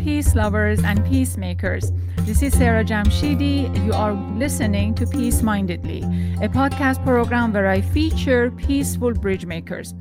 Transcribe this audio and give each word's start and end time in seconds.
peace 0.00 0.34
lovers 0.34 0.82
and 0.82 1.04
peacemakers. 1.04 1.92
This 2.20 2.42
is 2.42 2.56
Sarah 2.56 2.84
Jamshidi. 2.84 3.84
You 3.84 3.92
are 3.92 4.14
listening 4.14 4.94
to 4.94 5.06
Peace 5.06 5.42
Mindedly, 5.42 6.02
a 6.42 6.48
podcast 6.48 7.04
program 7.04 7.52
where 7.52 7.68
I 7.68 7.82
feature 7.82 8.50
peaceful 8.50 9.12
bridge 9.12 9.44
makers. 9.44 9.92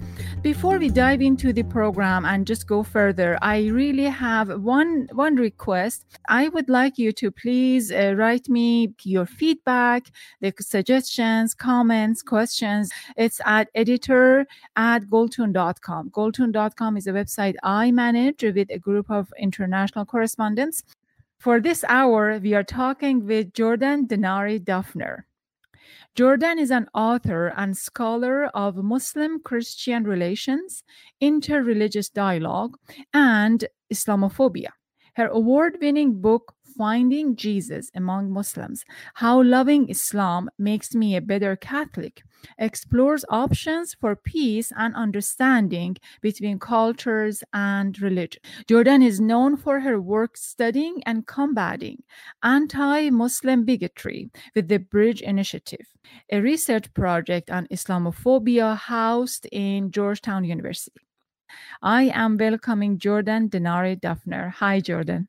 Before 0.41 0.77
we 0.77 0.89
dive 0.89 1.21
into 1.21 1.51
the 1.51 1.63
program 1.63 2.23
and 2.23 2.47
just 2.47 2.65
go 2.65 2.81
further, 2.81 3.37
I 3.41 3.67
really 3.67 4.05
have 4.05 4.61
one 4.61 5.09
one 5.11 5.35
request. 5.35 6.05
I 6.29 6.47
would 6.47 6.69
like 6.69 6.97
you 6.97 7.11
to 7.13 7.29
please 7.29 7.91
uh, 7.91 8.13
write 8.15 8.47
me 8.47 8.93
your 9.03 9.25
feedback, 9.25 10.03
the 10.39 10.53
suggestions, 10.59 11.53
comments, 11.53 12.21
questions. 12.21 12.89
It's 13.17 13.41
at 13.45 13.67
editor 13.75 14.45
at 14.77 15.09
goldtune.com. 15.09 16.11
Goldtune.com 16.11 16.95
is 16.95 17.07
a 17.07 17.11
website 17.11 17.55
I 17.63 17.91
manage 17.91 18.43
with 18.43 18.69
a 18.69 18.79
group 18.79 19.09
of 19.09 19.33
international 19.37 19.88
correspondents. 19.91 20.83
For 21.39 21.59
this 21.59 21.83
hour, 21.87 22.37
we 22.39 22.53
are 22.53 22.63
talking 22.63 23.25
with 23.25 23.53
Jordan 23.53 24.07
Denari 24.07 24.59
Duffner. 24.59 25.23
Jordan 26.15 26.59
is 26.59 26.71
an 26.71 26.87
author 26.93 27.53
and 27.55 27.77
scholar 27.77 28.47
of 28.47 28.75
Muslim 28.75 29.39
Christian 29.39 30.03
relations, 30.03 30.83
interreligious 31.21 32.11
dialogue, 32.11 32.77
and 33.13 33.65
Islamophobia. 33.93 34.69
Her 35.15 35.27
award 35.27 35.77
winning 35.81 36.19
book, 36.21 36.53
Finding 36.79 37.35
Jesus 37.35 37.91
Among 37.93 38.31
Muslims 38.31 38.85
How 39.15 39.43
Loving 39.43 39.89
Islam 39.89 40.49
Makes 40.57 40.95
Me 40.95 41.17
a 41.17 41.19
Better 41.19 41.57
Catholic, 41.57 42.23
explores 42.57 43.25
options 43.27 43.97
for 43.99 44.15
peace 44.15 44.71
and 44.77 44.95
understanding 44.95 45.97
between 46.21 46.57
cultures 46.57 47.43
and 47.51 48.01
religion. 48.01 48.41
Jordan 48.69 49.01
is 49.01 49.19
known 49.19 49.57
for 49.57 49.81
her 49.81 49.99
work 49.99 50.37
studying 50.37 51.03
and 51.05 51.27
combating 51.27 52.01
anti 52.43 53.09
Muslim 53.09 53.65
bigotry 53.65 54.31
with 54.55 54.69
the 54.69 54.77
Bridge 54.79 55.19
Initiative, 55.19 55.85
a 56.31 56.39
research 56.39 56.93
project 56.93 57.51
on 57.51 57.67
Islamophobia 57.67 58.77
housed 58.77 59.45
in 59.51 59.91
Georgetown 59.91 60.45
University. 60.45 61.01
I 61.81 62.03
am 62.03 62.37
welcoming 62.37 62.99
Jordan 62.99 63.49
Denari 63.49 63.99
Duffner. 63.99 64.51
Hi, 64.51 64.79
Jordan. 64.79 65.27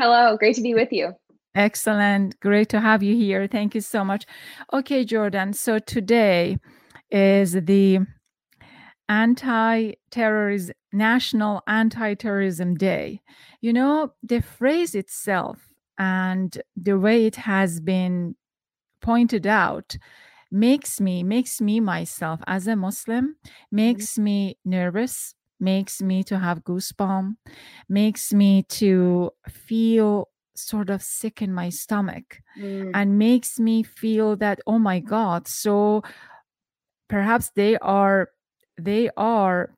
Hello, 0.00 0.34
great 0.38 0.56
to 0.56 0.62
be 0.62 0.72
with 0.72 0.94
you. 0.94 1.12
Excellent. 1.54 2.40
Great 2.40 2.70
to 2.70 2.80
have 2.80 3.02
you 3.02 3.14
here. 3.14 3.46
Thank 3.46 3.74
you 3.74 3.82
so 3.82 4.02
much. 4.02 4.24
Okay, 4.72 5.04
Jordan. 5.04 5.52
So 5.52 5.78
today 5.78 6.56
is 7.10 7.52
the 7.52 7.98
anti 9.10 9.92
terrorism 10.10 10.74
National 10.90 11.62
Anti 11.66 12.14
Terrorism 12.14 12.76
Day. 12.76 13.20
You 13.60 13.74
know, 13.74 14.14
the 14.22 14.40
phrase 14.40 14.94
itself 14.94 15.58
and 15.98 16.62
the 16.74 16.98
way 16.98 17.26
it 17.26 17.36
has 17.36 17.78
been 17.78 18.36
pointed 19.02 19.46
out 19.46 19.98
makes 20.50 20.98
me 20.98 21.22
makes 21.22 21.60
me 21.60 21.78
myself 21.78 22.40
as 22.46 22.66
a 22.66 22.74
muslim 22.74 23.36
makes 23.70 24.14
mm-hmm. 24.14 24.24
me 24.24 24.58
nervous 24.64 25.34
makes 25.60 26.00
me 26.00 26.22
to 26.24 26.38
have 26.38 26.64
goosebumps, 26.64 27.36
makes 27.88 28.32
me 28.32 28.62
to 28.64 29.30
feel 29.48 30.28
sort 30.56 30.90
of 30.90 31.02
sick 31.02 31.40
in 31.40 31.52
my 31.52 31.68
stomach, 31.68 32.40
mm. 32.58 32.90
and 32.94 33.18
makes 33.18 33.58
me 33.58 33.82
feel 33.82 34.36
that 34.36 34.60
oh 34.66 34.78
my 34.78 35.00
god, 35.00 35.48
so 35.48 36.02
perhaps 37.08 37.50
they 37.56 37.76
are 37.78 38.30
they 38.78 39.10
are 39.16 39.74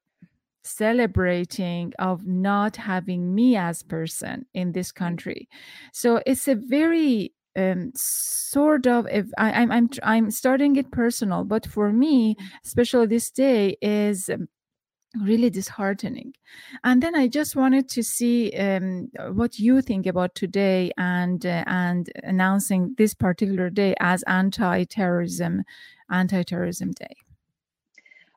celebrating 0.65 1.93
of 1.99 2.25
not 2.25 2.77
having 2.77 3.35
me 3.35 3.57
as 3.57 3.83
person 3.83 4.47
in 4.55 4.71
this 4.71 4.93
mm. 4.93 4.95
country 4.95 5.49
so 5.93 6.23
it's 6.25 6.47
a 6.47 6.55
very 6.55 7.33
um, 7.57 7.93
sort 7.95 8.87
of 8.87 9.07
if 9.11 9.27
I, 9.37 9.53
I'm 9.53 9.71
I'm 9.71 9.91
I'm 10.03 10.31
starting 10.31 10.77
it 10.77 10.91
personal, 10.91 11.45
but 11.45 11.67
for 11.67 11.93
me, 11.93 12.35
mm. 12.35 12.45
especially 12.65 13.07
this 13.07 13.31
day 13.31 13.77
is 13.83 14.29
um, 14.29 14.49
really 15.21 15.51
disheartening. 15.51 16.35
And 16.85 17.03
then 17.03 17.15
i 17.15 17.29
just 17.29 17.57
wanted 17.57 17.89
to 17.91 18.03
see 18.03 18.53
um, 18.53 19.09
what 19.33 19.59
you 19.59 19.83
think 19.83 20.07
about 20.07 20.35
today 20.35 20.91
and 20.97 21.45
uh, 21.45 21.65
and 21.67 22.11
announcing 22.25 22.95
this 22.99 23.15
particular 23.15 23.71
day 23.71 23.95
as 24.01 24.23
anti-terrorism 24.25 25.65
anti-terrorism 26.11 26.93
day. 26.93 27.15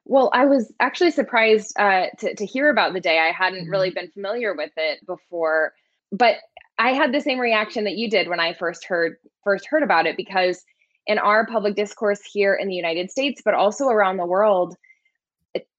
Well 0.05 0.29
i 0.33 0.45
was 0.45 0.73
actually 0.79 1.11
surprised 1.11 1.77
uh, 1.79 2.07
to, 2.19 2.35
to 2.35 2.45
hear 2.45 2.69
about 2.69 2.93
the 2.93 3.01
day. 3.01 3.19
I 3.19 3.31
hadn't 3.31 3.69
really 3.69 3.89
mm-hmm. 3.89 4.05
been 4.05 4.11
familiar 4.11 4.53
with 4.55 4.71
it 4.77 5.05
before 5.05 5.73
but 6.11 6.37
i 6.77 6.91
had 6.91 7.13
the 7.13 7.21
same 7.21 7.39
reaction 7.39 7.83
that 7.83 7.95
you 7.95 8.09
did 8.09 8.27
when 8.27 8.39
i 8.39 8.53
first 8.53 8.85
heard 8.85 9.17
first 9.43 9.65
heard 9.67 9.83
about 9.83 10.05
it 10.05 10.17
because 10.17 10.63
in 11.07 11.17
our 11.19 11.45
public 11.45 11.75
discourse 11.75 12.21
here 12.31 12.53
in 12.55 12.67
the 12.67 12.75
united 12.75 13.09
states 13.09 13.41
but 13.43 13.53
also 13.53 13.85
around 13.85 14.17
the 14.17 14.25
world 14.25 14.75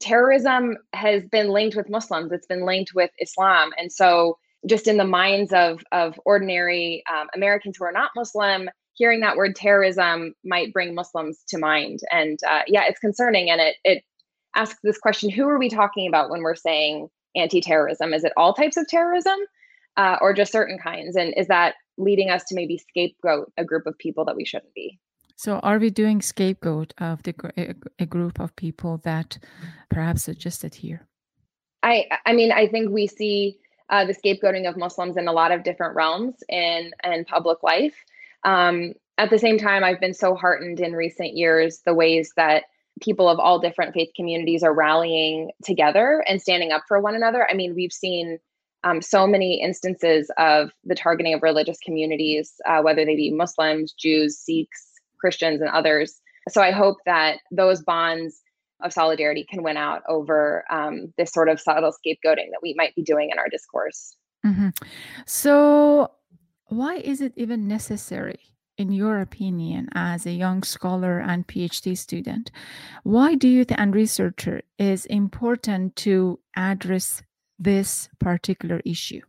terrorism 0.00 0.76
has 0.92 1.24
been 1.30 1.48
linked 1.48 1.76
with 1.76 1.88
Muslims. 1.88 2.32
It's 2.32 2.46
been 2.46 2.64
linked 2.64 2.92
with 2.94 3.10
Islam, 3.20 3.70
and 3.78 3.92
so 3.92 4.38
just 4.66 4.88
in 4.88 4.96
the 4.96 5.04
minds 5.04 5.52
of 5.52 5.82
of 5.92 6.18
ordinary 6.24 7.02
um, 7.10 7.28
Americans 7.34 7.76
who 7.78 7.84
are 7.84 7.92
not 7.92 8.10
Muslim, 8.16 8.68
hearing 8.94 9.20
that 9.20 9.36
word 9.36 9.54
terrorism 9.54 10.34
might 10.44 10.72
bring 10.72 10.94
Muslims 10.94 11.42
to 11.48 11.58
mind. 11.58 12.00
And 12.10 12.38
uh, 12.48 12.62
yeah, 12.66 12.84
it's 12.86 13.00
concerning, 13.00 13.50
and 13.50 13.60
it 13.60 13.76
it 13.84 14.02
asks 14.54 14.80
this 14.82 14.98
question: 14.98 15.30
Who 15.30 15.48
are 15.48 15.58
we 15.58 15.68
talking 15.68 16.08
about 16.08 16.30
when 16.30 16.42
we're 16.42 16.54
saying 16.54 17.08
anti-terrorism? 17.34 18.14
Is 18.14 18.24
it 18.24 18.32
all 18.36 18.54
types 18.54 18.76
of 18.76 18.88
terrorism, 18.88 19.38
uh, 19.96 20.16
or 20.20 20.32
just 20.32 20.52
certain 20.52 20.78
kinds? 20.78 21.16
And 21.16 21.34
is 21.36 21.48
that 21.48 21.74
leading 21.98 22.30
us 22.30 22.44
to 22.44 22.54
maybe 22.54 22.78
scapegoat 22.78 23.52
a 23.56 23.64
group 23.64 23.86
of 23.86 23.96
people 23.98 24.24
that 24.24 24.36
we 24.36 24.44
shouldn't 24.44 24.74
be? 24.74 24.98
So, 25.36 25.58
are 25.58 25.78
we 25.78 25.90
doing 25.90 26.22
scapegoat 26.22 26.94
of 26.98 27.22
the 27.22 27.34
a 27.98 28.06
group 28.06 28.40
of 28.40 28.56
people 28.56 28.98
that 29.04 29.38
perhaps 29.90 30.24
suggested 30.24 30.74
here? 30.74 31.06
I 31.82 32.06
I 32.24 32.32
mean, 32.32 32.52
I 32.52 32.66
think 32.66 32.90
we 32.90 33.06
see 33.06 33.58
uh, 33.90 34.06
the 34.06 34.14
scapegoating 34.14 34.68
of 34.68 34.76
Muslims 34.76 35.16
in 35.16 35.28
a 35.28 35.32
lot 35.32 35.52
of 35.52 35.62
different 35.62 35.94
realms 35.94 36.36
in 36.48 36.90
in 37.04 37.24
public 37.26 37.62
life. 37.62 37.94
Um, 38.44 38.94
at 39.18 39.30
the 39.30 39.38
same 39.38 39.58
time, 39.58 39.84
I've 39.84 40.00
been 40.00 40.14
so 40.14 40.34
heartened 40.34 40.80
in 40.80 40.92
recent 40.92 41.36
years 41.36 41.82
the 41.84 41.94
ways 41.94 42.32
that 42.36 42.64
people 43.02 43.28
of 43.28 43.38
all 43.38 43.58
different 43.58 43.92
faith 43.92 44.10
communities 44.16 44.62
are 44.62 44.72
rallying 44.72 45.50
together 45.62 46.24
and 46.26 46.40
standing 46.40 46.72
up 46.72 46.84
for 46.88 46.98
one 46.98 47.14
another. 47.14 47.46
I 47.50 47.54
mean, 47.54 47.74
we've 47.74 47.92
seen 47.92 48.38
um, 48.84 49.02
so 49.02 49.26
many 49.26 49.60
instances 49.60 50.30
of 50.38 50.70
the 50.84 50.94
targeting 50.94 51.34
of 51.34 51.42
religious 51.42 51.78
communities, 51.84 52.54
uh, 52.66 52.80
whether 52.80 53.04
they 53.04 53.16
be 53.16 53.30
Muslims, 53.30 53.92
Jews, 53.92 54.38
Sikhs, 54.38 54.85
Christians 55.18 55.60
and 55.60 55.70
others. 55.70 56.20
So 56.48 56.62
I 56.62 56.70
hope 56.70 56.98
that 57.06 57.38
those 57.50 57.82
bonds 57.82 58.40
of 58.82 58.92
solidarity 58.92 59.46
can 59.48 59.62
win 59.62 59.76
out 59.76 60.02
over 60.08 60.64
um, 60.70 61.12
this 61.16 61.32
sort 61.32 61.48
of 61.48 61.60
subtle 61.60 61.92
scapegoating 61.92 62.50
that 62.50 62.60
we 62.62 62.74
might 62.76 62.94
be 62.94 63.02
doing 63.02 63.30
in 63.30 63.38
our 63.38 63.48
discourse. 63.48 64.16
Mm-hmm. 64.44 64.68
So, 65.24 66.10
why 66.66 66.96
is 66.96 67.20
it 67.20 67.32
even 67.36 67.66
necessary, 67.66 68.38
in 68.76 68.92
your 68.92 69.20
opinion, 69.20 69.88
as 69.94 70.26
a 70.26 70.32
young 70.32 70.62
scholar 70.62 71.18
and 71.18 71.46
PhD 71.46 71.96
student? 71.96 72.50
Why 73.02 73.34
do 73.34 73.48
you 73.48 73.64
th- 73.64 73.78
and 73.80 73.94
researcher 73.94 74.62
is 74.78 75.06
important 75.06 75.96
to 75.96 76.38
address 76.54 77.22
this 77.58 78.08
particular 78.18 78.82
issue? 78.84 79.22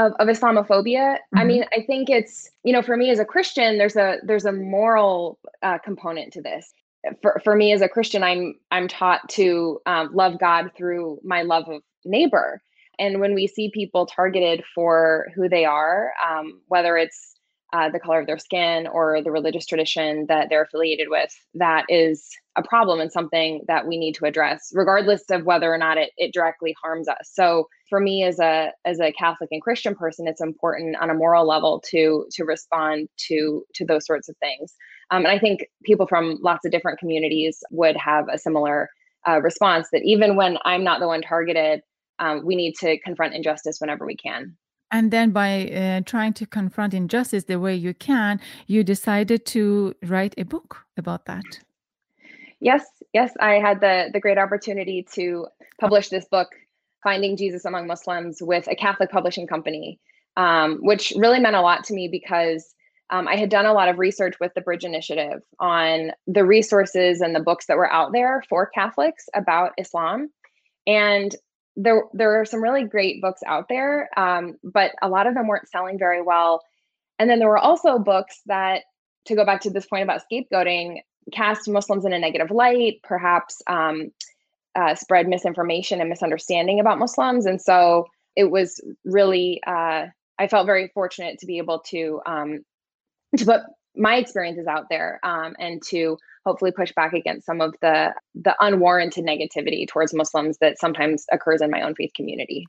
Of, 0.00 0.12
of 0.18 0.28
Islamophobia. 0.28 1.16
Mm-hmm. 1.16 1.38
I 1.38 1.44
mean, 1.44 1.64
I 1.72 1.82
think 1.86 2.08
it's 2.08 2.50
you 2.64 2.72
know, 2.72 2.82
for 2.82 2.96
me 2.96 3.10
as 3.10 3.18
a 3.18 3.24
Christian, 3.24 3.78
there's 3.78 3.96
a 3.96 4.16
there's 4.24 4.44
a 4.44 4.52
moral 4.52 5.38
uh, 5.62 5.78
component 5.78 6.32
to 6.34 6.42
this. 6.42 6.72
For 7.22 7.40
for 7.44 7.56
me 7.56 7.72
as 7.72 7.82
a 7.82 7.88
Christian, 7.88 8.22
I'm 8.22 8.54
I'm 8.70 8.88
taught 8.88 9.28
to 9.30 9.80
um, 9.86 10.10
love 10.12 10.38
God 10.38 10.70
through 10.76 11.20
my 11.24 11.42
love 11.42 11.68
of 11.68 11.82
neighbor. 12.04 12.62
And 12.98 13.20
when 13.20 13.34
we 13.34 13.46
see 13.46 13.70
people 13.72 14.04
targeted 14.04 14.62
for 14.74 15.28
who 15.34 15.48
they 15.48 15.64
are, 15.64 16.12
um, 16.28 16.60
whether 16.68 16.98
it's 16.98 17.36
uh, 17.72 17.88
the 17.88 18.00
color 18.00 18.20
of 18.20 18.26
their 18.26 18.38
skin 18.38 18.86
or 18.86 19.22
the 19.22 19.30
religious 19.30 19.66
tradition 19.66 20.26
that 20.28 20.48
they're 20.48 20.62
affiliated 20.62 21.08
with, 21.08 21.30
that 21.54 21.84
is 21.88 22.28
a 22.56 22.62
problem 22.62 23.00
and 23.00 23.12
something 23.12 23.62
that 23.68 23.86
we 23.86 23.96
need 23.96 24.14
to 24.14 24.24
address, 24.24 24.70
regardless 24.74 25.22
of 25.30 25.44
whether 25.44 25.72
or 25.72 25.78
not 25.78 25.96
it, 25.96 26.10
it 26.16 26.32
directly 26.32 26.74
harms 26.82 27.08
us. 27.08 27.30
So 27.32 27.68
for 27.88 28.00
me 28.00 28.24
as 28.24 28.38
a 28.40 28.72
as 28.84 29.00
a 29.00 29.12
Catholic 29.12 29.50
and 29.52 29.62
Christian 29.62 29.94
person, 29.94 30.26
it's 30.26 30.40
important 30.40 30.96
on 31.00 31.10
a 31.10 31.14
moral 31.14 31.46
level 31.46 31.82
to 31.90 32.26
to 32.32 32.44
respond 32.44 33.08
to 33.28 33.64
to 33.74 33.84
those 33.84 34.06
sorts 34.06 34.28
of 34.28 34.36
things. 34.38 34.74
Um, 35.10 35.24
and 35.24 35.32
I 35.32 35.38
think 35.38 35.66
people 35.84 36.06
from 36.06 36.38
lots 36.42 36.64
of 36.64 36.72
different 36.72 36.98
communities 36.98 37.62
would 37.70 37.96
have 37.96 38.26
a 38.32 38.38
similar 38.38 38.88
uh, 39.28 39.40
response 39.40 39.88
that 39.92 40.02
even 40.04 40.36
when 40.36 40.58
I'm 40.64 40.84
not 40.84 41.00
the 41.00 41.06
one 41.06 41.22
targeted, 41.22 41.82
um, 42.18 42.44
we 42.44 42.56
need 42.56 42.74
to 42.80 42.98
confront 43.00 43.34
injustice 43.34 43.78
whenever 43.80 44.06
we 44.06 44.16
can. 44.16 44.56
And 44.92 45.10
then 45.10 45.30
by 45.30 45.68
uh, 45.68 46.00
trying 46.04 46.32
to 46.34 46.46
confront 46.46 46.94
injustice 46.94 47.44
the 47.44 47.60
way 47.60 47.74
you 47.74 47.94
can, 47.94 48.40
you 48.66 48.82
decided 48.82 49.46
to 49.46 49.94
write 50.02 50.34
a 50.36 50.44
book 50.44 50.84
about 50.96 51.26
that. 51.26 51.60
Yes, 52.60 52.84
yes, 53.12 53.32
I 53.40 53.54
had 53.54 53.80
the 53.80 54.10
the 54.12 54.20
great 54.20 54.38
opportunity 54.38 55.06
to 55.14 55.46
publish 55.80 56.08
this 56.08 56.26
book 56.26 56.48
Finding 57.02 57.36
Jesus 57.36 57.64
Among 57.64 57.86
Muslims 57.86 58.42
with 58.42 58.68
a 58.68 58.76
Catholic 58.76 59.10
publishing 59.10 59.46
company, 59.46 59.98
um, 60.36 60.78
which 60.82 61.12
really 61.16 61.40
meant 61.40 61.56
a 61.56 61.62
lot 61.62 61.84
to 61.84 61.94
me 61.94 62.08
because 62.08 62.74
um, 63.10 63.26
I 63.26 63.36
had 63.36 63.48
done 63.48 63.66
a 63.66 63.72
lot 63.72 63.88
of 63.88 63.98
research 63.98 64.34
with 64.40 64.52
the 64.54 64.60
Bridge 64.60 64.84
Initiative 64.84 65.42
on 65.58 66.12
the 66.26 66.44
resources 66.44 67.20
and 67.20 67.34
the 67.34 67.40
books 67.40 67.66
that 67.66 67.76
were 67.76 67.92
out 67.92 68.12
there 68.12 68.42
for 68.48 68.66
Catholics 68.66 69.28
about 69.34 69.72
Islam. 69.78 70.30
And 70.86 71.34
there, 71.76 72.04
there 72.12 72.40
are 72.40 72.44
some 72.44 72.62
really 72.62 72.84
great 72.84 73.20
books 73.22 73.40
out 73.46 73.66
there, 73.68 74.08
um, 74.16 74.56
but 74.62 74.92
a 75.02 75.08
lot 75.08 75.26
of 75.26 75.34
them 75.34 75.46
weren't 75.46 75.68
selling 75.68 75.98
very 75.98 76.22
well. 76.22 76.62
And 77.18 77.28
then 77.28 77.38
there 77.38 77.48
were 77.48 77.58
also 77.58 77.98
books 77.98 78.40
that, 78.46 78.82
to 79.26 79.34
go 79.34 79.44
back 79.44 79.60
to 79.62 79.70
this 79.70 79.86
point 79.86 80.02
about 80.02 80.22
scapegoating, 80.30 81.00
cast 81.32 81.68
Muslims 81.68 82.04
in 82.04 82.12
a 82.12 82.18
negative 82.18 82.50
light, 82.50 83.00
perhaps 83.02 83.62
um, 83.66 84.10
uh, 84.74 84.94
spread 84.94 85.28
misinformation 85.28 86.00
and 86.00 86.08
misunderstanding 86.08 86.80
about 86.80 86.98
Muslims. 86.98 87.46
And 87.46 87.60
so 87.60 88.06
it 88.36 88.50
was 88.50 88.80
really, 89.04 89.60
uh, 89.66 90.06
I 90.38 90.48
felt 90.48 90.66
very 90.66 90.88
fortunate 90.94 91.38
to 91.40 91.46
be 91.46 91.58
able 91.58 91.80
to 91.90 92.20
um, 92.24 92.64
to 93.36 93.44
put 93.44 93.60
my 93.94 94.16
experiences 94.16 94.66
out 94.66 94.86
there 94.88 95.20
um, 95.22 95.54
and 95.58 95.82
to 95.88 96.16
hopefully 96.44 96.72
push 96.72 96.92
back 96.92 97.12
against 97.12 97.46
some 97.46 97.60
of 97.60 97.74
the 97.80 98.14
the 98.34 98.54
unwarranted 98.60 99.24
negativity 99.24 99.86
towards 99.86 100.14
Muslims 100.14 100.58
that 100.58 100.78
sometimes 100.78 101.26
occurs 101.32 101.60
in 101.60 101.70
my 101.70 101.82
own 101.82 101.94
faith 101.94 102.12
community. 102.14 102.66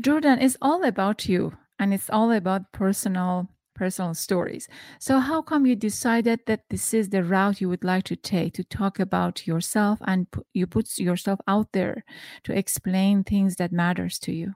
Jordan, 0.00 0.38
it's 0.40 0.56
all 0.60 0.84
about 0.84 1.28
you 1.28 1.56
and 1.78 1.94
it's 1.94 2.10
all 2.10 2.30
about 2.32 2.72
personal 2.72 3.48
personal 3.74 4.14
stories. 4.14 4.68
So 5.00 5.18
how 5.18 5.42
come 5.42 5.66
you 5.66 5.74
decided 5.74 6.40
that 6.46 6.60
this 6.70 6.94
is 6.94 7.08
the 7.08 7.24
route 7.24 7.60
you 7.60 7.68
would 7.68 7.82
like 7.82 8.04
to 8.04 8.16
take 8.16 8.54
to 8.54 8.64
talk 8.64 9.00
about 9.00 9.46
yourself 9.48 9.98
and 10.06 10.28
you 10.52 10.66
put 10.66 10.96
yourself 10.98 11.40
out 11.48 11.72
there 11.72 12.04
to 12.44 12.56
explain 12.56 13.24
things 13.24 13.56
that 13.56 13.72
matters 13.72 14.18
to 14.20 14.32
you? 14.32 14.54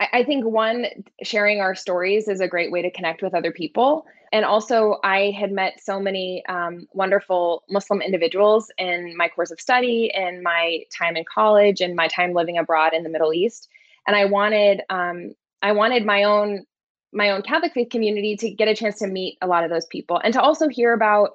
I 0.00 0.22
think 0.24 0.44
one, 0.44 0.86
sharing 1.22 1.60
our 1.60 1.74
stories 1.74 2.28
is 2.28 2.40
a 2.40 2.48
great 2.48 2.70
way 2.70 2.82
to 2.82 2.90
connect 2.90 3.22
with 3.22 3.34
other 3.34 3.52
people. 3.52 4.04
And 4.32 4.44
also, 4.44 4.98
I 5.04 5.32
had 5.38 5.52
met 5.52 5.80
so 5.82 5.98
many 6.00 6.44
um, 6.48 6.86
wonderful 6.92 7.64
Muslim 7.70 8.02
individuals 8.02 8.70
in 8.76 9.16
my 9.16 9.28
course 9.28 9.50
of 9.50 9.60
study, 9.60 10.10
in 10.14 10.42
my 10.42 10.80
time 10.96 11.16
in 11.16 11.24
college, 11.32 11.80
and 11.80 11.96
my 11.96 12.08
time 12.08 12.32
living 12.34 12.58
abroad 12.58 12.92
in 12.92 13.02
the 13.02 13.08
Middle 13.08 13.32
East. 13.32 13.68
And 14.06 14.14
I 14.14 14.26
wanted, 14.26 14.82
um, 14.90 15.34
I 15.62 15.72
wanted 15.72 16.04
my 16.04 16.24
own, 16.24 16.64
my 17.12 17.30
own 17.30 17.42
Catholic 17.42 17.72
faith 17.72 17.88
community 17.90 18.36
to 18.36 18.50
get 18.50 18.68
a 18.68 18.74
chance 18.74 18.98
to 18.98 19.06
meet 19.06 19.38
a 19.40 19.46
lot 19.46 19.64
of 19.64 19.70
those 19.70 19.86
people, 19.86 20.20
and 20.22 20.32
to 20.34 20.40
also 20.40 20.68
hear 20.68 20.92
about 20.92 21.30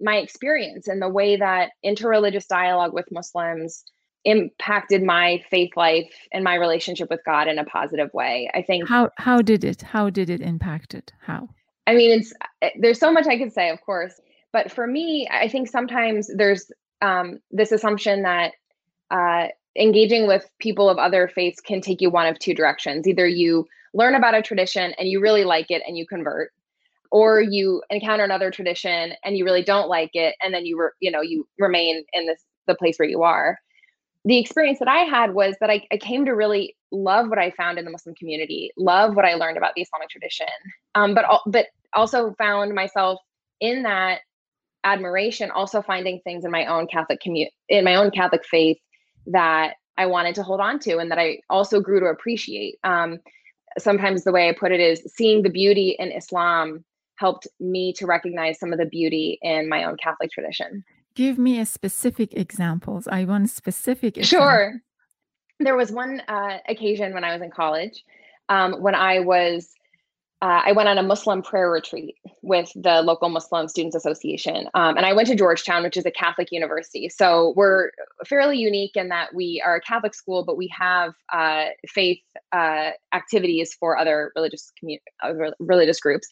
my 0.00 0.16
experience 0.16 0.88
and 0.88 1.00
the 1.00 1.08
way 1.08 1.36
that 1.36 1.70
interreligious 1.84 2.48
dialogue 2.48 2.92
with 2.92 3.06
Muslims 3.12 3.84
impacted 4.24 5.02
my 5.02 5.42
faith 5.50 5.70
life 5.76 6.12
and 6.32 6.44
my 6.44 6.54
relationship 6.54 7.08
with 7.10 7.20
God 7.24 7.48
in 7.48 7.58
a 7.58 7.64
positive 7.64 8.12
way. 8.12 8.50
I 8.54 8.62
think 8.62 8.88
How 8.88 9.10
how 9.16 9.42
did 9.42 9.64
it? 9.64 9.82
How 9.82 10.10
did 10.10 10.30
it 10.30 10.40
impact 10.40 10.94
it? 10.94 11.12
How? 11.20 11.48
I 11.86 11.94
mean, 11.94 12.18
it's 12.18 12.32
eh, 12.62 12.70
there's 12.78 12.98
so 12.98 13.12
much 13.12 13.26
I 13.26 13.38
could 13.38 13.52
say, 13.52 13.70
of 13.70 13.80
course, 13.82 14.20
but 14.52 14.70
for 14.70 14.86
me, 14.86 15.28
I 15.30 15.48
think 15.48 15.68
sometimes 15.68 16.30
there's 16.34 16.70
um, 17.00 17.40
this 17.50 17.72
assumption 17.72 18.22
that 18.22 18.52
uh, 19.10 19.48
engaging 19.76 20.26
with 20.26 20.48
people 20.58 20.88
of 20.88 20.98
other 20.98 21.28
faiths 21.28 21.60
can 21.60 21.80
take 21.80 22.00
you 22.00 22.10
one 22.10 22.26
of 22.26 22.38
two 22.38 22.54
directions. 22.54 23.06
Either 23.06 23.26
you 23.26 23.66
learn 23.94 24.14
about 24.14 24.34
a 24.34 24.42
tradition 24.42 24.94
and 24.98 25.08
you 25.08 25.20
really 25.20 25.44
like 25.44 25.70
it 25.70 25.82
and 25.86 25.96
you 25.96 26.06
convert, 26.06 26.52
or 27.10 27.40
you 27.40 27.82
encounter 27.90 28.24
another 28.24 28.50
tradition 28.50 29.12
and 29.24 29.36
you 29.36 29.44
really 29.44 29.62
don't 29.62 29.88
like 29.88 30.10
it 30.14 30.34
and 30.42 30.54
then 30.54 30.64
you 30.64 30.80
re- 30.80 30.90
you 31.00 31.10
know 31.10 31.20
you 31.20 31.46
remain 31.58 32.04
in 32.12 32.26
this 32.26 32.42
the 32.66 32.74
place 32.76 32.96
where 32.96 33.08
you 33.08 33.22
are 33.22 33.58
the 34.24 34.38
experience 34.38 34.78
that 34.78 34.88
I 34.88 35.00
had 35.00 35.34
was 35.34 35.56
that 35.60 35.70
I, 35.70 35.86
I, 35.90 35.96
came 35.96 36.24
to 36.26 36.32
really 36.32 36.76
love 36.92 37.28
what 37.28 37.38
I 37.38 37.50
found 37.52 37.78
in 37.78 37.84
the 37.84 37.90
Muslim 37.90 38.14
community, 38.14 38.70
love 38.76 39.16
what 39.16 39.24
I 39.24 39.34
learned 39.34 39.56
about 39.56 39.72
the 39.74 39.82
Islamic 39.82 40.08
tradition, 40.08 40.46
um, 40.94 41.14
but 41.14 41.24
but 41.46 41.66
also 41.94 42.34
found 42.38 42.74
myself 42.74 43.20
in 43.60 43.82
that 43.82 44.20
admiration, 44.84 45.50
also 45.50 45.82
finding 45.82 46.20
things 46.24 46.44
in 46.44 46.50
my 46.50 46.66
own 46.66 46.86
Catholic 46.86 47.20
community, 47.20 47.54
in 47.68 47.84
my 47.84 47.94
own 47.94 48.10
Catholic 48.10 48.44
faith 48.44 48.78
that 49.26 49.74
I 49.96 50.06
wanted 50.06 50.34
to 50.36 50.42
hold 50.42 50.60
on 50.60 50.78
to, 50.80 50.98
and 50.98 51.10
that 51.10 51.18
I 51.18 51.38
also 51.48 51.80
grew 51.80 52.00
to 52.00 52.06
appreciate. 52.06 52.78
Um, 52.84 53.18
sometimes 53.78 54.24
the 54.24 54.32
way 54.32 54.48
I 54.48 54.52
put 54.52 54.72
it 54.72 54.80
is 54.80 55.02
seeing 55.14 55.42
the 55.42 55.50
beauty 55.50 55.96
in 55.98 56.12
Islam 56.12 56.84
helped 57.16 57.46
me 57.60 57.92
to 57.94 58.06
recognize 58.06 58.58
some 58.58 58.72
of 58.72 58.78
the 58.78 58.86
beauty 58.86 59.38
in 59.42 59.68
my 59.68 59.84
own 59.84 59.96
Catholic 60.02 60.30
tradition 60.30 60.84
give 61.14 61.38
me 61.38 61.58
a 61.58 61.66
specific 61.66 62.34
examples. 62.34 63.06
I 63.06 63.24
want 63.24 63.50
specific. 63.50 64.18
Examples. 64.18 64.28
Sure. 64.28 64.82
There 65.64 65.76
was 65.76 65.90
one 65.90 66.22
uh, 66.28 66.58
occasion 66.68 67.14
when 67.14 67.24
I 67.24 67.32
was 67.32 67.42
in 67.42 67.50
college 67.50 68.04
um, 68.48 68.74
when 68.82 68.94
I 68.94 69.20
was. 69.20 69.68
Uh, 70.40 70.60
I 70.64 70.72
went 70.72 70.88
on 70.88 70.98
a 70.98 71.04
Muslim 71.04 71.40
prayer 71.40 71.70
retreat 71.70 72.16
with 72.42 72.68
the 72.74 73.00
local 73.00 73.28
Muslim 73.28 73.68
Students 73.68 73.94
Association. 73.94 74.68
Um, 74.74 74.96
and 74.96 75.06
I 75.06 75.12
went 75.12 75.28
to 75.28 75.36
Georgetown, 75.36 75.84
which 75.84 75.96
is 75.96 76.04
a 76.04 76.10
Catholic 76.10 76.50
university. 76.50 77.08
So 77.08 77.52
we're 77.54 77.92
fairly 78.26 78.58
unique 78.58 78.96
in 78.96 79.10
that 79.10 79.32
we 79.32 79.62
are 79.64 79.76
a 79.76 79.80
Catholic 79.80 80.16
school, 80.16 80.44
but 80.44 80.56
we 80.56 80.68
have 80.76 81.12
uh, 81.32 81.66
faith 81.86 82.18
uh, 82.50 82.90
activities 83.14 83.76
for 83.78 83.96
other 83.96 84.32
religious 84.34 84.72
commu- 84.82 85.52
religious 85.60 86.00
groups. 86.00 86.26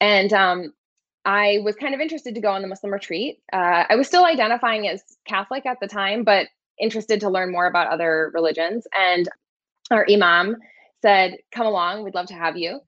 And 0.00 0.32
um, 0.32 0.72
I 1.24 1.58
was 1.64 1.74
kind 1.74 1.92
of 1.92 2.00
interested 2.00 2.36
to 2.36 2.40
go 2.40 2.50
on 2.50 2.62
the 2.62 2.68
Muslim 2.68 2.92
retreat. 2.92 3.40
Uh, 3.52 3.84
I 3.88 3.96
was 3.96 4.06
still 4.06 4.24
identifying 4.24 4.86
as 4.86 5.02
Catholic 5.26 5.66
at 5.66 5.80
the 5.80 5.88
time, 5.88 6.22
but 6.22 6.46
interested 6.80 7.20
to 7.20 7.30
learn 7.30 7.52
more 7.52 7.66
about 7.66 7.88
other 7.88 8.30
religions. 8.34 8.86
And 8.98 9.28
our 9.90 10.06
imam 10.10 10.56
said, 11.02 11.36
Come 11.52 11.66
along, 11.66 12.04
we'd 12.04 12.14
love 12.14 12.26
to 12.26 12.34
have 12.34 12.56
you. 12.56 12.80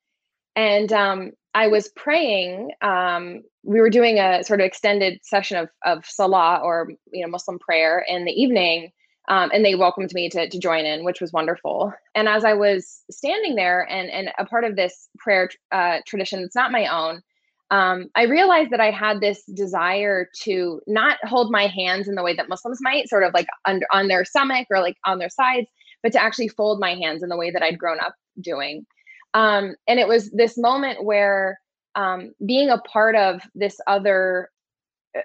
And 0.54 0.92
um, 0.92 1.32
I 1.54 1.68
was 1.68 1.88
praying. 1.90 2.70
Um, 2.82 3.42
we 3.62 3.80
were 3.80 3.90
doing 3.90 4.18
a 4.18 4.42
sort 4.44 4.60
of 4.60 4.66
extended 4.66 5.20
session 5.22 5.56
of, 5.56 5.68
of 5.84 6.04
Salah 6.06 6.60
or 6.62 6.88
you 7.12 7.24
know 7.24 7.30
Muslim 7.30 7.58
prayer 7.58 8.04
in 8.06 8.24
the 8.24 8.32
evening. 8.32 8.92
Um, 9.28 9.50
and 9.52 9.64
they 9.64 9.74
welcomed 9.74 10.14
me 10.14 10.28
to, 10.30 10.48
to 10.48 10.58
join 10.58 10.84
in, 10.84 11.04
which 11.04 11.20
was 11.20 11.32
wonderful. 11.32 11.92
And 12.14 12.28
as 12.28 12.44
I 12.44 12.54
was 12.54 13.02
standing 13.10 13.56
there 13.56 13.82
and, 13.90 14.08
and 14.08 14.30
a 14.38 14.44
part 14.44 14.62
of 14.62 14.76
this 14.76 15.08
prayer 15.18 15.50
uh, 15.72 15.98
tradition, 16.06 16.42
that's 16.42 16.54
not 16.54 16.70
my 16.70 16.86
own, 16.86 17.22
um, 17.70 18.10
I 18.14 18.24
realized 18.24 18.70
that 18.70 18.80
I 18.80 18.90
had 18.90 19.20
this 19.20 19.44
desire 19.44 20.28
to 20.42 20.80
not 20.86 21.18
hold 21.24 21.50
my 21.50 21.66
hands 21.66 22.06
in 22.06 22.14
the 22.14 22.22
way 22.22 22.34
that 22.34 22.48
Muslims 22.48 22.78
might, 22.80 23.08
sort 23.08 23.24
of 23.24 23.34
like 23.34 23.48
under 23.64 23.86
on 23.92 24.08
their 24.08 24.24
stomach 24.24 24.68
or 24.70 24.80
like 24.80 24.96
on 25.04 25.18
their 25.18 25.30
sides, 25.30 25.66
but 26.02 26.12
to 26.12 26.22
actually 26.22 26.48
fold 26.48 26.78
my 26.78 26.94
hands 26.94 27.22
in 27.22 27.28
the 27.28 27.36
way 27.36 27.50
that 27.50 27.62
I'd 27.62 27.78
grown 27.78 27.98
up 28.00 28.14
doing. 28.40 28.86
Um, 29.34 29.74
and 29.88 29.98
it 29.98 30.06
was 30.06 30.30
this 30.30 30.56
moment 30.56 31.04
where 31.04 31.58
um, 31.96 32.32
being 32.44 32.70
a 32.70 32.78
part 32.78 33.16
of 33.16 33.42
this 33.54 33.80
other 33.86 34.50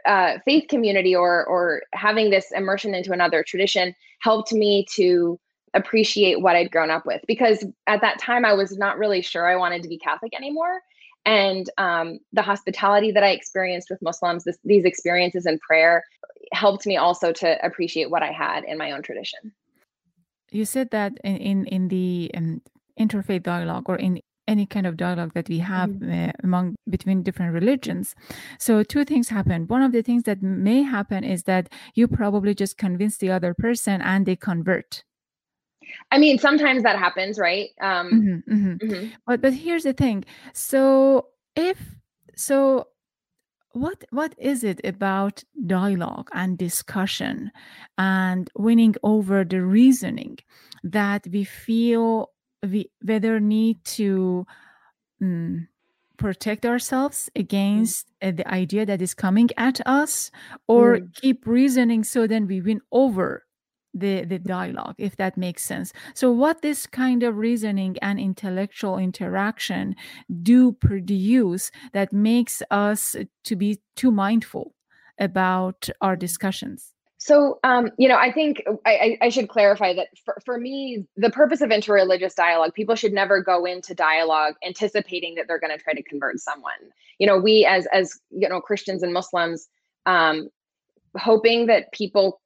uh, 0.06 0.38
faith 0.46 0.68
community 0.70 1.16
or 1.16 1.46
or 1.46 1.84
having 1.94 2.30
this 2.30 2.52
immersion 2.56 2.96
into 2.96 3.12
another 3.12 3.44
tradition 3.44 3.94
helped 4.20 4.54
me 4.54 4.86
to 4.96 5.40
appreciate 5.74 6.42
what 6.42 6.56
I'd 6.56 6.72
grown 6.72 6.90
up 6.90 7.06
with 7.06 7.22
because 7.28 7.66
at 7.88 8.02
that 8.02 8.20
time 8.20 8.46
I 8.46 8.54
was 8.54 8.78
not 8.78 8.98
really 8.98 9.22
sure 9.22 9.48
I 9.48 9.56
wanted 9.56 9.84
to 9.84 9.90
be 9.90 9.98
Catholic 9.98 10.34
anymore 10.36 10.82
and 11.26 11.70
um, 11.78 12.20
the 12.34 12.42
hospitality 12.42 13.12
that 13.12 13.24
I 13.24 13.30
experienced 13.30 13.90
with 13.90 14.02
Muslims, 14.02 14.44
this, 14.44 14.58
these 14.64 14.86
experiences 14.86 15.46
in 15.46 15.60
prayer, 15.60 16.04
helped 16.54 16.86
me 16.86 16.98
also 16.98 17.32
to 17.32 17.66
appreciate 17.66 18.10
what 18.10 18.24
I 18.24 18.32
had 18.32 18.64
in 18.64 18.78
my 18.78 18.92
own 18.92 19.02
tradition. 19.04 19.54
You 20.52 20.66
said 20.66 20.90
that 20.92 21.14
in 21.24 21.38
in, 21.38 21.66
in 21.66 21.88
the 21.88 22.32
um, 22.36 22.62
interfaith 23.00 23.44
dialogue 23.44 23.88
or 23.88 23.96
in 23.96 24.22
any 24.48 24.66
kind 24.66 24.86
of 24.86 24.98
dialogue 24.98 25.32
that 25.34 25.48
we 25.48 25.60
have 25.60 25.92
mm-hmm. 25.92 26.30
uh, 26.30 26.32
among 26.44 26.76
between 26.90 27.24
different 27.24 27.54
religions 27.54 28.16
so 28.60 28.84
two 28.84 29.06
things 29.06 29.30
happen 29.30 29.68
one 29.68 29.82
of 29.82 29.92
the 29.92 30.02
things 30.02 30.24
that 30.24 30.42
may 30.42 30.82
happen 30.82 31.24
is 31.24 31.44
that 31.44 31.70
you 31.94 32.08
probably 32.08 32.54
just 32.54 32.78
convince 32.78 33.18
the 33.18 33.32
other 33.32 33.54
person 33.54 34.02
and 34.02 34.26
they 34.26 34.36
convert 34.36 35.04
I 36.12 36.18
mean, 36.18 36.38
sometimes 36.38 36.84
that 36.84 36.98
happens, 36.98 37.38
right? 37.40 37.70
Um, 37.82 38.12
mm-hmm, 38.12 38.54
mm-hmm. 38.54 38.92
Mm-hmm. 38.92 39.08
But 39.26 39.42
but 39.42 39.54
here's 39.54 39.84
the 39.84 39.94
thing. 39.94 40.26
So 40.54 41.28
if 41.56 41.78
so, 42.36 42.88
what 43.74 44.04
what 44.10 44.36
is 44.38 44.64
it 44.64 44.82
about 44.84 45.44
dialogue 45.66 46.30
and 46.34 46.58
discussion 46.58 47.52
and 47.98 48.50
winning 48.56 48.96
over 49.04 49.44
the 49.44 49.62
reasoning 49.62 50.38
that 50.84 51.28
we 51.32 51.44
feel 51.44 52.32
we 52.64 52.92
whether 53.02 53.40
need 53.40 53.84
to 53.86 54.46
um, 55.22 55.68
protect 56.18 56.66
ourselves 56.66 57.30
mm. 57.36 57.42
against 57.42 58.08
uh, 58.22 58.32
the 58.32 58.48
idea 58.48 58.86
that 58.86 59.02
is 59.02 59.14
coming 59.14 59.50
at 59.58 59.80
us 59.88 60.32
or 60.68 60.98
mm. 60.98 61.16
keep 61.16 61.48
reasoning 61.48 62.04
so 62.04 62.28
then 62.28 62.48
we 62.48 62.62
win 62.62 62.82
over 62.92 63.44
the 63.94 64.24
the 64.26 64.40
dialogue 64.40 64.96
if 64.98 65.16
that 65.18 65.38
makes 65.38 65.64
sense 65.64 65.92
so 66.14 66.32
what 66.32 66.62
this 66.62 66.88
kind 66.88 67.24
of 67.24 67.38
reasoning 67.38 67.98
and 68.02 68.20
intellectual 68.20 68.98
interaction 68.98 69.96
do 70.42 70.72
produce 70.72 71.72
that 71.94 72.14
makes 72.14 72.62
us 72.72 73.16
to 73.44 73.56
be 73.56 73.80
too 73.96 74.12
mindful 74.12 74.74
about 75.20 75.90
our 76.02 76.16
discussions 76.16 76.94
So, 77.24 77.60
um, 77.64 77.92
you 78.00 78.08
know, 78.10 78.18
I 78.18 78.32
think 78.32 78.64
I, 78.84 79.16
I, 79.22 79.30
should 79.30 79.48
clarify 79.48 79.94
that 79.94 80.08
for, 80.26 80.42
for 80.44 80.58
me, 80.58 81.06
the 81.16 81.30
purpose 81.30 81.62
of 81.62 81.70
interreligious 81.70 82.34
dialogue, 82.34 82.74
people 82.74 82.96
should 82.96 83.14
never 83.14 83.44
go 83.44 83.64
into 83.64 83.94
dialogue 83.94 84.56
anticipating 84.66 85.36
that 85.36 85.46
they're 85.48 85.60
going 85.60 85.78
to 85.78 85.78
try 85.78 85.94
to 85.94 86.02
convert 86.02 86.40
someone. 86.40 86.82
You 87.20 87.28
know, 87.28 87.38
we 87.38 87.64
as 87.64 87.86
as 87.94 88.20
you 88.32 88.50
know 88.50 88.60
Christians 88.60 89.04
and 89.04 89.14
Muslims, 89.14 89.70
um, 90.08 90.50
hoping 91.16 91.68
that 91.68 91.92
people 91.92 92.41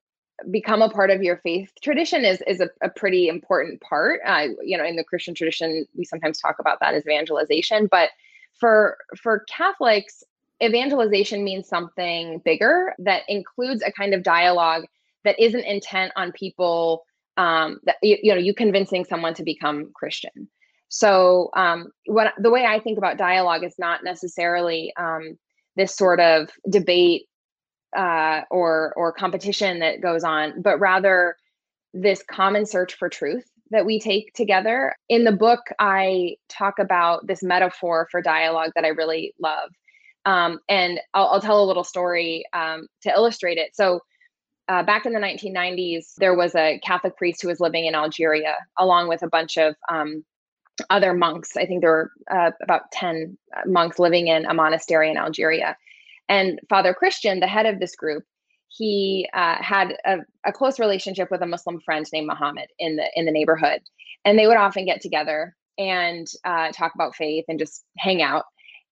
become 0.52 0.82
a 0.82 0.90
part 0.90 1.12
of 1.12 1.24
your 1.24 1.38
faith 1.38 1.72
tradition 1.82 2.26
is 2.26 2.42
is 2.48 2.60
a, 2.62 2.70
a 2.82 2.90
pretty 2.90 3.28
important 3.28 3.82
part. 3.82 4.20
Uh, 4.26 4.48
you 4.64 4.78
know, 4.78 4.86
in 4.86 4.96
the 4.96 5.04
Christian 5.04 5.34
tradition, 5.34 5.86
we 5.96 6.04
sometimes 6.04 6.40
talk 6.40 6.58
about 6.60 6.80
that 6.82 6.94
as 6.94 7.04
evangelization, 7.06 7.88
but 7.90 8.10
for 8.60 8.98
for 9.18 9.46
Catholics, 9.50 10.24
evangelization 10.64 11.44
means 11.44 11.68
something 11.68 12.40
bigger 12.46 12.94
that 13.00 13.24
includes 13.28 13.84
a 13.84 13.92
kind 13.92 14.14
of 14.14 14.24
dialogue 14.24 14.86
that 15.24 15.40
isn't 15.40 15.66
intent 15.66 16.14
on 16.16 16.32
people 16.32 17.04
um, 17.38 17.80
that 17.84 17.98
you, 18.02 18.18
you 18.24 18.34
know 18.34 18.40
you 18.40 18.54
convincing 18.54 19.04
someone 19.04 19.34
to 19.34 19.44
become 19.44 19.92
christian 19.94 20.48
so 20.88 21.50
um, 21.56 21.92
what 22.06 22.34
the 22.38 22.50
way 22.50 22.66
i 22.66 22.80
think 22.80 22.98
about 22.98 23.18
dialogue 23.18 23.64
is 23.64 23.76
not 23.78 24.04
necessarily 24.04 24.94
um, 24.98 25.38
this 25.76 25.96
sort 25.96 26.20
of 26.22 26.50
debate 26.70 27.28
uh, 27.96 28.42
or 28.52 28.94
or 28.96 29.12
competition 29.12 29.80
that 29.80 30.02
goes 30.02 30.24
on 30.24 30.62
but 30.62 30.80
rather 30.80 31.36
this 31.94 32.24
common 32.30 32.66
search 32.66 32.96
for 32.96 33.10
truth 33.10 33.50
that 33.72 33.86
we 33.86 34.00
take 34.00 34.34
together 34.34 34.96
in 35.10 35.24
the 35.24 35.32
book 35.32 35.62
i 35.80 36.36
talk 36.50 36.78
about 36.80 37.26
this 37.26 37.42
metaphor 37.42 38.08
for 38.12 38.22
dialogue 38.22 38.72
that 38.76 38.86
i 38.86 38.90
really 38.90 39.34
love 39.40 39.70
um, 40.26 40.60
and 40.68 41.00
I'll, 41.14 41.28
I'll, 41.28 41.42
tell 41.42 41.64
a 41.64 41.66
little 41.66 41.84
story 41.84 42.46
um, 42.52 42.88
to 43.04 43.10
illustrate 43.10 43.58
it. 43.58 43.76
So, 43.76 44.02
uh, 44.68 44.82
back 44.82 45.06
in 45.06 45.14
the 45.14 45.20
1990s, 45.20 46.16
there 46.18 46.36
was 46.36 46.56
a 46.56 46.80
Catholic 46.84 47.16
priest 47.16 47.44
who 47.44 47.48
was 47.48 47.60
living 47.60 47.86
in 47.86 47.94
Algeria, 47.94 48.58
along 48.80 49.08
with 49.08 49.22
a 49.22 49.28
bunch 49.28 49.58
of 49.58 49.76
um, 49.92 50.26
other 50.90 51.14
monks. 51.14 51.56
I 51.56 51.68
think 51.68 51.82
there 51.82 51.92
were 51.92 52.12
uh, 52.32 52.52
about 52.64 52.92
10 52.92 53.38
uh, 53.56 53.62
monks 53.68 54.00
living 54.00 54.28
in 54.28 54.46
a 54.46 54.56
monastery 54.56 55.12
in 55.12 55.18
Algeria. 55.18 55.78
And 56.30 56.60
Father 56.70 56.94
Christian, 56.94 57.40
the 57.40 57.48
head 57.48 57.66
of 57.66 57.80
this 57.80 57.96
group, 57.96 58.24
he 58.70 59.28
uh, 59.34 59.58
had 59.62 59.96
a, 60.06 60.18
a, 60.44 60.52
close 60.52 60.80
relationship 60.80 61.30
with 61.32 61.42
a 61.42 61.46
Muslim 61.46 61.80
friend 61.82 62.06
named 62.12 62.28
Muhammad 62.28 62.68
in 62.78 62.98
the 62.98 63.06
in 63.16 63.26
the 63.26 63.32
neighborhood, 63.32 63.82
and 64.26 64.38
they 64.38 64.48
would 64.48 64.58
often 64.58 64.86
get 64.86 65.02
together 65.02 65.56
and 65.78 66.28
uh, 66.44 66.72
talk 66.72 66.94
about 66.96 67.16
faith 67.16 67.46
and 67.48 67.60
just 67.60 67.84
hang 67.98 68.22
out. 68.22 68.46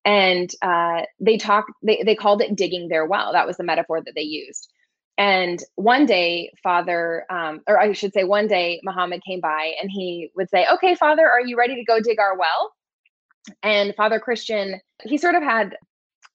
And 0.05 0.49
uh, 0.61 1.03
they 1.19 1.37
talked 1.37 1.71
they, 1.81 2.03
they 2.05 2.15
called 2.15 2.41
it 2.41 2.55
digging 2.55 2.87
their 2.87 3.05
well. 3.05 3.33
That 3.33 3.47
was 3.47 3.57
the 3.57 3.63
metaphor 3.63 4.01
that 4.01 4.13
they 4.15 4.21
used. 4.21 4.71
And 5.17 5.61
one 5.75 6.05
day 6.05 6.51
father 6.63 7.25
um, 7.29 7.61
or 7.67 7.79
i 7.79 7.91
should 7.93 8.13
say 8.13 8.23
one 8.23 8.47
day 8.47 8.81
muhammad 8.83 9.21
came 9.23 9.39
by 9.39 9.73
and 9.79 9.91
he 9.91 10.31
would 10.35 10.49
say 10.49 10.65
okay 10.73 10.95
father 10.95 11.29
are 11.29 11.41
you 11.41 11.55
ready 11.55 11.75
to 11.75 11.83
go 11.83 11.99
dig 11.99 12.19
our 12.19 12.37
well? 12.37 12.73
And 13.61 13.93
father 13.95 14.19
christian 14.19 14.79
he 15.03 15.17
sort 15.17 15.35
of 15.35 15.43
had 15.43 15.77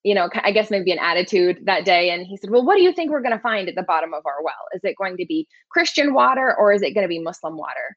you 0.09 0.15
know 0.15 0.31
i 0.43 0.51
guess 0.51 0.71
maybe 0.71 0.91
an 0.91 0.99
attitude 0.99 1.59
that 1.65 1.85
day 1.85 2.09
and 2.11 2.27
he 2.27 2.37
said 2.37 2.51
well 2.51 2.65
what 2.65 2.77
do 2.77 2.83
you 2.83 2.93
think 2.93 3.11
we're 3.11 3.21
going 3.21 3.37
to 3.37 3.43
find 3.43 3.69
at 3.69 3.75
the 3.75 3.83
bottom 3.83 4.15
of 4.15 4.25
our 4.25 4.43
well? 4.43 4.55
Is 4.75 4.81
it 4.83 4.97
going 4.97 5.19
to 5.19 5.27
be 5.27 5.47
christian 5.71 6.15
water 6.15 6.55
or 6.59 6.73
is 6.73 6.83
it 6.83 6.95
going 6.95 7.05
to 7.05 7.09
be 7.09 7.19
muslim 7.19 7.59
water? 7.59 7.97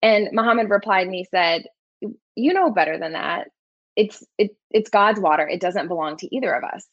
And 0.00 0.30
muhammad 0.32 0.70
replied 0.70 1.06
and 1.06 1.14
he 1.14 1.26
said 1.30 1.66
you 2.34 2.54
know 2.54 2.70
better 2.70 2.98
than 2.98 3.12
that. 3.12 3.48
It's 3.96 4.24
it, 4.38 4.56
it's 4.70 4.88
god's 4.88 5.20
water. 5.20 5.46
It 5.46 5.60
doesn't 5.60 5.88
belong 5.88 6.16
to 6.18 6.34
either 6.34 6.54
of 6.54 6.64
us. 6.64 6.86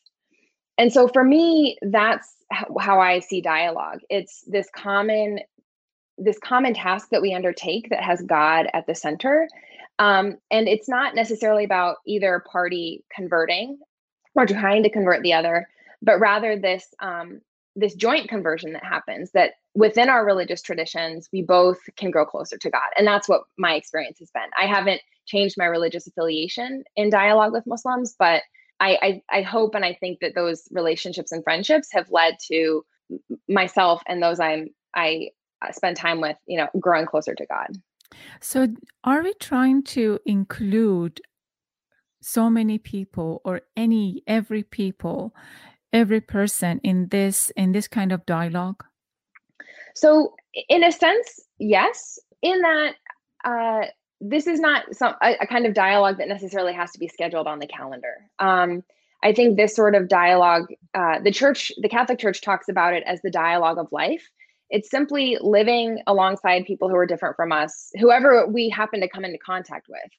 And 0.78 0.92
so 0.92 1.08
for 1.08 1.24
me 1.24 1.78
that's 1.82 2.36
how 2.52 3.00
i 3.00 3.20
see 3.20 3.42
dialogue. 3.42 4.00
It's 4.10 4.44
this 4.48 4.68
common 4.76 5.40
this 6.18 6.40
common 6.40 6.74
task 6.74 7.10
that 7.12 7.22
we 7.22 7.34
undertake 7.34 7.90
that 7.92 8.04
has 8.04 8.22
god 8.24 8.68
at 8.74 8.88
the 8.88 8.96
center. 8.96 9.48
Um, 10.00 10.38
and 10.52 10.68
it's 10.68 10.90
not 10.90 11.16
necessarily 11.16 11.64
about 11.64 11.98
either 12.06 12.44
party 12.52 13.04
converting 13.16 13.80
or 14.38 14.46
trying 14.46 14.84
to 14.84 14.90
convert 14.90 15.24
the 15.24 15.34
other 15.34 15.68
but 16.02 16.20
rather 16.20 16.58
this 16.58 16.94
um, 17.00 17.42
this 17.76 17.96
joint 17.96 18.30
conversion 18.30 18.74
that 18.74 18.84
happens 18.84 19.32
that 19.32 19.54
within 19.76 20.10
our 20.10 20.26
religious 20.26 20.62
traditions 20.62 21.28
we 21.34 21.42
both 21.42 21.80
can 21.96 22.12
grow 22.12 22.26
closer 22.26 22.58
to 22.58 22.70
god. 22.70 22.90
And 22.98 23.06
that's 23.06 23.28
what 23.28 23.42
my 23.58 23.74
experience 23.74 24.20
has 24.20 24.32
been. 24.32 24.50
I 24.60 24.66
haven't 24.66 25.02
changed 25.26 25.56
my 25.58 25.66
religious 25.66 26.08
affiliation 26.08 26.84
in 26.96 27.10
dialogue 27.10 27.52
with 27.52 27.68
muslims 27.68 28.16
but 28.18 28.44
I, 28.80 29.22
I, 29.30 29.38
I 29.40 29.42
hope 29.42 29.76
and 29.76 29.84
i 29.84 29.94
think 29.94 30.20
that 30.22 30.36
those 30.36 30.70
relationships 30.72 31.34
and 31.34 31.44
friendships 31.44 31.90
have 31.92 32.10
led 32.10 32.38
to 32.50 32.86
myself 33.50 34.02
and 34.08 34.24
those 34.24 34.40
i'm 34.40 34.70
i 34.96 35.32
uh, 35.62 35.72
spend 35.72 35.98
time 35.98 36.22
with 36.22 36.38
you 36.46 36.58
know 36.58 36.68
growing 36.80 37.06
closer 37.06 37.34
to 37.36 37.46
god. 37.46 37.68
So 38.42 38.68
are 39.04 39.24
we 39.24 39.34
trying 39.34 39.84
to 39.84 40.20
include 40.26 41.22
so 42.22 42.50
many 42.50 42.78
people 42.78 43.42
or 43.46 43.62
any 43.76 44.24
every 44.28 44.64
people 44.64 45.34
every 45.94 46.22
person 46.22 46.80
in 46.84 47.08
this 47.10 47.52
in 47.56 47.72
this 47.72 47.88
kind 47.88 48.12
of 48.12 48.26
dialogue? 48.26 48.84
So 49.96 50.36
in 50.70 50.84
a 50.84 50.92
sense 50.92 51.40
yes 51.60 52.20
in 52.42 52.62
that 52.62 52.94
uh, 53.44 53.86
this 54.20 54.48
is 54.48 54.60
not 54.60 54.84
some 54.96 55.16
a, 55.22 55.36
a, 55.42 55.48
kind 55.48 55.66
of 55.66 55.74
dialogue 55.74 56.18
that 56.18 56.28
necessarily 56.28 56.74
has 56.74 56.92
to 56.92 57.00
be 57.00 57.08
scheduled 57.08 57.48
on 57.48 57.60
the 57.60 57.68
calendar. 57.68 58.16
Um, 58.40 58.84
i 59.24 59.34
think 59.34 59.58
this 59.58 59.76
sort 59.76 59.96
of 59.96 60.08
dialogue 60.08 60.68
uh, 60.94 61.20
the 61.20 61.32
church 61.32 61.72
the 61.82 61.90
catholic 61.90 62.20
church 62.20 62.42
talks 62.42 62.70
about 62.70 62.94
it 62.94 63.04
as 63.06 63.20
the 63.22 63.32
dialogue 63.32 63.78
of 63.78 63.88
life. 63.92 64.30
It's 64.70 64.90
simply 64.90 65.38
living 65.40 66.04
alongside 66.08 66.66
people 66.66 66.90
who 66.90 66.98
are 66.98 67.06
different 67.06 67.38
from 67.38 67.52
us 67.52 67.90
whoever 68.00 68.48
we 68.48 68.70
happen 68.70 69.00
to 69.02 69.10
come 69.10 69.26
into 69.26 69.40
contact 69.40 69.88
with 69.90 70.12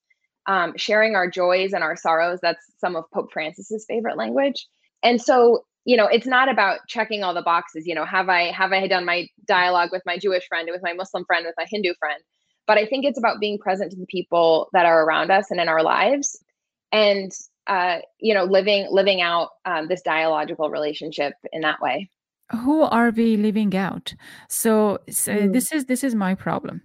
um, 0.48 0.72
sharing 0.76 1.14
our 1.14 1.30
joys 1.30 1.72
and 1.72 1.84
our 1.84 1.94
sorrows. 1.94 2.40
That's 2.42 2.64
some 2.78 2.96
of 2.96 3.04
pope 3.14 3.32
francis's 3.32 3.84
favorite 3.86 4.16
language. 4.16 4.66
And 5.04 5.22
so 5.22 5.64
you 5.84 5.96
know 5.96 6.06
it's 6.06 6.26
not 6.26 6.50
about 6.50 6.80
checking 6.88 7.22
all 7.22 7.32
the 7.32 7.40
boxes 7.40 7.86
you 7.86 7.94
know 7.94 8.04
have 8.04 8.28
i 8.28 8.50
have 8.50 8.72
i 8.72 8.86
done 8.88 9.06
my 9.06 9.26
dialogue 9.46 9.90
with 9.92 10.02
my 10.04 10.18
jewish 10.18 10.46
friend 10.46 10.68
with 10.70 10.82
my 10.82 10.92
muslim 10.92 11.24
friend 11.24 11.46
with 11.46 11.54
my 11.56 11.66
hindu 11.70 11.94
friend? 12.00 12.20
But 12.66 12.78
i 12.78 12.84
think 12.84 13.06
it's 13.06 13.16
about 13.18 13.38
being 13.40 13.58
present 13.58 13.92
to 13.92 13.96
the 13.96 14.04
people 14.06 14.68
that 14.72 14.84
are 14.84 15.04
around 15.04 15.30
us 15.30 15.50
and 15.50 15.60
in 15.60 15.68
our 15.68 15.82
lives 15.82 16.36
and 16.92 17.30
uh, 17.68 17.98
you 18.18 18.34
know 18.34 18.44
living 18.44 18.88
living 18.90 19.20
out 19.20 19.50
um, 19.64 19.88
this 19.88 20.02
dialogical 20.02 20.70
relationship 20.70 21.34
in 21.52 21.60
that 21.62 21.80
way. 21.80 22.10
Who 22.64 22.80
are 22.82 23.10
we 23.10 23.36
living 23.36 23.76
out? 23.76 24.14
So, 24.48 25.00
so 25.10 25.34
mm. 25.34 25.52
this 25.52 25.70
is 25.70 25.84
this 25.84 26.02
is 26.02 26.14
my 26.14 26.34
problem. 26.34 26.80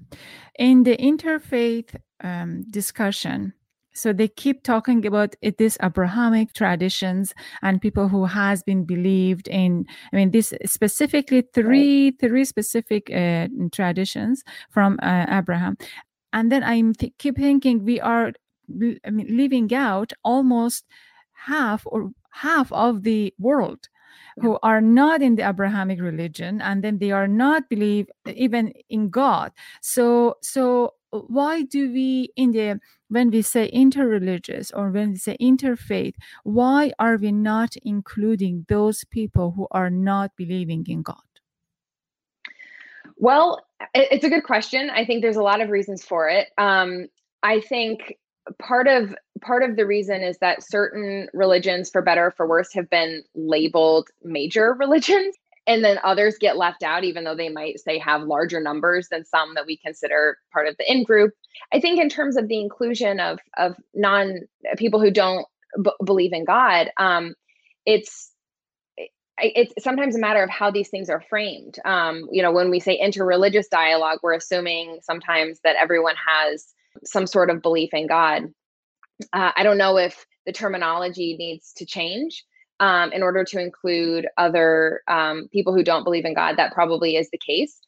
In 0.59 0.83
the 0.83 0.97
interfaith 0.97 1.95
um, 2.23 2.63
discussion. 2.69 3.53
So 3.93 4.11
they 4.11 4.27
keep 4.27 4.63
talking 4.63 5.05
about 5.05 5.35
it, 5.41 5.57
this 5.59 5.77
abrahamic 5.81 6.53
traditions 6.53 7.33
and 7.61 7.79
people 7.79 8.07
who 8.07 8.25
has 8.25 8.63
been 8.63 8.85
believed 8.85 9.47
in 9.47 9.85
i 10.11 10.15
mean 10.15 10.31
this 10.31 10.51
specifically 10.65 11.43
three 11.53 12.05
right. 12.05 12.19
three 12.19 12.43
specific 12.43 13.11
uh, 13.11 13.47
traditions 13.71 14.43
from 14.71 14.97
uh, 15.03 15.25
abraham. 15.29 15.77
And 16.31 16.51
then 16.51 16.63
i 16.63 16.81
th- 16.81 17.13
keep 17.19 17.37
thinking 17.37 17.85
we 17.85 18.01
are 18.01 18.33
I 19.05 19.09
mean, 19.11 19.27
leaving 19.29 19.73
out 19.73 20.13
almost 20.23 20.85
half 21.33 21.83
or 21.85 22.11
half 22.31 22.71
of 22.71 23.03
the 23.03 23.33
world 23.37 23.89
who 24.41 24.57
are 24.63 24.81
not 24.81 25.21
in 25.21 25.35
the 25.35 25.47
abrahamic 25.47 26.01
religion 26.01 26.61
and 26.61 26.83
then 26.83 26.97
they 26.97 27.11
are 27.11 27.27
not 27.27 27.69
believe 27.69 28.07
even 28.33 28.73
in 28.89 29.09
god. 29.09 29.51
So 29.81 30.37
so 30.41 30.93
why 31.27 31.61
do 31.63 31.91
we 31.91 32.29
in 32.35 32.51
the 32.51 32.79
when 33.09 33.29
we 33.29 33.41
say 33.41 33.69
interreligious 33.71 34.71
or 34.75 34.89
when 34.89 35.11
we 35.11 35.17
say 35.17 35.37
interfaith 35.39 36.15
why 36.43 36.91
are 36.97 37.17
we 37.17 37.31
not 37.31 37.75
including 37.83 38.65
those 38.67 39.03
people 39.05 39.51
who 39.51 39.67
are 39.71 39.89
not 39.89 40.31
believing 40.35 40.85
in 40.87 41.01
god? 41.03 41.17
Well 43.17 43.65
it's 43.93 44.23
a 44.23 44.29
good 44.29 44.43
question. 44.43 44.89
I 44.89 45.05
think 45.05 45.21
there's 45.21 45.35
a 45.35 45.43
lot 45.43 45.61
of 45.61 45.69
reasons 45.69 46.03
for 46.03 46.29
it. 46.29 46.49
Um, 46.57 47.07
i 47.43 47.59
think 47.59 48.17
part 48.59 48.87
of 48.87 49.15
part 49.41 49.63
of 49.63 49.75
the 49.75 49.85
reason 49.85 50.21
is 50.21 50.37
that 50.39 50.63
certain 50.63 51.27
religions 51.33 51.89
for 51.89 52.01
better 52.01 52.27
or 52.27 52.31
for 52.31 52.47
worse 52.47 52.73
have 52.73 52.89
been 52.89 53.23
labeled 53.35 54.09
major 54.23 54.73
religions 54.79 55.35
and 55.67 55.83
then 55.83 55.99
others 56.03 56.37
get 56.39 56.57
left 56.57 56.83
out 56.83 57.03
even 57.03 57.23
though 57.23 57.35
they 57.35 57.49
might 57.49 57.79
say 57.79 57.97
have 57.97 58.23
larger 58.23 58.59
numbers 58.59 59.07
than 59.09 59.25
some 59.25 59.53
that 59.55 59.65
we 59.65 59.77
consider 59.77 60.37
part 60.51 60.67
of 60.67 60.75
the 60.77 60.91
in 60.91 61.03
group 61.03 61.31
i 61.73 61.79
think 61.79 61.99
in 61.99 62.09
terms 62.09 62.37
of 62.37 62.47
the 62.47 62.59
inclusion 62.59 63.19
of 63.19 63.39
of 63.57 63.75
non 63.93 64.39
people 64.77 64.99
who 64.99 65.11
don't 65.11 65.45
b- 65.83 65.91
believe 66.05 66.33
in 66.33 66.45
god 66.45 66.89
um 66.97 67.33
it's 67.85 68.31
it's 69.37 69.73
sometimes 69.83 70.15
a 70.15 70.19
matter 70.19 70.43
of 70.43 70.49
how 70.49 70.69
these 70.69 70.89
things 70.89 71.09
are 71.09 71.23
framed. 71.27 71.79
Um 71.85 72.27
you 72.31 72.41
know 72.43 72.51
when 72.51 72.69
we 72.69 72.79
say 72.79 72.99
interreligious 73.01 73.67
dialogue 73.69 74.19
we're 74.21 74.33
assuming 74.33 74.99
sometimes 75.01 75.59
that 75.63 75.75
everyone 75.75 76.15
has 76.27 76.67
some 77.03 77.25
sort 77.25 77.49
of 77.49 77.61
belief 77.61 77.89
in 77.93 78.07
god. 78.07 78.43
Uh, 79.31 79.51
i 79.55 79.63
don't 79.63 79.77
know 79.77 79.97
if 79.97 80.25
the 80.45 80.51
terminology 80.51 81.35
needs 81.37 81.73
to 81.73 81.85
change 81.85 82.43
um, 82.79 83.11
in 83.11 83.23
order 83.23 83.43
to 83.43 83.59
include 83.59 84.27
other 84.37 85.01
um, 85.07 85.47
people 85.51 85.73
who 85.73 85.83
don't 85.83 86.03
believe 86.03 86.25
in 86.25 86.33
God. 86.33 86.57
That 86.57 86.73
probably 86.73 87.15
is 87.15 87.29
the 87.31 87.37
case. 87.37 87.79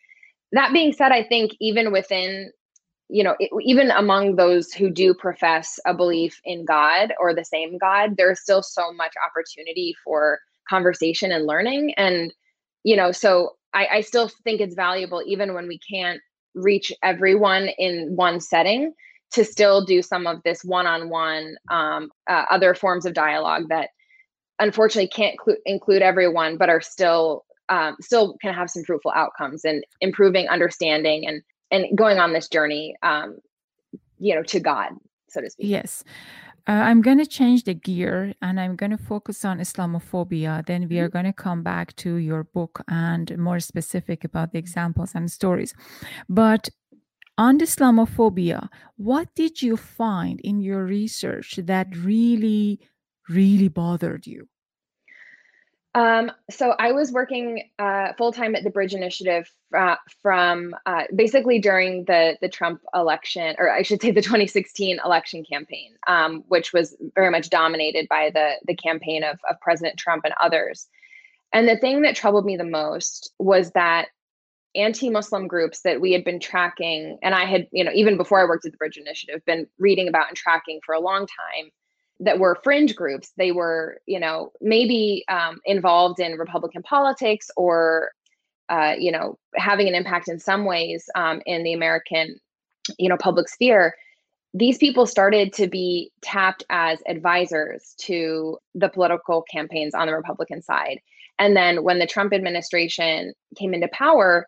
That 0.51 0.73
being 0.73 0.93
said, 0.93 1.11
I 1.11 1.23
think 1.23 1.51
even 1.59 1.91
within 1.91 2.51
you 3.09 3.23
know, 3.23 3.35
it, 3.39 3.51
even 3.63 3.91
among 3.91 4.35
those 4.35 4.71
who 4.71 4.89
do 4.89 5.13
profess 5.13 5.79
a 5.85 5.93
belief 5.93 6.39
in 6.43 6.65
God 6.65 7.13
or 7.19 7.33
the 7.33 7.45
same 7.45 7.77
God, 7.77 8.15
there's 8.17 8.41
still 8.41 8.63
so 8.63 8.91
much 8.93 9.13
opportunity 9.23 9.95
for 10.03 10.39
conversation 10.67 11.31
and 11.31 11.45
learning. 11.45 11.93
And, 11.97 12.33
you 12.83 12.95
know, 12.95 13.11
so 13.11 13.57
I, 13.73 13.87
I 13.93 14.01
still 14.01 14.29
think 14.43 14.59
it's 14.59 14.75
valuable, 14.75 15.21
even 15.25 15.53
when 15.53 15.67
we 15.67 15.79
can't 15.79 16.19
reach 16.55 16.91
everyone 17.03 17.69
in 17.77 18.15
one 18.15 18.39
setting, 18.39 18.93
to 19.33 19.43
still 19.43 19.83
do 19.85 20.01
some 20.01 20.25
of 20.25 20.41
this 20.43 20.63
one 20.63 20.87
on 20.87 21.09
one, 21.09 21.57
other 22.27 22.73
forms 22.73 23.05
of 23.05 23.13
dialogue 23.13 23.65
that 23.69 23.89
unfortunately 24.59 25.07
can't 25.07 25.38
cl- 25.43 25.57
include 25.65 26.01
everyone, 26.01 26.57
but 26.57 26.69
are 26.69 26.81
still. 26.81 27.45
Um, 27.67 27.95
still 28.00 28.38
can 28.43 28.53
have 28.53 28.69
some 28.69 28.83
fruitful 28.83 29.12
outcomes 29.15 29.65
and 29.65 29.83
improving 30.00 30.47
understanding 30.47 31.25
and 31.25 31.41
and 31.71 31.97
going 31.97 32.19
on 32.19 32.31
this 32.31 32.47
journey 32.47 32.95
um 33.01 33.39
you 34.19 34.35
know 34.35 34.43
to 34.43 34.59
god 34.59 34.91
so 35.29 35.41
to 35.41 35.50
speak 35.50 35.65
Yes. 35.67 36.03
Uh, 36.67 36.71
I'm 36.71 37.01
going 37.01 37.19
to 37.19 37.27
change 37.27 37.63
the 37.63 37.75
gear 37.75 38.33
and 38.41 38.59
I'm 38.59 38.75
going 38.75 38.89
to 38.89 38.97
focus 38.97 39.45
on 39.45 39.59
Islamophobia. 39.59 40.65
Then 40.65 40.88
we 40.89 40.97
are 41.00 41.09
going 41.09 41.25
to 41.25 41.33
come 41.33 41.62
back 41.62 41.95
to 41.97 42.15
your 42.15 42.43
book 42.43 42.81
and 42.88 43.38
more 43.38 43.59
specific 43.59 44.24
about 44.24 44.51
the 44.51 44.57
examples 44.57 45.13
and 45.13 45.31
stories. 45.31 45.75
But 46.27 46.69
on 47.38 47.59
Islamophobia, 47.59 48.69
what 48.97 49.27
did 49.35 49.62
you 49.62 49.77
find 49.77 50.39
in 50.39 50.59
your 50.59 50.85
research 50.85 51.59
that 51.62 51.95
really, 51.95 52.79
really 53.29 53.67
bothered 53.67 54.27
you? 54.27 54.48
Um, 55.96 56.29
so 56.50 56.75
I 56.77 56.91
was 56.91 57.13
working 57.13 57.70
uh, 57.79 58.12
full 58.17 58.34
time 58.34 58.53
at 58.53 58.65
the 58.65 58.70
Bridge 58.70 58.94
Initiative 58.94 59.50
uh, 59.75 59.96
from 60.22 60.75
uh, 60.86 61.03
basically 61.15 61.60
during 61.60 62.03
the 62.03 62.38
the 62.41 62.50
Trump 62.50 62.82
election, 62.94 63.55
or 63.58 63.72
I 63.72 63.82
should 63.82 64.01
say 64.01 64.12
the 64.12 64.22
2016 64.22 65.00
election 65.03 65.46
campaign, 65.50 65.96
um, 66.05 66.44
which 66.50 66.74
was 66.74 66.98
very 67.15 67.32
much 67.32 67.50
dominated 67.50 68.08
by 68.10 68.29
the 68.34 68.55
the 68.67 68.75
campaign 68.75 69.24
of 69.24 69.39
of 69.50 69.60
President 69.62 69.98
Trump 69.98 70.25
and 70.25 70.34
others. 70.41 70.86
And 71.53 71.65
the 71.65 71.77
thing 71.77 72.01
that 72.01 72.17
troubled 72.17 72.46
me 72.46 72.58
the 72.58 72.65
most 72.65 73.32
was 73.39 73.72
that 73.72 74.10
anti-Muslim 74.75 75.48
groups 75.48 75.84
that 75.84 76.01
we 76.01 76.12
had 76.12 76.25
been 76.25 76.41
tracking, 76.41 77.17
and 77.24 77.34
I 77.34 77.46
had, 77.46 77.67
you 77.72 77.86
know, 77.86 77.91
even 77.94 78.17
before 78.17 78.41
I 78.41 78.44
worked 78.44 78.65
at 78.65 78.74
the 78.74 78.77
Bridge 78.77 78.98
Initiative, 78.98 79.39
been 79.46 79.65
reading 79.79 80.10
about 80.10 80.27
and 80.27 80.36
tracking 80.36 80.82
for 80.86 80.94
a 80.94 81.00
long 81.00 81.25
time 81.25 81.72
that 82.19 82.39
were 82.39 82.60
fringe 82.63 82.95
groups. 82.95 83.31
They 83.38 83.51
were, 83.51 84.00
you 84.05 84.19
know, 84.19 84.51
maybe 84.62 85.24
um, 85.27 85.60
involved 85.65 86.19
in 86.19 86.38
Republican 86.38 86.84
politics 86.84 87.50
or, 87.57 88.12
uh, 88.69 88.93
you 88.98 89.12
know, 89.12 89.38
having 89.55 89.88
an 89.88 89.95
impact 89.95 90.29
in 90.29 90.39
some 90.39 90.65
ways 90.65 91.10
um, 91.15 91.41
in 91.45 91.63
the 91.63 91.74
American, 91.74 92.39
you 92.98 93.10
know, 93.10 93.17
public 93.17 93.50
sphere. 93.50 93.95
These 94.53 94.77
people 94.77 95.05
started 95.05 95.51
to 95.53 95.67
be 95.67 96.12
tapped 96.22 96.63
as 96.69 97.00
advisors 97.07 97.93
to 98.00 98.57
the 98.74 98.88
political 98.88 99.43
campaigns 99.51 99.93
on 99.93 100.07
the 100.07 100.15
Republican 100.15 100.62
side. 100.62 101.00
And 101.38 101.57
then 101.57 101.84
when 101.84 102.00
the 102.00 102.07
Trump 102.07 102.34
administration 102.34 103.34
came 103.57 103.74
into 103.74 103.89
power, 103.89 104.48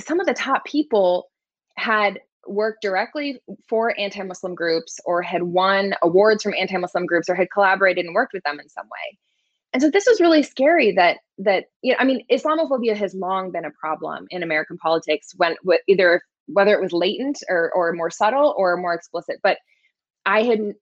some 0.00 0.20
of 0.20 0.26
the 0.26 0.32
top 0.32 0.64
people 0.64 1.28
had 1.76 2.20
worked 2.46 2.82
directly 2.82 3.40
for 3.68 3.98
anti-Muslim 3.98 4.54
groups 4.54 5.00
or 5.04 5.22
had 5.22 5.42
won 5.42 5.94
awards 6.02 6.42
from 6.42 6.54
anti-Muslim 6.54 7.06
groups 7.06 7.28
or 7.28 7.34
had 7.34 7.50
collaborated 7.52 8.04
and 8.04 8.14
worked 8.14 8.32
with 8.32 8.42
them 8.44 8.60
in 8.60 8.68
some 8.68 8.86
way. 8.86 9.18
And 9.72 9.82
so 9.82 9.90
this 9.90 10.06
was 10.06 10.20
really 10.20 10.44
scary 10.44 10.92
that 10.92 11.18
that 11.38 11.64
you 11.82 11.92
know 11.92 11.98
I 11.98 12.04
mean 12.04 12.24
Islamophobia 12.30 12.96
has 12.96 13.12
long 13.12 13.50
been 13.50 13.64
a 13.64 13.72
problem 13.72 14.26
in 14.30 14.42
American 14.42 14.78
politics 14.78 15.32
when 15.36 15.56
either 15.88 16.22
whether 16.46 16.74
it 16.74 16.80
was 16.80 16.92
latent 16.92 17.42
or 17.48 17.72
or 17.72 17.92
more 17.92 18.10
subtle 18.10 18.54
or 18.56 18.76
more 18.76 18.94
explicit 18.94 19.40
but 19.42 19.58
I 20.26 20.42
hadn't 20.44 20.76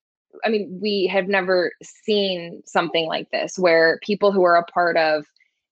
I 0.44 0.50
mean 0.50 0.78
we 0.82 1.06
have 1.10 1.26
never 1.26 1.72
seen 1.82 2.62
something 2.66 3.06
like 3.06 3.30
this 3.30 3.58
where 3.58 3.98
people 4.02 4.30
who 4.30 4.44
are 4.44 4.56
a 4.56 4.64
part 4.64 4.98
of 4.98 5.24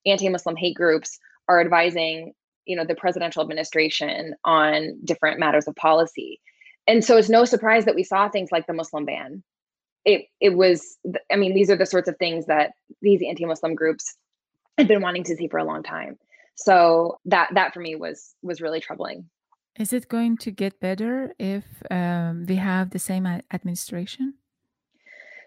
anti-Muslim 0.07 0.57
hate 0.57 0.77
groups 0.77 1.19
are 1.47 1.61
advising 1.61 2.33
you 2.71 2.77
know 2.77 2.85
the 2.85 2.95
presidential 2.95 3.43
administration 3.43 4.35
on 4.45 4.97
different 5.05 5.41
matters 5.41 5.67
of 5.67 5.75
policy. 5.75 6.41
And 6.87 7.05
so 7.05 7.17
it's 7.17 7.29
no 7.29 7.45
surprise 7.45 7.85
that 7.85 7.97
we 7.97 8.05
saw 8.05 8.29
things 8.29 8.51
like 8.53 8.69
the 8.69 8.73
muslim 8.73 9.05
ban. 9.05 9.43
It 10.05 10.27
it 10.41 10.51
was 10.51 10.97
i 11.33 11.37
mean 11.37 11.53
these 11.53 11.69
are 11.71 11.77
the 11.77 11.85
sorts 11.95 12.09
of 12.09 12.17
things 12.17 12.47
that 12.47 12.71
these 13.03 13.23
anti-muslim 13.29 13.75
groups 13.75 14.17
had 14.79 14.87
been 14.87 15.03
wanting 15.03 15.25
to 15.25 15.37
see 15.37 15.49
for 15.49 15.59
a 15.59 15.65
long 15.65 15.83
time. 15.83 16.17
So 16.55 17.19
that 17.25 17.51
that 17.55 17.75
for 17.75 17.81
me 17.81 17.97
was 17.97 18.35
was 18.41 18.61
really 18.61 18.81
troubling. 18.81 19.29
Is 19.77 19.93
it 19.93 20.09
going 20.09 20.37
to 20.39 20.51
get 20.51 20.81
better 20.81 21.35
if 21.39 21.65
um, 21.91 22.45
we 22.49 22.57
have 22.57 22.91
the 22.91 22.99
same 22.99 23.27
administration? 23.27 24.35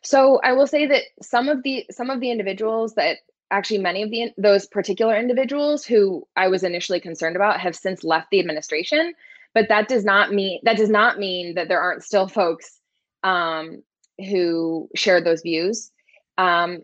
So 0.03 0.41
i 0.43 0.51
will 0.51 0.67
say 0.67 0.85
that 0.87 1.03
some 1.21 1.47
of 1.47 1.63
the 1.63 1.85
some 1.89 2.09
of 2.09 2.19
the 2.19 2.31
individuals 2.31 2.95
that 2.95 3.19
actually 3.53 3.77
many 3.77 4.01
of 4.01 4.09
the 4.09 4.31
those 4.37 4.67
particular 4.67 5.15
individuals 5.15 5.85
who 5.85 6.27
I 6.35 6.47
was 6.47 6.63
initially 6.63 6.99
concerned 6.99 7.35
about 7.35 7.59
have 7.59 7.75
since 7.75 8.03
left 8.03 8.27
the 8.31 8.39
administration. 8.39 9.13
But 9.53 9.69
that 9.69 9.87
does 9.87 10.03
not 10.03 10.33
mean 10.33 10.59
that 10.63 10.77
does 10.77 10.89
not 10.89 11.19
mean 11.19 11.55
that 11.55 11.67
there 11.67 11.79
aren't 11.79 12.03
still 12.03 12.27
folks 12.27 12.79
um, 13.23 13.83
who 14.17 14.89
share 14.95 15.21
those 15.21 15.41
views. 15.41 15.91
Um, 16.37 16.79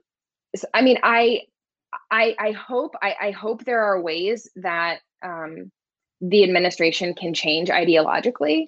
so, 0.56 0.68
I 0.74 0.82
mean, 0.82 1.00
I 1.04 1.42
I 2.12 2.36
I 2.40 2.52
hope 2.52 2.96
I, 3.02 3.16
I 3.20 3.32
hope 3.32 3.66
there 3.66 3.84
are 3.84 4.02
ways 4.02 4.50
that 4.58 5.00
um, 5.24 5.72
the 6.22 6.44
administration 6.44 7.16
can 7.16 7.34
change 7.34 7.70
ideologically. 7.70 8.68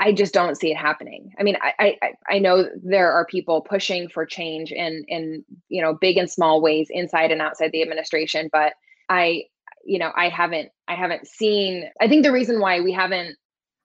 I 0.00 0.12
just 0.12 0.32
don't 0.32 0.56
see 0.56 0.70
it 0.70 0.76
happening. 0.76 1.32
I 1.38 1.42
mean, 1.42 1.56
I, 1.60 1.96
I 2.00 2.12
I 2.28 2.38
know 2.38 2.68
there 2.82 3.10
are 3.12 3.26
people 3.26 3.60
pushing 3.62 4.08
for 4.08 4.24
change 4.24 4.70
in 4.70 5.04
in 5.08 5.44
you 5.68 5.82
know 5.82 5.94
big 5.94 6.16
and 6.16 6.30
small 6.30 6.60
ways 6.60 6.88
inside 6.90 7.32
and 7.32 7.42
outside 7.42 7.72
the 7.72 7.82
administration, 7.82 8.48
but 8.52 8.74
I 9.08 9.44
you 9.84 9.98
know 9.98 10.12
I 10.14 10.28
haven't 10.28 10.70
I 10.86 10.94
haven't 10.94 11.26
seen. 11.26 11.90
I 12.00 12.08
think 12.08 12.24
the 12.24 12.32
reason 12.32 12.60
why 12.60 12.80
we 12.80 12.92
haven't 12.92 13.36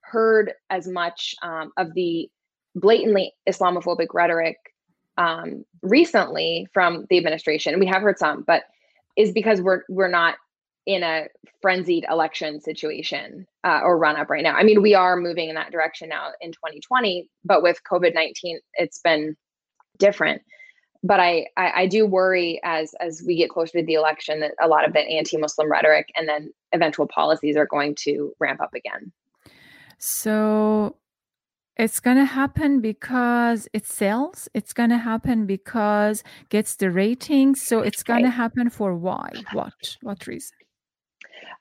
heard 0.02 0.54
as 0.70 0.88
much 0.88 1.34
um, 1.42 1.72
of 1.78 1.94
the 1.96 2.30
blatantly 2.76 3.34
Islamophobic 3.50 4.08
rhetoric 4.14 4.58
um, 5.18 5.66
recently 5.82 6.68
from 6.74 7.06
the 7.10 7.18
administration, 7.18 7.80
we 7.80 7.88
have 7.88 8.02
heard 8.02 8.20
some, 8.20 8.44
but 8.46 8.64
is 9.18 9.32
because 9.32 9.62
we're 9.62 9.82
we're 9.90 10.08
not 10.10 10.36
in 10.86 11.04
a 11.04 11.28
frenzied 11.62 12.06
election 12.10 12.60
situation 12.60 13.48
uh, 13.64 13.80
or 13.84 13.98
run 13.98 14.16
up 14.16 14.30
right 14.30 14.44
now. 14.44 14.56
I 14.56 14.64
mean, 14.64 14.82
we 14.82 14.94
are 14.94 15.16
moving 15.16 15.50
in 15.50 15.56
that 15.56 15.72
direction 15.72 16.10
now 16.10 16.30
in 16.42 16.52
2020, 16.52 17.28
but 17.46 17.64
with 17.64 17.80
COVID 17.90 18.14
19, 18.14 18.60
it's 18.76 19.00
been 19.00 19.36
different. 19.98 20.42
But 21.06 21.20
I, 21.20 21.48
I, 21.58 21.72
I 21.76 21.88
do 21.88 22.06
worry 22.06 22.62
as 22.64 22.94
as 23.00 23.24
we 23.26 23.36
get 23.36 23.50
closer 23.50 23.80
to 23.80 23.86
the 23.86 23.94
election 23.94 24.40
that 24.40 24.54
a 24.62 24.68
lot 24.68 24.88
of 24.88 24.94
the 24.94 25.02
anti-Muslim 25.02 25.70
rhetoric 25.70 26.08
and 26.16 26.28
then 26.28 26.52
eventual 26.74 27.08
policies 27.08 27.58
are 27.58 27.66
going 27.66 27.96
to 28.00 28.34
ramp 28.40 28.62
up 28.62 28.74
again. 28.74 29.12
So 29.98 30.98
it's 31.76 32.00
going 32.00 32.18
to 32.18 32.26
happen 32.26 32.82
because 32.82 33.68
it 33.74 33.86
sells. 33.86 34.48
It's 34.54 34.74
going 34.74 34.92
to 34.92 34.98
happen 34.98 35.46
because 35.46 36.24
gets 36.50 36.76
the 36.76 36.92
ratings. 36.92 37.62
So 37.62 37.80
it's 37.80 38.04
going 38.04 38.24
right. 38.24 38.30
to 38.30 38.36
happen 38.36 38.70
for 38.70 38.96
why? 38.96 39.32
What? 39.54 39.98
What 40.02 40.28
reason? 40.28 40.56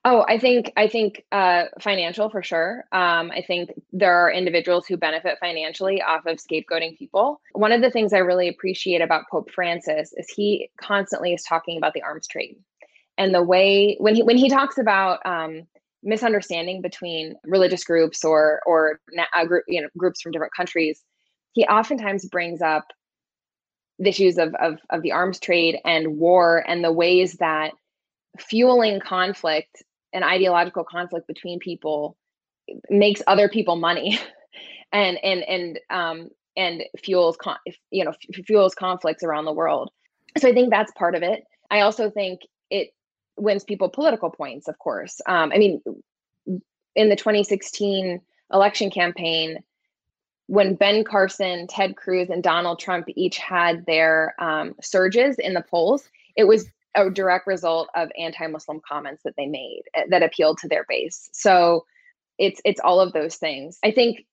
Oh, 0.05 0.25
I 0.29 0.39
think 0.39 0.73
I 0.77 0.89
think 0.89 1.25
uh, 1.31 1.65
financial 1.81 2.29
for 2.29 2.43
sure. 2.43 2.85
Um, 2.91 3.31
I 3.31 3.43
think 3.47 3.71
there 3.93 4.15
are 4.15 4.33
individuals 4.33 4.87
who 4.87 4.97
benefit 4.97 5.39
financially 5.39 6.03
off 6.03 6.27
of 6.27 6.39
scapegoating 6.39 6.99
people. 6.99 7.41
One 7.53 7.71
of 7.71 7.83
the 7.83 7.91
things 7.91 8.13
I 8.13 8.19
really 8.19 8.49
appreciate 8.49 9.01
about 9.01 9.25
Pope 9.31 9.51
Francis 9.53 10.13
is 10.17 10.29
he 10.29 10.71
constantly 10.81 11.33
is 11.33 11.45
talking 11.45 11.79
about 11.79 11.95
the 11.95 12.03
arms 12.03 12.27
trade, 12.27 12.57
and 13.17 13.33
the 13.33 13.43
way 13.45 13.97
when 14.01 14.17
he 14.17 14.25
when 14.25 14.37
he 14.37 14.49
talks 14.49 14.77
about 14.77 15.21
um, 15.25 15.63
misunderstanding 16.03 16.83
between 16.83 17.35
religious 17.45 17.85
groups 17.85 18.25
or 18.25 18.61
or 18.67 18.99
uh, 19.37 19.45
group, 19.47 19.65
you 19.69 19.81
know 19.81 19.89
groups 19.97 20.21
from 20.21 20.33
different 20.33 20.55
countries, 20.55 21.01
he 21.53 21.65
oftentimes 21.67 22.27
brings 22.29 22.61
up 22.61 22.87
issues 24.05 24.37
of, 24.37 24.53
of 24.57 24.79
of 24.91 25.03
the 25.03 25.13
arms 25.13 25.39
trade 25.39 25.79
and 25.85 26.19
war 26.19 26.65
and 26.67 26.83
the 26.83 26.93
ways 26.93 27.35
that 27.35 27.73
fueling 28.39 29.01
conflict 29.01 29.83
and 30.13 30.25
ideological 30.25 30.85
conflict 30.85 31.27
between 31.27 31.59
people 31.59 32.17
makes 32.91 33.23
other 33.27 33.49
people 33.49 33.77
money 33.77 34.19
and 34.93 35.19
and 35.23 35.43
and 35.43 35.81
um 35.91 36.29
and 36.57 36.85
fuels 37.03 37.37
con- 37.37 37.59
you 37.91 38.05
know 38.05 38.11
f- 38.11 38.45
fuels 38.45 38.75
conflicts 38.75 39.23
around 39.23 39.45
the 39.45 39.53
world. 39.53 39.91
So 40.39 40.49
i 40.49 40.53
think 40.53 40.71
that's 40.71 40.93
part 40.93 41.15
of 41.15 41.23
it. 41.23 41.45
I 41.71 41.81
also 41.81 42.11
think 42.11 42.41
it 42.71 42.91
wins 43.37 43.65
people 43.65 43.89
political 43.89 44.31
points 44.31 44.69
of 44.69 44.79
course. 44.79 45.21
Um 45.27 45.53
i 45.53 45.59
mean 45.59 45.83
in 46.95 47.09
the 47.09 47.17
2016 47.17 48.21
election 48.53 48.91
campaign 48.91 49.63
when 50.47 50.75
Ben 50.75 51.03
Carson, 51.05 51.67
Ted 51.67 51.97
Cruz, 51.97 52.29
and 52.29 52.43
Donald 52.43 52.79
Trump 52.79 53.07
each 53.17 53.39
had 53.39 53.87
their 53.87 54.35
um, 54.39 54.75
surges 54.83 55.39
in 55.39 55.55
the 55.55 55.63
polls, 55.63 56.09
it 56.37 56.45
was 56.45 56.69
a 56.95 57.11
direct 57.11 57.47
result 57.47 57.89
of 57.95 58.11
anti-Muslim 58.19 58.81
comments 58.87 59.23
that 59.25 59.35
they 59.37 59.47
made 59.47 59.83
eh, 59.95 60.05
that 60.11 60.23
appealed 60.23 60.59
to 60.59 60.69
their 60.69 60.85
base. 60.89 61.29
So 61.33 61.85
it's 62.39 62.61
it's 62.65 62.81
all 62.81 63.01
of 63.01 63.13
those 63.13 63.37
things. 63.37 63.79
I 63.85 63.91
think, 63.91 64.27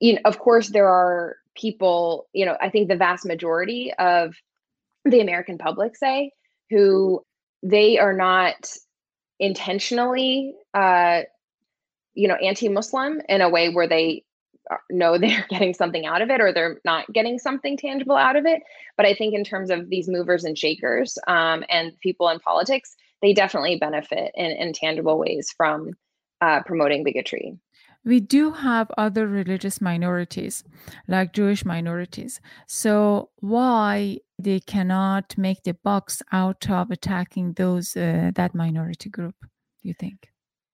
you 0.00 0.14
know, 0.14 0.20
of 0.24 0.38
course, 0.38 0.68
there 0.68 0.88
are 0.88 1.36
people. 1.54 2.28
You 2.32 2.46
know, 2.46 2.56
I 2.60 2.70
think 2.70 2.88
the 2.88 2.96
vast 2.96 3.24
majority 3.24 3.92
of 3.98 4.34
the 5.04 5.20
American 5.20 5.58
public 5.58 5.96
say 5.96 6.32
who 6.70 7.24
they 7.62 7.98
are 7.98 8.12
not 8.12 8.70
intentionally, 9.38 10.54
uh, 10.74 11.22
you 12.14 12.28
know, 12.28 12.34
anti-Muslim 12.34 13.20
in 13.28 13.40
a 13.40 13.48
way 13.48 13.68
where 13.68 13.88
they 13.88 14.24
know 14.90 15.18
they're 15.18 15.46
getting 15.48 15.74
something 15.74 16.06
out 16.06 16.22
of 16.22 16.30
it 16.30 16.40
or 16.40 16.52
they're 16.52 16.80
not 16.84 17.12
getting 17.12 17.38
something 17.38 17.76
tangible 17.76 18.16
out 18.16 18.36
of 18.36 18.46
it. 18.46 18.62
But 18.96 19.06
I 19.06 19.14
think 19.14 19.34
in 19.34 19.44
terms 19.44 19.70
of 19.70 19.90
these 19.90 20.08
movers 20.08 20.44
and 20.44 20.56
shakers 20.56 21.18
um, 21.26 21.64
and 21.68 21.98
people 22.00 22.28
in 22.28 22.40
politics, 22.40 22.96
they 23.22 23.32
definitely 23.32 23.76
benefit 23.76 24.32
in, 24.34 24.50
in 24.52 24.72
tangible 24.72 25.18
ways 25.18 25.52
from 25.56 25.92
uh, 26.40 26.62
promoting 26.64 27.04
bigotry. 27.04 27.58
We 28.04 28.20
do 28.20 28.52
have 28.52 28.88
other 28.96 29.26
religious 29.26 29.80
minorities, 29.80 30.62
like 31.08 31.32
Jewish 31.32 31.64
minorities. 31.64 32.40
So 32.68 33.30
why 33.40 34.18
they 34.38 34.60
cannot 34.60 35.36
make 35.36 35.64
the 35.64 35.74
bucks 35.74 36.22
out 36.30 36.70
of 36.70 36.92
attacking 36.92 37.54
those 37.54 37.96
uh, 37.96 38.30
that 38.36 38.54
minority 38.54 39.10
group? 39.10 39.34
Do 39.40 39.88
you 39.88 39.94
think? 39.94 40.28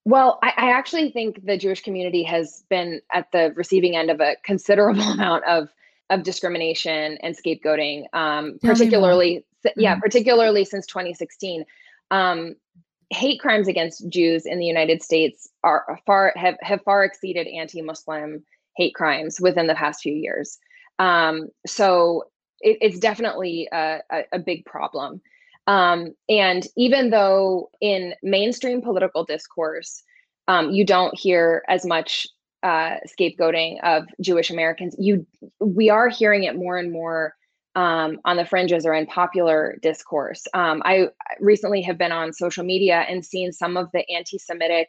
Well, 0.05 0.39
I, 0.43 0.53
I, 0.57 0.71
actually 0.73 1.11
think 1.11 1.45
the 1.45 1.57
Jewish 1.57 1.83
community 1.83 2.25
has 2.25 2.65
been 2.69 3.01
at 3.13 3.31
the 3.31 3.53
receiving 3.55 3.97
end 3.97 4.11
of 4.11 4.21
a 4.21 4.37
considerable 4.43 5.03
amount 5.13 5.45
of 5.45 5.69
of 6.11 6.25
discrimination 6.25 7.19
and 7.23 7.37
scapegoating, 7.37 8.05
um, 8.13 8.59
particularly 8.63 9.45
yeah, 9.77 9.93
mm-hmm. 9.93 10.01
particularly 10.01 10.65
since 10.65 10.87
2016. 10.87 11.65
Um, 12.11 12.57
hate 13.11 13.41
crimes 13.41 13.69
against 13.69 14.09
Jews 14.09 14.47
in 14.47 14.59
the 14.59 14.67
United 14.67 15.03
States 15.03 15.49
are 15.63 15.99
far 16.07 16.33
have, 16.37 16.57
have 16.61 16.83
far 16.83 17.05
exceeded 17.05 17.47
anti-Muslim 17.47 18.45
hate 18.77 18.95
crimes 18.95 19.39
within 19.41 19.67
the 19.67 19.75
past 19.75 20.03
few 20.03 20.15
years. 20.15 20.59
Um, 20.99 21.49
so 21.67 22.25
it, 22.61 22.79
it's 22.81 22.99
definitely 22.99 23.69
a, 23.73 24.01
a, 24.11 24.23
a 24.33 24.39
big 24.39 24.65
problem. 24.65 25.21
Um, 25.67 26.15
and 26.29 26.67
even 26.77 27.11
though 27.11 27.71
in 27.81 28.15
mainstream 28.23 28.83
political 28.83 29.25
discourse, 29.25 30.03
um, 30.49 30.71
you 30.71 30.85
don't 30.85 31.17
hear 31.19 31.63
as 31.69 31.87
much 31.87 32.27
uh, 32.63 32.97
scapegoating 33.07 33.79
of 33.83 34.07
Jewish 34.21 34.51
Americans, 34.51 34.95
you 34.99 35.27
we 35.61 35.91
are 35.91 36.09
hearing 36.09 36.45
it 36.45 36.57
more 36.57 36.79
and 36.79 36.93
more 36.93 37.35
um, 37.75 38.19
on 38.25 38.37
the 38.37 38.45
fringes 38.45 38.85
or 38.85 38.95
in 38.95 39.07
popular 39.07 39.79
discourse. 39.83 40.47
Um, 40.53 40.83
I 40.85 41.09
recently 41.41 41.83
have 41.83 41.99
been 41.99 42.13
on 42.13 42.33
social 42.33 42.65
media 42.65 43.05
and 43.09 43.25
seen 43.25 43.53
some 43.53 43.77
of 43.77 43.89
the 43.93 44.09
anti-Semitic 44.11 44.89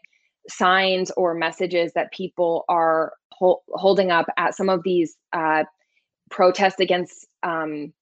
signs 0.49 1.09
or 1.11 1.33
messages 1.33 1.93
that 1.93 2.11
people 2.11 2.65
are 2.67 3.13
hol- 3.31 3.63
holding 3.69 4.11
up 4.11 4.25
at 4.37 4.55
some 4.55 4.69
of 4.69 4.83
these 4.83 5.15
uh, 5.31 5.63
protests 6.29 6.79
against 6.79 7.27
um, 7.43 7.93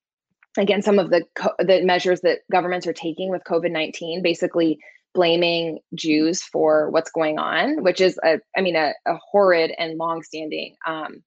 again 0.57 0.81
some 0.81 0.99
of 0.99 1.09
the 1.09 1.23
co- 1.35 1.55
the 1.59 1.81
measures 1.83 2.21
that 2.21 2.39
governments 2.51 2.87
are 2.87 2.93
taking 2.93 3.29
with 3.29 3.43
covid-19 3.43 4.21
basically 4.21 4.79
blaming 5.13 5.79
jews 5.95 6.41
for 6.41 6.89
what's 6.89 7.11
going 7.11 7.37
on 7.37 7.83
which 7.83 8.01
is 8.01 8.19
a 8.23 8.39
i 8.57 8.61
mean 8.61 8.75
a, 8.75 8.93
a 9.05 9.17
horrid 9.31 9.71
and 9.77 9.97
long-standing 9.97 10.75
um, 10.85 11.23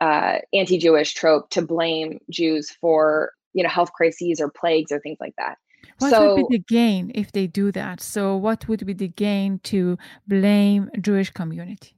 uh, 0.00 0.38
anti-jewish 0.52 1.14
trope 1.14 1.50
to 1.50 1.62
blame 1.62 2.18
jews 2.30 2.70
for 2.80 3.32
you 3.52 3.62
know 3.62 3.68
health 3.68 3.92
crises 3.92 4.40
or 4.40 4.50
plagues 4.50 4.92
or 4.92 5.00
things 5.00 5.18
like 5.20 5.34
that. 5.36 5.58
What 5.98 6.10
so, 6.10 6.34
would 6.36 6.48
be 6.48 6.56
the 6.56 6.64
gain 6.68 7.10
if 7.14 7.32
they 7.32 7.46
do 7.46 7.72
that? 7.72 8.00
So 8.00 8.36
what 8.36 8.68
would 8.68 8.84
be 8.86 8.92
the 8.92 9.08
gain 9.08 9.58
to 9.64 9.98
blame 10.26 10.90
jewish 11.00 11.30
community? 11.30 11.94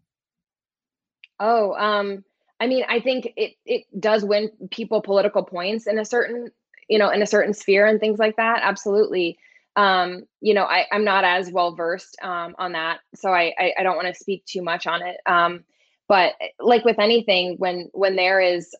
Oh 1.39 1.75
um 1.75 2.25
I 2.63 2.67
mean, 2.67 2.85
I 2.89 3.01
think 3.01 3.33
it 3.37 3.53
it 3.65 3.85
does 3.99 4.25
win 4.25 4.51
people 4.71 5.01
political 5.01 5.43
points 5.43 5.87
in 5.87 5.99
a 5.99 6.05
certain 6.05 6.51
you 6.91 6.99
know 6.99 7.09
in 7.09 7.23
a 7.23 7.27
certain 7.27 7.55
sphere 7.55 7.87
and 7.87 8.01
things 8.01 8.19
like 8.19 8.37
that 8.37 8.61
absolutely. 8.63 9.39
Um 9.77 10.25
you 10.41 10.53
know 10.53 10.65
i 10.65 10.85
i'm 10.91 11.05
not 11.05 11.25
as 11.25 11.53
well 11.53 11.77
versed 11.77 12.17
um 12.23 12.57
on 12.59 12.73
that 12.73 12.99
so 13.15 13.33
i 13.33 13.55
i, 13.57 13.73
I 13.79 13.83
don't 13.85 13.97
want 13.97 14.09
to 14.09 14.21
speak 14.21 14.45
too 14.45 14.63
much 14.63 14.87
on 14.87 15.01
it. 15.01 15.19
Um 15.27 15.65
but 16.09 16.35
like 16.59 16.85
with 16.85 16.99
anything 16.99 17.55
when 17.59 17.89
when 17.93 18.17
there 18.17 18.41
is 18.41 18.75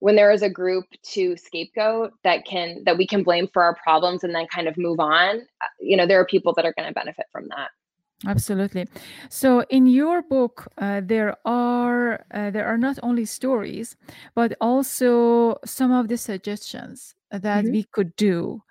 when 0.00 0.16
there 0.16 0.30
is 0.30 0.42
a 0.42 0.50
group 0.50 0.84
to 1.02 1.34
scapegoat 1.38 2.12
that 2.24 2.44
can 2.44 2.82
that 2.84 2.98
we 2.98 3.06
can 3.06 3.22
blame 3.22 3.48
for 3.54 3.62
our 3.64 3.74
problems 3.76 4.22
and 4.22 4.34
then 4.34 4.46
kind 4.54 4.68
of 4.68 4.76
move 4.76 5.00
on 5.00 5.40
uh, 5.62 5.66
you 5.80 5.96
know 5.96 6.06
there 6.06 6.20
are 6.20 6.26
people 6.26 6.52
that 6.52 6.66
are 6.66 6.74
going 6.76 6.86
to 6.86 6.92
benefit 6.92 7.24
from 7.32 7.48
that 7.48 7.70
absolutely 8.26 8.86
so 9.28 9.64
in 9.70 9.86
your 9.86 10.22
book 10.22 10.68
uh, 10.78 11.00
there 11.04 11.36
are 11.44 12.24
uh, 12.32 12.50
there 12.50 12.66
are 12.66 12.78
not 12.78 12.98
only 13.02 13.24
stories 13.24 13.96
but 14.34 14.56
also 14.60 15.56
some 15.64 15.92
of 15.92 16.08
the 16.08 16.16
suggestions 16.16 17.14
that 17.30 17.64
mm-hmm. 17.64 17.72
we 17.72 17.84
could 17.92 18.14
do 18.16 18.62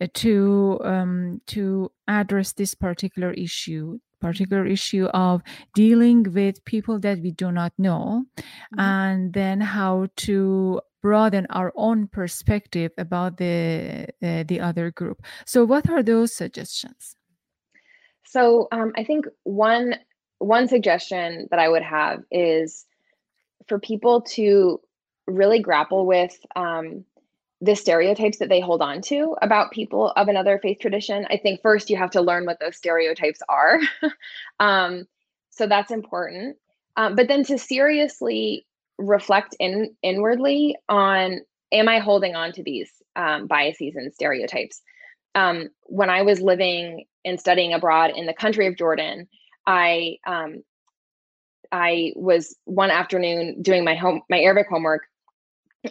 uh, 0.00 0.06
to 0.14 0.80
um, 0.84 1.40
to 1.46 1.90
address 2.08 2.52
this 2.52 2.74
particular 2.74 3.32
issue 3.32 3.98
particular 4.20 4.66
issue 4.66 5.06
of 5.14 5.42
dealing 5.74 6.22
with 6.34 6.64
people 6.64 6.98
that 6.98 7.18
we 7.20 7.30
do 7.30 7.50
not 7.50 7.72
know 7.78 8.24
mm-hmm. 8.36 8.80
and 8.80 9.32
then 9.32 9.60
how 9.60 10.06
to 10.16 10.80
broaden 11.02 11.46
our 11.50 11.72
own 11.76 12.06
perspective 12.06 12.92
about 12.98 13.38
the 13.38 14.06
uh, 14.22 14.44
the 14.46 14.60
other 14.60 14.90
group 14.90 15.22
so 15.46 15.64
what 15.64 15.88
are 15.88 16.02
those 16.02 16.34
suggestions 16.34 17.16
so 18.30 18.68
um, 18.72 18.92
i 18.96 19.04
think 19.04 19.26
one 19.44 19.94
one 20.38 20.68
suggestion 20.68 21.48
that 21.50 21.58
i 21.58 21.68
would 21.68 21.82
have 21.82 22.22
is 22.30 22.86
for 23.66 23.78
people 23.78 24.22
to 24.22 24.80
really 25.26 25.60
grapple 25.60 26.06
with 26.06 26.34
um, 26.56 27.04
the 27.60 27.76
stereotypes 27.76 28.38
that 28.38 28.48
they 28.48 28.60
hold 28.60 28.80
on 28.80 29.02
to 29.02 29.36
about 29.42 29.70
people 29.70 30.12
of 30.16 30.28
another 30.28 30.58
faith 30.58 30.78
tradition. 30.80 31.26
I 31.30 31.36
think 31.36 31.60
first 31.60 31.90
you 31.90 31.96
have 31.96 32.10
to 32.12 32.22
learn 32.22 32.46
what 32.46 32.58
those 32.60 32.76
stereotypes 32.76 33.40
are. 33.48 33.80
Um, 34.58 35.06
so 35.48 35.66
that's 35.66 35.90
important. 35.90 36.58
Um, 36.96 37.16
but 37.16 37.28
then 37.28 37.44
to 37.44 37.56
seriously 37.56 38.66
reflect 38.98 39.56
in 39.58 39.96
inwardly 40.02 40.76
on 40.86 41.40
am 41.72 41.88
i 41.88 41.98
holding 41.98 42.34
on 42.34 42.52
to 42.52 42.62
these 42.62 42.90
um, 43.16 43.46
biases 43.46 43.96
and 43.96 44.12
stereotypes? 44.12 44.82
Um, 45.34 45.70
when 45.84 46.10
i 46.10 46.20
was 46.20 46.42
living 46.42 47.06
and 47.24 47.40
studying 47.40 47.72
abroad 47.72 48.12
in 48.14 48.26
the 48.26 48.34
country 48.34 48.66
of 48.66 48.76
jordan 48.76 49.28
i 49.66 50.16
um, 50.26 50.62
i 51.72 52.12
was 52.16 52.56
one 52.64 52.90
afternoon 52.90 53.62
doing 53.62 53.84
my 53.84 53.94
home 53.94 54.22
my 54.28 54.40
arabic 54.40 54.68
homework 54.68 55.02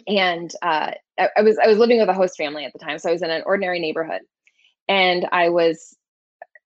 and 0.06 0.52
uh, 0.62 0.92
I, 1.18 1.28
I 1.36 1.42
was 1.42 1.58
I 1.58 1.66
was 1.66 1.78
living 1.78 1.98
with 1.98 2.08
a 2.08 2.14
host 2.14 2.36
family 2.36 2.64
at 2.64 2.72
the 2.72 2.78
time, 2.78 2.98
so 2.98 3.08
I 3.08 3.12
was 3.12 3.22
in 3.22 3.30
an 3.30 3.42
ordinary 3.44 3.80
neighborhood, 3.80 4.22
and 4.88 5.26
I 5.32 5.48
was 5.48 5.96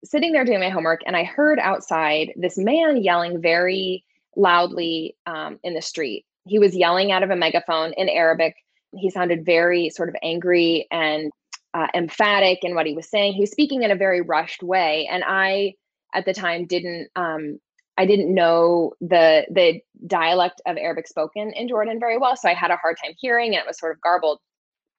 sitting 0.03 0.33
there 0.33 0.45
doing 0.45 0.59
my 0.59 0.69
homework, 0.69 1.01
and 1.05 1.15
I 1.15 1.23
heard 1.23 1.59
outside 1.59 2.33
this 2.35 2.57
man 2.57 3.03
yelling 3.03 3.41
very 3.41 4.03
loudly 4.35 5.15
um, 5.25 5.59
in 5.63 5.73
the 5.73 5.81
street. 5.81 6.25
He 6.45 6.59
was 6.59 6.75
yelling 6.75 7.11
out 7.11 7.23
of 7.23 7.29
a 7.29 7.35
megaphone 7.35 7.93
in 7.93 8.09
Arabic. 8.09 8.55
He 8.95 9.09
sounded 9.09 9.45
very 9.45 9.89
sort 9.89 10.09
of 10.09 10.15
angry 10.21 10.87
and 10.91 11.31
uh, 11.73 11.87
emphatic 11.93 12.59
in 12.61 12.75
what 12.75 12.85
he 12.85 12.93
was 12.93 13.09
saying. 13.09 13.33
He 13.33 13.41
was 13.41 13.51
speaking 13.51 13.83
in 13.83 13.91
a 13.91 13.95
very 13.95 14.21
rushed 14.21 14.63
way, 14.63 15.07
and 15.11 15.23
I 15.25 15.73
at 16.13 16.25
the 16.25 16.33
time 16.33 16.65
didn't 16.65 17.09
um, 17.15 17.59
I 17.97 18.05
didn't 18.05 18.33
know 18.33 18.93
the 19.01 19.45
the 19.49 19.81
dialect 20.07 20.61
of 20.65 20.77
Arabic 20.77 21.07
spoken 21.07 21.51
in 21.53 21.67
Jordan 21.67 21.99
very 21.99 22.17
well, 22.17 22.35
so 22.35 22.49
I 22.49 22.53
had 22.53 22.71
a 22.71 22.77
hard 22.77 22.97
time 23.03 23.13
hearing, 23.17 23.53
and 23.53 23.61
it 23.61 23.67
was 23.67 23.79
sort 23.79 23.95
of 23.95 24.01
garbled. 24.01 24.39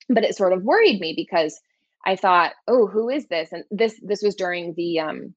But 0.08 0.24
it 0.24 0.36
sort 0.36 0.52
of 0.52 0.62
worried 0.62 1.00
me 1.00 1.14
because 1.16 1.58
I 2.06 2.16
thought, 2.16 2.52
"Oh, 2.68 2.86
who 2.86 3.08
is 3.08 3.26
this?" 3.28 3.52
And 3.52 3.64
this 3.70 3.98
this 4.02 4.22
was 4.22 4.34
during 4.34 4.74
the 4.74 5.00
um, 5.00 5.34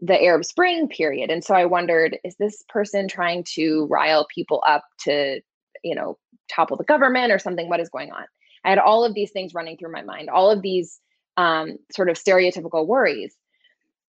the 0.00 0.22
Arab 0.22 0.44
Spring 0.44 0.88
period, 0.88 1.30
and 1.30 1.42
so 1.42 1.54
I 1.54 1.64
wondered, 1.64 2.18
is 2.24 2.36
this 2.36 2.64
person 2.68 3.08
trying 3.08 3.44
to 3.54 3.86
rile 3.86 4.26
people 4.32 4.62
up 4.66 4.84
to, 5.04 5.40
you 5.82 5.94
know, 5.94 6.18
topple 6.50 6.76
the 6.76 6.84
government 6.84 7.32
or 7.32 7.38
something? 7.38 7.68
What 7.68 7.80
is 7.80 7.88
going 7.88 8.12
on? 8.12 8.24
I 8.64 8.70
had 8.70 8.78
all 8.78 9.04
of 9.04 9.14
these 9.14 9.30
things 9.30 9.54
running 9.54 9.76
through 9.76 9.92
my 9.92 10.02
mind, 10.02 10.30
all 10.30 10.50
of 10.50 10.62
these 10.62 11.00
um, 11.36 11.78
sort 11.92 12.08
of 12.08 12.16
stereotypical 12.16 12.86
worries. 12.86 13.36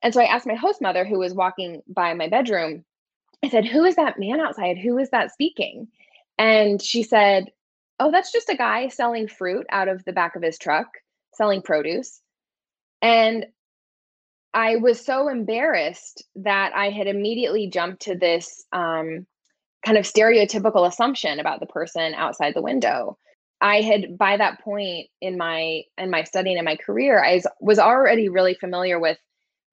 And 0.01 0.13
so 0.13 0.21
I 0.21 0.25
asked 0.25 0.47
my 0.47 0.55
host 0.55 0.81
mother, 0.81 1.05
who 1.05 1.19
was 1.19 1.33
walking 1.33 1.81
by 1.87 2.13
my 2.13 2.27
bedroom, 2.27 2.85
I 3.43 3.49
said, 3.49 3.65
Who 3.65 3.83
is 3.83 3.95
that 3.95 4.19
man 4.19 4.39
outside? 4.39 4.77
Who 4.77 4.97
is 4.97 5.09
that 5.11 5.31
speaking? 5.31 5.87
And 6.37 6.81
she 6.81 7.03
said, 7.03 7.51
Oh, 7.99 8.11
that's 8.11 8.31
just 8.31 8.49
a 8.49 8.55
guy 8.55 8.87
selling 8.87 9.27
fruit 9.27 9.65
out 9.71 9.87
of 9.87 10.03
the 10.05 10.13
back 10.13 10.35
of 10.35 10.43
his 10.43 10.57
truck, 10.57 10.87
selling 11.33 11.61
produce. 11.61 12.21
And 13.01 13.45
I 14.53 14.77
was 14.77 15.05
so 15.05 15.27
embarrassed 15.27 16.23
that 16.37 16.73
I 16.73 16.89
had 16.89 17.07
immediately 17.07 17.69
jumped 17.69 18.03
to 18.03 18.15
this 18.15 18.65
um, 18.71 19.27
kind 19.85 19.97
of 19.97 20.05
stereotypical 20.05 20.87
assumption 20.87 21.39
about 21.39 21.59
the 21.59 21.65
person 21.65 22.13
outside 22.13 22.53
the 22.55 22.61
window. 22.61 23.17
I 23.61 23.81
had 23.81 24.17
by 24.17 24.37
that 24.37 24.61
point 24.61 25.07
in 25.21 25.37
my 25.37 25.83
in 25.97 26.09
my 26.09 26.23
studying 26.23 26.57
and 26.57 26.65
my 26.65 26.77
career, 26.77 27.23
I 27.23 27.41
was 27.59 27.79
already 27.79 28.29
really 28.29 28.53
familiar 28.53 28.99
with 28.99 29.17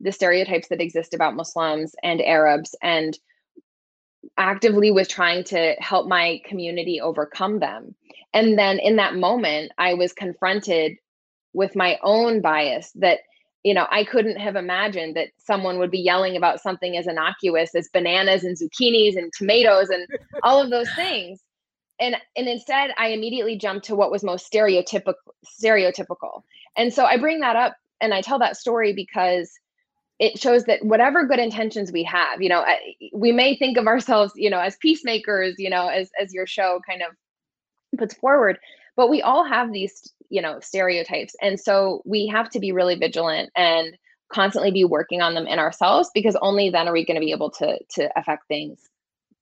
the 0.00 0.12
stereotypes 0.12 0.68
that 0.68 0.80
exist 0.80 1.14
about 1.14 1.36
Muslims 1.36 1.94
and 2.02 2.20
Arabs 2.20 2.74
and 2.82 3.16
actively 4.36 4.90
was 4.90 5.08
trying 5.08 5.44
to 5.44 5.74
help 5.78 6.08
my 6.08 6.40
community 6.44 7.00
overcome 7.00 7.60
them. 7.60 7.94
And 8.34 8.58
then 8.58 8.78
in 8.78 8.96
that 8.96 9.14
moment, 9.14 9.72
I 9.78 9.94
was 9.94 10.12
confronted 10.12 10.98
with 11.54 11.74
my 11.74 11.98
own 12.02 12.42
bias 12.42 12.92
that 12.96 13.20
you 13.64 13.72
know 13.72 13.86
i 13.90 14.04
couldn't 14.04 14.36
have 14.36 14.56
imagined 14.56 15.16
that 15.16 15.28
someone 15.38 15.78
would 15.78 15.90
be 15.90 15.98
yelling 15.98 16.36
about 16.36 16.60
something 16.60 16.96
as 16.96 17.06
innocuous 17.06 17.74
as 17.74 17.88
bananas 17.92 18.44
and 18.44 18.58
zucchinis 18.58 19.16
and 19.16 19.32
tomatoes 19.32 19.88
and 19.88 20.06
all 20.42 20.60
of 20.60 20.70
those 20.70 20.92
things 20.94 21.40
and 22.00 22.16
and 22.36 22.48
instead 22.48 22.90
i 22.98 23.08
immediately 23.08 23.56
jumped 23.56 23.86
to 23.86 23.96
what 23.96 24.10
was 24.10 24.24
most 24.24 24.50
stereotypical 24.50 25.14
stereotypical. 25.44 26.42
And 26.76 26.92
so 26.92 27.04
i 27.04 27.16
bring 27.16 27.40
that 27.40 27.56
up 27.56 27.76
and 28.00 28.12
i 28.12 28.20
tell 28.20 28.38
that 28.38 28.56
story 28.56 28.92
because 28.92 29.50
it 30.18 30.38
shows 30.38 30.64
that 30.64 30.84
whatever 30.84 31.26
good 31.26 31.38
intentions 31.38 31.92
we 31.92 32.02
have 32.04 32.40
you 32.40 32.48
know 32.48 32.64
we 33.12 33.32
may 33.32 33.56
think 33.56 33.76
of 33.76 33.86
ourselves 33.86 34.32
you 34.36 34.50
know 34.50 34.60
as 34.60 34.76
peacemakers 34.76 35.54
you 35.58 35.70
know 35.70 35.88
as 35.88 36.10
as 36.20 36.32
your 36.32 36.46
show 36.46 36.80
kind 36.88 37.02
of 37.02 37.16
puts 37.98 38.14
forward 38.14 38.58
but 38.96 39.10
we 39.10 39.22
all 39.22 39.44
have 39.44 39.72
these 39.72 40.12
you 40.28 40.42
know 40.42 40.60
stereotypes. 40.60 41.36
And 41.40 41.58
so 41.58 42.02
we 42.04 42.26
have 42.28 42.50
to 42.50 42.60
be 42.60 42.72
really 42.72 42.96
vigilant 42.96 43.50
and 43.56 43.96
constantly 44.32 44.72
be 44.72 44.84
working 44.84 45.22
on 45.22 45.34
them 45.34 45.46
in 45.46 45.58
ourselves 45.58 46.10
because 46.12 46.36
only 46.42 46.70
then 46.70 46.88
are 46.88 46.92
we 46.92 47.04
going 47.04 47.14
to 47.14 47.24
be 47.24 47.32
able 47.32 47.50
to 47.50 47.78
to 47.90 48.18
affect 48.18 48.48
things 48.48 48.80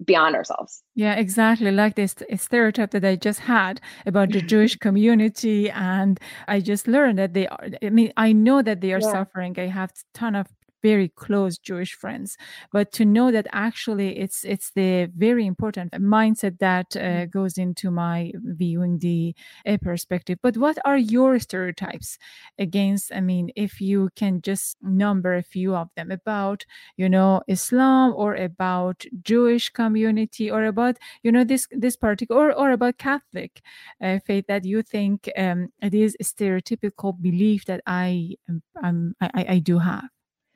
beyond 0.04 0.34
ourselves. 0.34 0.82
Yeah, 0.94 1.14
exactly. 1.14 1.70
Like 1.70 1.94
this 1.94 2.14
stereotype 2.36 2.90
that 2.92 3.04
I 3.04 3.16
just 3.16 3.40
had 3.40 3.80
about 4.06 4.30
the 4.30 4.40
Jewish 4.52 4.76
community. 4.76 5.70
And 5.70 6.18
I 6.48 6.60
just 6.60 6.88
learned 6.88 7.18
that 7.18 7.34
they 7.34 7.46
are, 7.46 7.68
I 7.82 7.90
mean, 7.90 8.12
I 8.16 8.32
know 8.32 8.62
that 8.62 8.80
they 8.80 8.92
are 8.92 9.00
yeah. 9.00 9.12
suffering. 9.12 9.54
I 9.58 9.66
have 9.66 9.90
a 9.90 10.18
ton 10.18 10.34
of 10.34 10.48
very 10.84 11.08
close 11.08 11.56
Jewish 11.56 11.94
friends. 11.94 12.36
But 12.70 12.92
to 12.92 13.04
know 13.06 13.32
that 13.32 13.46
actually 13.52 14.18
it's 14.18 14.44
it's 14.44 14.70
the 14.80 15.10
very 15.16 15.46
important 15.46 15.92
mindset 15.92 16.58
that 16.58 16.94
uh, 16.94 17.00
mm-hmm. 17.00 17.30
goes 17.38 17.56
into 17.56 17.90
my 17.90 18.32
viewing 18.60 18.98
the 18.98 19.34
uh, 19.66 19.78
perspective. 19.80 20.38
But 20.42 20.56
what 20.58 20.78
are 20.84 20.98
your 20.98 21.38
stereotypes 21.38 22.18
against? 22.58 23.12
I 23.14 23.20
mean, 23.20 23.50
if 23.56 23.80
you 23.80 24.10
can 24.14 24.42
just 24.42 24.76
number 24.82 25.34
a 25.34 25.42
few 25.42 25.74
of 25.74 25.88
them 25.96 26.10
about 26.10 26.66
you 26.96 27.08
know 27.08 27.40
Islam 27.48 28.12
or 28.14 28.34
about 28.34 29.06
Jewish 29.22 29.70
community 29.70 30.50
or 30.50 30.64
about 30.64 30.98
you 31.22 31.32
know 31.32 31.44
this 31.44 31.66
this 31.70 31.96
particular 31.96 32.52
or, 32.52 32.52
or 32.52 32.70
about 32.72 32.98
Catholic 32.98 33.62
uh, 34.04 34.18
faith 34.26 34.46
that 34.48 34.64
you 34.64 34.82
think 34.82 35.30
um, 35.38 35.68
it 35.80 35.94
is 35.94 36.16
a 36.20 36.24
stereotypical 36.24 37.10
belief 37.20 37.64
that 37.64 37.80
I 37.86 38.36
um, 38.82 39.14
I, 39.20 39.56
I 39.56 39.58
do 39.60 39.78
have. 39.78 40.13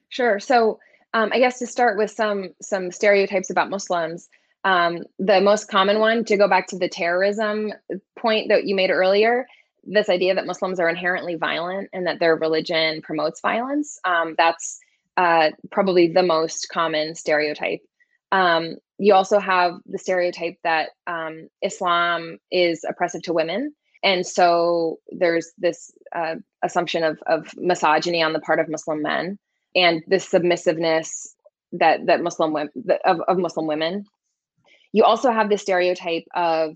Sure. 0.08 0.40
So 0.40 0.78
um, 1.14 1.30
I 1.32 1.38
guess 1.38 1.58
to 1.58 1.66
start 1.66 1.98
with 1.98 2.10
some 2.10 2.50
some 2.60 2.90
stereotypes 2.90 3.50
about 3.50 3.70
Muslims, 3.70 4.28
um, 4.64 5.04
the 5.18 5.40
most 5.40 5.68
common 5.68 5.98
one 5.98 6.24
to 6.24 6.36
go 6.36 6.48
back 6.48 6.66
to 6.68 6.78
the 6.78 6.88
terrorism 6.88 7.72
point 8.18 8.48
that 8.48 8.64
you 8.64 8.74
made 8.74 8.90
earlier, 8.90 9.46
this 9.84 10.08
idea 10.08 10.34
that 10.34 10.46
Muslims 10.46 10.80
are 10.80 10.88
inherently 10.88 11.36
violent 11.36 11.88
and 11.92 12.06
that 12.06 12.18
their 12.20 12.36
religion 12.36 13.00
promotes 13.02 13.40
violence. 13.40 13.98
Um, 14.04 14.34
that's 14.36 14.78
uh, 15.16 15.50
probably 15.70 16.08
the 16.12 16.22
most 16.22 16.68
common 16.70 17.14
stereotype. 17.14 17.80
Um, 18.30 18.76
you 18.98 19.14
also 19.14 19.38
have 19.38 19.74
the 19.86 19.98
stereotype 19.98 20.58
that 20.62 20.90
um, 21.06 21.48
Islam 21.62 22.38
is 22.50 22.84
oppressive 22.86 23.22
to 23.22 23.32
women. 23.32 23.74
And 24.02 24.26
so 24.26 24.98
there's 25.10 25.52
this 25.58 25.90
uh, 26.14 26.36
assumption 26.62 27.02
of, 27.02 27.18
of 27.26 27.52
misogyny 27.56 28.22
on 28.22 28.32
the 28.32 28.40
part 28.40 28.60
of 28.60 28.68
Muslim 28.68 29.02
men 29.02 29.38
and 29.78 30.02
the 30.08 30.18
submissiveness 30.18 31.34
that 31.72 32.06
that 32.06 32.22
Muslim 32.22 32.52
women 32.52 32.70
of, 33.04 33.20
of 33.28 33.38
Muslim 33.38 33.66
women. 33.66 34.04
You 34.92 35.04
also 35.04 35.30
have 35.30 35.50
the 35.50 35.58
stereotype 35.58 36.24
of 36.34 36.74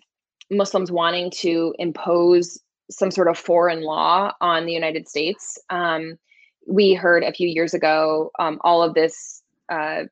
Muslims 0.51 0.93
wanting 0.93 1.31
to 1.31 1.75
impose 1.79 2.61
some 2.91 3.11
sort 3.11 3.29
of 3.29 3.38
foreign 3.38 3.83
law 3.83 4.33
on 4.41 4.67
the 4.67 4.73
United 4.73 5.09
States. 5.09 5.59
Um, 5.71 6.19
we 6.67 6.95
heard 6.95 7.25
a 7.25 7.33
few 7.33 7.49
years 7.49 7.75
ago 7.75 8.31
um, 8.38 8.61
all 8.62 8.83
of 8.83 8.95
this, 8.95 9.43
uh, 9.71 10.05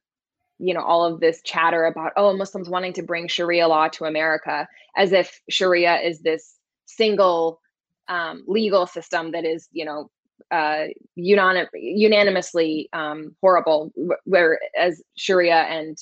you 0.59 0.74
know, 0.74 0.83
all 0.83 1.05
of 1.05 1.20
this 1.20 1.42
chatter 1.42 1.85
about 1.85 2.12
oh 2.16 2.37
Muslims 2.37 2.68
wanting 2.68 2.94
to 2.94 3.03
bring 3.03 3.29
Sharia 3.29 3.68
law 3.68 3.88
to 3.88 4.05
America, 4.05 4.66
as 4.96 5.12
if 5.12 5.40
Sharia 5.48 5.96
is 6.00 6.20
this 6.20 6.57
single 6.87 7.61
um, 8.09 8.42
legal 8.48 8.87
system 8.87 9.33
that 9.33 9.44
is, 9.44 9.68
you 9.72 9.85
know, 9.85 10.11
uh, 10.50 10.85
unanim- 11.18 11.68
unanimously 11.74 12.88
um, 12.92 13.35
horrible, 13.40 13.92
whereas 14.24 15.03
Sharia 15.16 15.62
and 15.62 15.98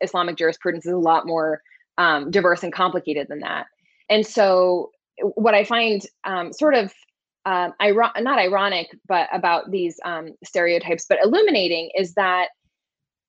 Islamic 0.00 0.36
jurisprudence 0.36 0.86
is 0.86 0.92
a 0.92 0.98
lot 0.98 1.26
more 1.26 1.62
um, 1.98 2.30
diverse 2.30 2.62
and 2.62 2.72
complicated 2.72 3.28
than 3.28 3.40
that. 3.40 3.66
And 4.08 4.26
so, 4.26 4.90
what 5.34 5.54
I 5.54 5.64
find 5.64 6.02
um, 6.24 6.52
sort 6.52 6.74
of 6.74 6.92
uh, 7.44 7.70
iron- 7.80 8.10
not 8.20 8.38
ironic, 8.38 8.88
but 9.06 9.28
about 9.32 9.70
these 9.70 9.98
um, 10.04 10.30
stereotypes, 10.44 11.06
but 11.08 11.18
illuminating 11.22 11.90
is 11.98 12.14
that 12.14 12.48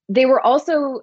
they 0.10 0.26
were 0.26 0.42
also 0.42 1.02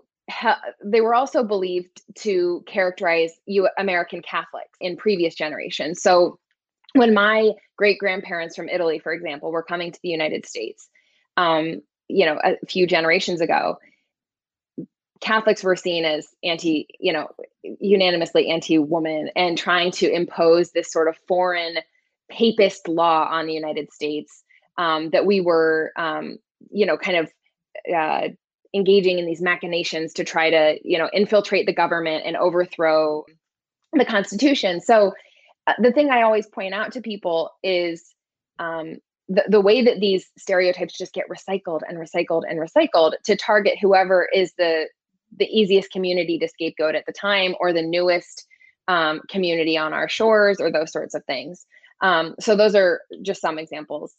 they 0.84 1.00
were 1.00 1.14
also 1.14 1.42
believed 1.42 2.02
to 2.14 2.62
characterize 2.66 3.32
you 3.46 3.68
American 3.78 4.22
Catholics 4.22 4.76
in 4.80 4.96
previous 4.96 5.34
generations. 5.34 6.02
So 6.02 6.38
when 6.94 7.14
my 7.14 7.52
great 7.76 7.98
grandparents 7.98 8.56
from 8.56 8.68
Italy, 8.68 8.98
for 8.98 9.12
example, 9.12 9.52
were 9.52 9.62
coming 9.62 9.92
to 9.92 10.00
the 10.02 10.08
United 10.08 10.46
States, 10.46 10.88
um, 11.36 11.82
you 12.08 12.26
know, 12.26 12.38
a 12.42 12.56
few 12.66 12.86
generations 12.86 13.40
ago, 13.40 13.78
Catholics 15.20 15.62
were 15.62 15.76
seen 15.76 16.04
as 16.04 16.28
anti, 16.42 16.88
you 16.98 17.12
know, 17.12 17.28
unanimously 17.62 18.50
anti 18.50 18.78
woman 18.78 19.30
and 19.36 19.56
trying 19.56 19.90
to 19.92 20.10
impose 20.10 20.72
this 20.72 20.90
sort 20.90 21.08
of 21.08 21.16
foreign 21.28 21.78
papist 22.30 22.88
law 22.88 23.28
on 23.30 23.46
the 23.46 23.52
United 23.52 23.92
States 23.92 24.42
um, 24.78 25.10
that 25.10 25.26
we 25.26 25.40
were, 25.40 25.92
um, 25.96 26.38
you 26.70 26.86
know, 26.86 26.96
kind 26.96 27.18
of 27.18 27.30
uh, 27.94 28.28
engaging 28.74 29.18
in 29.18 29.26
these 29.26 29.42
machinations 29.42 30.14
to 30.14 30.24
try 30.24 30.50
to, 30.50 30.78
you 30.84 30.96
know, 30.96 31.10
infiltrate 31.12 31.66
the 31.66 31.74
government 31.74 32.24
and 32.24 32.36
overthrow 32.36 33.24
the 33.92 34.04
Constitution. 34.04 34.80
So, 34.80 35.12
the 35.78 35.92
thing 35.92 36.10
I 36.10 36.22
always 36.22 36.46
point 36.46 36.74
out 36.74 36.92
to 36.92 37.00
people 37.00 37.50
is 37.62 38.14
um, 38.58 38.96
the, 39.28 39.44
the 39.48 39.60
way 39.60 39.84
that 39.84 40.00
these 40.00 40.30
stereotypes 40.36 40.98
just 40.98 41.14
get 41.14 41.28
recycled 41.28 41.80
and 41.88 41.98
recycled 41.98 42.42
and 42.48 42.58
recycled 42.58 43.12
to 43.24 43.36
target 43.36 43.78
whoever 43.80 44.28
is 44.32 44.52
the 44.58 44.88
the 45.36 45.46
easiest 45.46 45.92
community 45.92 46.38
to 46.40 46.48
scapegoat 46.48 46.96
at 46.96 47.06
the 47.06 47.12
time 47.12 47.54
or 47.60 47.72
the 47.72 47.82
newest 47.82 48.46
um, 48.88 49.20
community 49.28 49.78
on 49.78 49.92
our 49.92 50.08
shores 50.08 50.60
or 50.60 50.72
those 50.72 50.90
sorts 50.90 51.14
of 51.14 51.24
things. 51.24 51.66
Um, 52.00 52.34
so 52.40 52.56
those 52.56 52.74
are 52.74 53.02
just 53.22 53.40
some 53.40 53.56
examples 53.56 54.12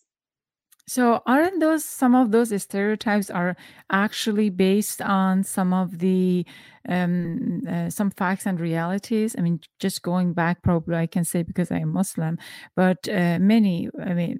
so 0.92 1.22
aren't 1.26 1.62
those 1.62 1.86
some 1.86 2.16
of 2.16 2.32
those 2.32 2.52
stereotypes 2.62 3.30
are 3.30 3.56
actually 3.92 4.50
based 4.50 5.02
on 5.02 5.42
some 5.46 5.74
of 5.74 6.00
the 6.00 6.46
um, 6.90 7.62
uh, 7.70 7.90
some 7.90 8.12
facts 8.12 8.46
and 8.46 8.60
realities? 8.60 9.34
I 9.38 9.42
mean, 9.42 9.62
just 9.80 10.02
going 10.02 10.34
back, 10.34 10.62
probably 10.64 10.98
I 10.98 11.08
can 11.08 11.24
say 11.24 11.44
because 11.44 11.72
I 11.72 11.78
am 11.80 11.94
Muslim, 11.94 12.38
but 12.76 13.08
uh, 13.08 13.40
many. 13.40 13.90
I 14.04 14.14
mean, 14.14 14.40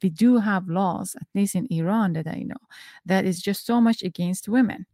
we 0.00 0.10
do 0.10 0.38
have 0.38 0.68
laws, 0.68 1.16
at 1.20 1.26
least 1.34 1.56
in 1.56 1.66
Iran, 1.68 2.12
that 2.12 2.28
I 2.28 2.42
know, 2.46 2.62
that 3.04 3.24
is 3.24 3.42
just 3.42 3.66
so 3.66 3.80
much 3.80 4.04
against 4.04 4.48
women 4.48 4.86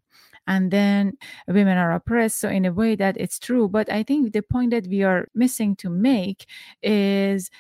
and 0.47 0.71
then 0.71 1.17
women 1.49 1.79
are 1.79 1.93
oppressed 1.93 2.39
so 2.39 2.49
in 2.49 2.65
a 2.65 2.73
way 2.73 2.95
that 2.95 3.17
it's 3.17 3.39
true 3.39 3.67
but 3.69 3.91
i 3.91 4.03
think 4.03 4.33
the 4.33 4.43
point 4.43 4.71
that 4.71 4.87
we 4.89 5.03
are 5.03 5.27
missing 5.35 5.75
to 5.75 5.89
make 5.89 6.47
is 6.83 7.51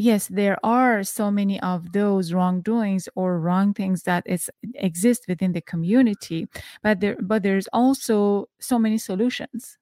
yes 0.00 0.28
there 0.28 0.56
are 0.64 1.04
so 1.04 1.30
many 1.30 1.60
of 1.60 1.92
those 1.92 2.32
wrongdoings 2.32 3.06
or 3.14 3.38
wrong 3.38 3.74
things 3.74 4.02
that 4.04 4.22
is, 4.26 4.48
exist 4.74 5.26
within 5.28 5.52
the 5.52 5.60
community 5.60 6.48
but 6.82 7.00
there 7.00 7.16
but 7.20 7.42
there's 7.42 7.68
also 7.72 8.48
so 8.58 8.78
many 8.78 8.96
solutions 8.96 9.76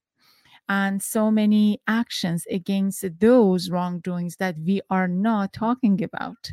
and 0.68 1.00
so 1.02 1.31
many 1.31 1.81
actions 1.87 2.44
against 2.50 3.04
those 3.20 3.70
wrongdoings 3.70 4.37
that 4.37 4.57
we 4.59 4.83
are 4.90 5.09
not 5.09 5.52
talking 5.52 6.02
about 6.02 6.52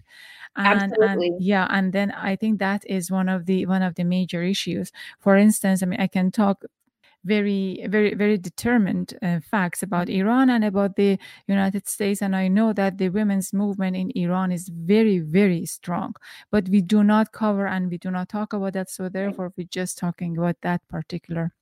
and, 0.55 0.93
Absolutely. 0.93 1.27
and 1.27 1.43
yeah 1.43 1.67
and 1.71 1.91
then 1.91 2.11
i 2.11 2.35
think 2.35 2.59
that 2.59 2.83
is 2.87 3.09
one 3.09 3.27
of 3.27 3.47
the 3.47 3.65
one 3.65 3.81
of 3.81 3.95
the 3.95 4.03
major 4.03 4.43
issues 4.43 4.91
for 5.19 5.35
instance 5.35 5.81
i 5.81 5.87
mean 5.87 5.99
i 5.99 6.07
can 6.07 6.31
talk 6.31 6.63
very 7.25 7.85
very 7.89 8.13
very 8.13 8.37
determined 8.37 9.13
uh, 9.21 9.39
facts 9.41 9.83
about 9.83 10.09
iran 10.09 10.49
and 10.49 10.63
about 10.63 10.95
the 10.95 11.17
united 11.47 11.87
states. 11.87 12.21
And 12.21 12.35
i 12.35 12.47
know 12.47 12.73
that 12.73 12.97
the 12.97 13.09
women's 13.09 13.53
movement 13.53 13.95
in 13.95 14.11
iran 14.15 14.51
is 14.51 14.69
very 14.69 15.19
very 15.19 15.65
strong. 15.65 16.13
But 16.51 16.69
we 16.69 16.81
do 16.81 17.03
not 17.03 17.31
cover 17.31 17.67
and 17.67 17.89
we 17.91 17.97
do 17.97 18.11
not 18.11 18.29
talk 18.29 18.53
about 18.53 18.73
that. 18.73 18.89
So 18.89 19.09
therefore 19.09 19.53
we're 19.57 19.67
just 19.69 19.97
talking 19.97 20.37
about 20.37 20.57
that 20.61 20.87
particular. 20.87 21.53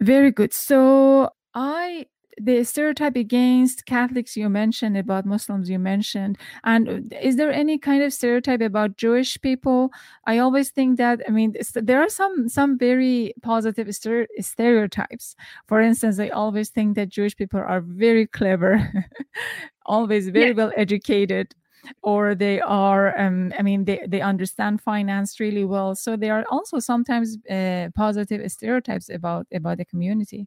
Very 0.00 0.30
good. 0.30 0.52
So 0.52 1.30
I 1.54 2.06
the 2.40 2.64
stereotype 2.64 3.16
against 3.16 3.86
Catholics 3.86 4.36
you 4.36 4.48
mentioned, 4.48 4.96
about 4.96 5.26
Muslims 5.26 5.68
you 5.70 5.78
mentioned, 5.78 6.38
and 6.64 7.14
is 7.20 7.36
there 7.36 7.52
any 7.52 7.78
kind 7.78 8.02
of 8.02 8.12
stereotype 8.12 8.60
about 8.60 8.96
Jewish 8.96 9.40
people? 9.40 9.90
I 10.26 10.38
always 10.38 10.70
think 10.70 10.98
that 10.98 11.20
I 11.28 11.30
mean 11.30 11.54
there 11.74 12.00
are 12.00 12.08
some 12.08 12.48
some 12.48 12.78
very 12.78 13.34
positive 13.42 13.88
stereotypes. 13.94 15.36
For 15.66 15.80
instance, 15.80 16.18
I 16.18 16.28
always 16.28 16.70
think 16.70 16.96
that 16.96 17.08
Jewish 17.08 17.36
people 17.36 17.60
are 17.60 17.80
very 17.80 18.26
clever, 18.26 18.92
always 19.86 20.28
very 20.28 20.52
well 20.52 20.72
educated, 20.76 21.54
or 22.02 22.34
they 22.34 22.60
are 22.60 23.18
um, 23.18 23.52
i 23.58 23.62
mean 23.62 23.84
they, 23.84 24.00
they 24.08 24.20
understand 24.20 24.80
finance 24.80 25.40
really 25.40 25.64
well 25.64 25.94
so 25.94 26.16
there 26.16 26.34
are 26.34 26.44
also 26.50 26.78
sometimes 26.78 27.36
uh, 27.50 27.88
positive 27.94 28.40
stereotypes 28.50 29.08
about 29.08 29.46
about 29.52 29.78
the 29.78 29.84
community 29.84 30.46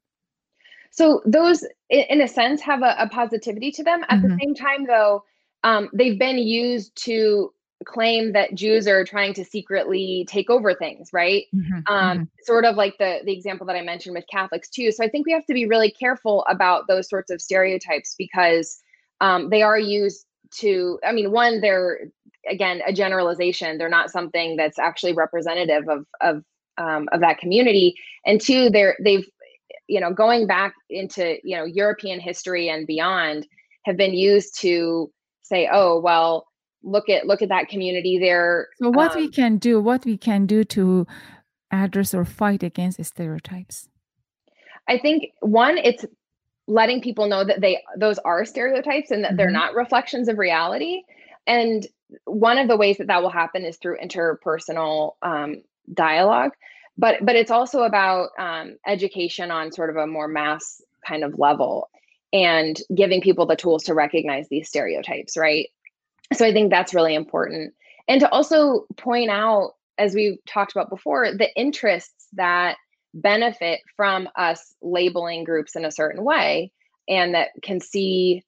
so 0.97 1.21
those 1.25 1.63
in 1.89 2.21
a 2.21 2.27
sense 2.27 2.59
have 2.59 2.81
a, 2.81 2.95
a 2.97 3.07
positivity 3.09 3.71
to 3.71 3.83
them 3.83 4.03
at 4.09 4.19
mm-hmm. 4.19 4.29
the 4.29 4.37
same 4.41 4.55
time 4.55 4.85
though 4.87 5.23
um, 5.63 5.89
they've 5.93 6.19
been 6.19 6.37
used 6.37 6.91
to 6.95 7.53
claim 7.85 8.33
that 8.33 8.55
jews 8.55 8.87
are 8.87 9.05
trying 9.05 9.33
to 9.33 9.45
secretly 9.45 10.25
take 10.27 10.49
over 10.49 10.73
things 10.73 11.09
right 11.13 11.45
mm-hmm. 11.55 11.93
Um, 11.93 12.17
mm-hmm. 12.17 12.23
sort 12.41 12.65
of 12.65 12.75
like 12.75 12.95
the 12.97 13.19
the 13.23 13.31
example 13.31 13.67
that 13.67 13.75
i 13.75 13.81
mentioned 13.81 14.15
with 14.15 14.25
catholics 14.31 14.69
too 14.69 14.91
so 14.91 15.03
i 15.03 15.07
think 15.07 15.27
we 15.27 15.31
have 15.31 15.45
to 15.45 15.53
be 15.53 15.67
really 15.67 15.91
careful 15.91 16.43
about 16.49 16.87
those 16.87 17.07
sorts 17.07 17.31
of 17.31 17.39
stereotypes 17.39 18.15
because 18.17 18.81
um, 19.21 19.49
they 19.49 19.61
are 19.61 19.79
used 19.79 20.25
to 20.51 20.99
i 21.05 21.11
mean 21.11 21.31
one 21.31 21.61
they're 21.61 22.09
again 22.49 22.81
a 22.87 22.93
generalization 22.93 23.77
they're 23.77 23.89
not 23.89 24.09
something 24.09 24.55
that's 24.55 24.79
actually 24.79 25.13
representative 25.13 25.87
of 25.87 26.05
of 26.21 26.43
um, 26.79 27.09
of 27.11 27.21
that 27.21 27.39
community 27.39 27.95
and 28.25 28.39
two 28.39 28.69
they're 28.69 28.95
they've 29.03 29.27
you 29.87 29.99
know 29.99 30.13
going 30.13 30.47
back 30.47 30.73
into 30.89 31.37
you 31.43 31.55
know 31.55 31.65
european 31.65 32.19
history 32.19 32.69
and 32.69 32.87
beyond 32.87 33.47
have 33.85 33.97
been 33.97 34.13
used 34.13 34.59
to 34.59 35.11
say 35.41 35.69
oh 35.71 35.99
well 35.99 36.47
look 36.83 37.09
at 37.09 37.27
look 37.27 37.41
at 37.41 37.49
that 37.49 37.67
community 37.67 38.17
there. 38.19 38.69
So 38.81 38.89
what 38.89 39.11
um, 39.11 39.17
we 39.17 39.29
can 39.29 39.57
do 39.57 39.79
what 39.79 40.05
we 40.05 40.17
can 40.17 40.45
do 40.45 40.63
to 40.65 41.05
address 41.71 42.13
or 42.13 42.25
fight 42.25 42.63
against 42.63 43.03
stereotypes? 43.03 43.89
I 44.87 44.97
think 44.97 45.31
one 45.41 45.77
it's 45.77 46.05
letting 46.67 47.01
people 47.01 47.27
know 47.27 47.43
that 47.43 47.61
they 47.61 47.83
those 47.97 48.19
are 48.19 48.45
stereotypes 48.45 49.11
and 49.11 49.23
that 49.23 49.29
mm-hmm. 49.29 49.37
they're 49.37 49.51
not 49.51 49.75
reflections 49.75 50.27
of 50.27 50.37
reality. 50.37 51.03
And 51.45 51.85
one 52.25 52.57
of 52.57 52.67
the 52.67 52.77
ways 52.77 52.97
that 52.97 53.07
that 53.07 53.21
will 53.21 53.29
happen 53.29 53.63
is 53.63 53.77
through 53.77 53.97
interpersonal 53.99 55.13
um, 55.21 55.63
dialogue 55.93 56.51
but 56.97 57.17
but 57.25 57.35
it's 57.35 57.51
also 57.51 57.83
about 57.83 58.29
um, 58.39 58.77
education 58.85 59.51
on 59.51 59.71
sort 59.71 59.89
of 59.89 59.97
a 59.97 60.07
more 60.07 60.27
mass 60.27 60.81
kind 61.07 61.23
of 61.23 61.37
level 61.37 61.89
and 62.33 62.77
giving 62.93 63.21
people 63.21 63.45
the 63.45 63.55
tools 63.55 63.83
to 63.83 63.93
recognize 63.93 64.47
these 64.49 64.67
stereotypes 64.67 65.37
right? 65.37 65.67
So 66.33 66.45
i 66.45 66.51
think 66.51 66.69
that's 66.69 66.93
really 66.93 67.15
important. 67.15 67.73
And 68.07 68.21
to 68.21 68.29
also 68.29 68.85
point 68.97 69.29
out 69.29 69.73
as 69.97 70.13
we 70.13 70.39
talked 70.47 70.71
about 70.71 70.89
before 70.89 71.31
the 71.31 71.49
interests 71.55 72.27
that 72.33 72.77
benefit 73.13 73.79
from 73.95 74.29
us 74.35 74.75
labeling 74.81 75.43
groups 75.43 75.75
in 75.75 75.85
a 75.85 75.91
certain 75.91 76.23
way 76.23 76.71
and 77.07 77.33
that 77.33 77.49
can 77.63 77.79
see 77.79 78.43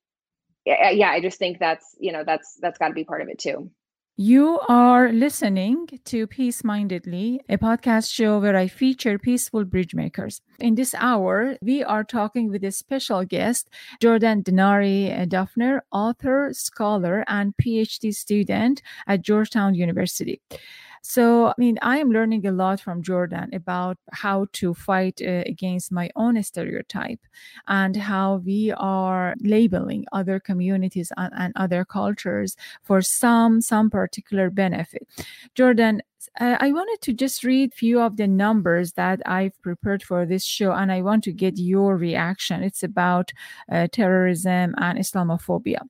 yeah 0.65 1.09
i 1.09 1.21
just 1.21 1.39
think 1.39 1.57
that's 1.57 1.95
you 1.99 2.11
know 2.11 2.23
that's 2.23 2.57
that's 2.61 2.77
got 2.77 2.89
to 2.89 2.93
be 2.93 3.03
part 3.03 3.21
of 3.21 3.29
it 3.29 3.39
too 3.39 3.71
you 4.19 4.59
are 4.67 5.13
listening 5.13 5.87
to 6.03 6.27
Peace 6.27 6.61
Mindedly, 6.61 7.39
a 7.47 7.57
podcast 7.57 8.11
show 8.13 8.37
where 8.37 8.57
I 8.57 8.67
feature 8.67 9.17
peaceful 9.17 9.63
bridge 9.63 9.95
makers. 9.95 10.41
In 10.59 10.75
this 10.75 10.93
hour, 10.93 11.55
we 11.61 11.85
are 11.85 12.03
talking 12.03 12.51
with 12.51 12.65
a 12.65 12.71
special 12.71 13.23
guest, 13.23 13.69
Jordan 14.01 14.43
Denari 14.43 15.09
Duffner, 15.29 15.79
author, 15.93 16.49
scholar, 16.51 17.23
and 17.29 17.53
PhD 17.55 18.13
student 18.13 18.81
at 19.07 19.21
Georgetown 19.21 19.73
University. 19.73 20.41
So, 21.01 21.47
I 21.47 21.53
mean, 21.57 21.77
I 21.81 21.97
am 21.97 22.11
learning 22.11 22.45
a 22.45 22.51
lot 22.51 22.79
from 22.79 23.01
Jordan 23.01 23.49
about 23.53 23.97
how 24.11 24.47
to 24.53 24.73
fight 24.73 25.21
uh, 25.21 25.43
against 25.45 25.91
my 25.91 26.09
own 26.15 26.41
stereotype 26.43 27.19
and 27.67 27.95
how 27.95 28.37
we 28.45 28.71
are 28.77 29.35
labeling 29.41 30.05
other 30.11 30.39
communities 30.39 31.11
and, 31.17 31.33
and 31.35 31.53
other 31.55 31.85
cultures 31.85 32.55
for 32.83 33.01
some 33.01 33.61
some 33.61 33.89
particular 33.89 34.49
benefit. 34.49 35.07
Jordan, 35.55 36.01
I 36.37 36.71
wanted 36.71 37.01
to 37.01 37.13
just 37.13 37.43
read 37.43 37.73
few 37.73 37.99
of 38.01 38.17
the 38.17 38.27
numbers 38.27 38.93
that 38.93 39.21
I've 39.25 39.59
prepared 39.61 40.03
for 40.03 40.25
this 40.25 40.43
show, 40.43 40.71
and 40.73 40.91
I 40.91 41.01
want 41.01 41.23
to 41.25 41.31
get 41.31 41.57
your 41.57 41.97
reaction. 41.97 42.63
It's 42.63 42.83
about 42.83 43.31
uh, 43.71 43.87
terrorism 43.91 44.75
and 44.77 44.99
Islamophobia. 44.99 45.81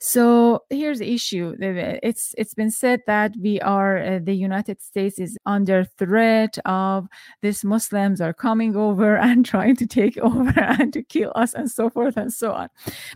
So 0.00 0.64
here's 0.70 0.98
the 0.98 1.12
issue. 1.12 1.54
It's 1.60 2.34
it's 2.36 2.54
been 2.54 2.70
said 2.70 3.00
that 3.06 3.34
we 3.40 3.60
are 3.60 3.98
uh, 3.98 4.20
the 4.22 4.34
United 4.34 4.80
States 4.80 5.18
is 5.18 5.36
under 5.46 5.84
threat 5.84 6.58
of 6.64 7.08
these 7.42 7.64
Muslims 7.64 8.20
are 8.20 8.32
coming 8.32 8.76
over 8.76 9.16
and 9.26 9.44
trying 9.44 9.74
to 9.76 9.86
take 9.86 10.16
over 10.18 10.60
and 10.60 10.92
to 10.92 11.02
kill 11.02 11.32
us 11.34 11.54
and 11.54 11.70
so 11.70 11.90
forth 11.90 12.16
and 12.16 12.32
so 12.32 12.52
on. 12.52 12.68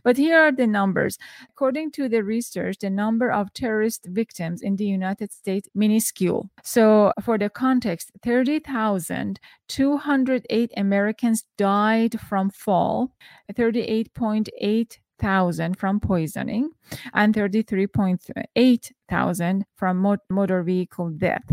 But 0.03 0.17
here 0.17 0.41
are 0.41 0.53
the 0.53 0.67
numbers. 0.67 1.19
According 1.51 1.93
to 1.93 2.09
the 2.09 2.23
research, 2.23 2.79
the 2.81 2.91
number 2.91 3.31
of 3.31 3.53
terrorist 3.53 4.07
victims 4.11 4.63
in 4.63 4.77
the 4.77 4.87
United 4.87 5.33
States 5.33 5.69
minuscule. 5.75 6.51
So 6.63 7.13
for 7.23 7.39
the 7.39 7.51
context, 7.51 8.13
30,208 8.23 10.73
Americans 10.77 11.45
died 11.57 12.21
from 12.21 12.51
fall. 12.51 13.13
38.8 13.53 14.99
thousand 15.19 15.79
from 15.79 16.01
poisoning 16.01 16.71
and 17.13 17.35
33.8 17.35 18.93
thousand 19.09 19.65
from 19.77 20.19
motor 20.31 20.63
vehicle 20.63 21.11
death. 21.11 21.51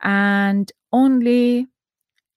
And 0.00 0.70
only 0.92 1.66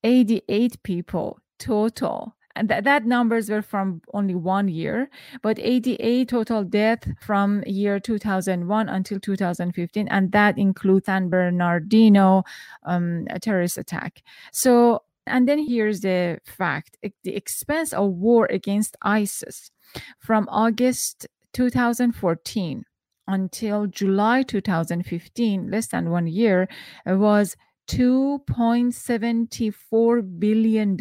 88 0.03 0.81
people 0.83 1.39
total 1.59 2.35
and 2.55 2.69
th- 2.69 2.83
that 2.83 3.05
numbers 3.05 3.49
were 3.49 3.61
from 3.61 4.01
only 4.13 4.35
one 4.35 4.67
year 4.67 5.09
but 5.41 5.59
88 5.59 6.27
total 6.27 6.63
death 6.63 7.07
from 7.21 7.63
year 7.65 7.99
2001 7.99 8.89
until 8.89 9.19
2015 9.19 10.07
and 10.07 10.31
that 10.31 10.57
includes 10.57 11.05
san 11.05 11.29
bernardino 11.29 12.43
um, 12.83 13.25
terrorist 13.41 13.77
attack. 13.77 14.23
So 14.51 15.03
and 15.27 15.47
then 15.47 15.59
here's 15.59 16.01
the 16.01 16.39
fact 16.45 16.97
the 17.23 17.35
expense 17.35 17.93
of 17.93 18.11
war 18.11 18.47
against 18.49 18.97
isis 19.01 19.71
from 20.19 20.47
August 20.49 21.27
2014 21.54 22.84
until 23.27 23.88
July 23.88 24.43
2015, 24.43 25.71
less 25.71 25.88
than 25.88 26.10
one 26.10 26.27
year, 26.27 26.67
was 27.06 27.56
$2.74 27.88 30.39
billion, 30.39 30.97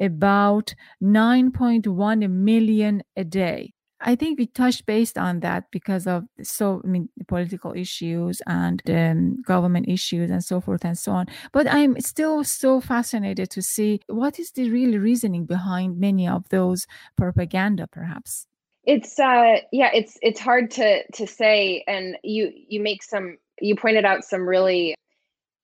about 0.00 0.74
9.1 1.02 2.30
million 2.30 3.02
a 3.16 3.24
day. 3.24 3.74
I 4.04 4.16
think 4.16 4.38
we 4.38 4.46
touched 4.46 4.84
based 4.86 5.16
on 5.16 5.40
that 5.40 5.70
because 5.70 6.06
of 6.06 6.24
so 6.42 6.82
I 6.84 6.88
mean 6.88 7.08
political 7.28 7.72
issues 7.74 8.42
and 8.46 8.82
um, 8.88 9.42
government 9.42 9.88
issues 9.88 10.30
and 10.30 10.44
so 10.44 10.60
forth 10.60 10.84
and 10.84 10.98
so 10.98 11.12
on. 11.12 11.26
But 11.52 11.72
I'm 11.72 12.00
still 12.00 12.44
so 12.44 12.80
fascinated 12.80 13.50
to 13.50 13.62
see 13.62 14.00
what 14.08 14.38
is 14.38 14.50
the 14.52 14.70
real 14.70 14.98
reasoning 14.98 15.46
behind 15.46 15.98
many 15.98 16.26
of 16.26 16.48
those 16.48 16.86
propaganda, 17.16 17.86
perhaps. 17.86 18.46
It's 18.84 19.18
uh 19.18 19.58
yeah, 19.70 19.90
it's 19.94 20.18
it's 20.22 20.40
hard 20.40 20.70
to 20.72 21.04
to 21.12 21.26
say, 21.26 21.84
and 21.86 22.16
you 22.24 22.52
you 22.68 22.80
make 22.80 23.02
some 23.02 23.38
you 23.60 23.76
pointed 23.76 24.04
out 24.04 24.24
some 24.24 24.48
really 24.48 24.96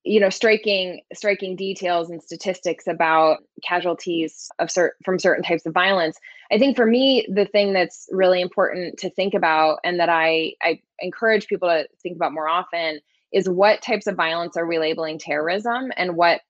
you 0.05 0.21
know 0.21 0.31
striking 0.31 1.01
striking 1.13 1.57
details 1.57 2.11
and 2.11 2.23
statistics 2.23 2.87
about 2.87 3.39
casualties 3.63 4.49
of 4.59 4.69
cert- 4.69 4.93
from 5.05 5.19
certain 5.19 5.43
types 5.43 5.67
of 5.67 5.75
violence. 5.75 6.19
I 6.51 6.59
think 6.59 6.77
for 6.77 6.87
me 6.87 7.27
the 7.33 7.45
thing 7.45 7.73
that's 7.73 8.09
really 8.11 8.41
important 8.41 8.99
to 9.01 9.11
think 9.11 9.35
about 9.35 9.79
and 9.85 9.99
that 10.01 10.09
i 10.09 10.53
i 10.63 10.81
encourage 11.01 11.47
people 11.47 11.69
to 11.69 11.87
think 12.03 12.17
about 12.17 12.33
more 12.33 12.49
often 12.49 13.01
is 13.33 13.49
what 13.49 13.83
types 13.83 14.07
of 14.07 14.17
violence 14.17 14.57
are 14.57 14.67
we 14.67 14.79
labeling 14.79 15.19
terrorism 15.19 15.93
and 15.97 16.17
what 16.17 16.41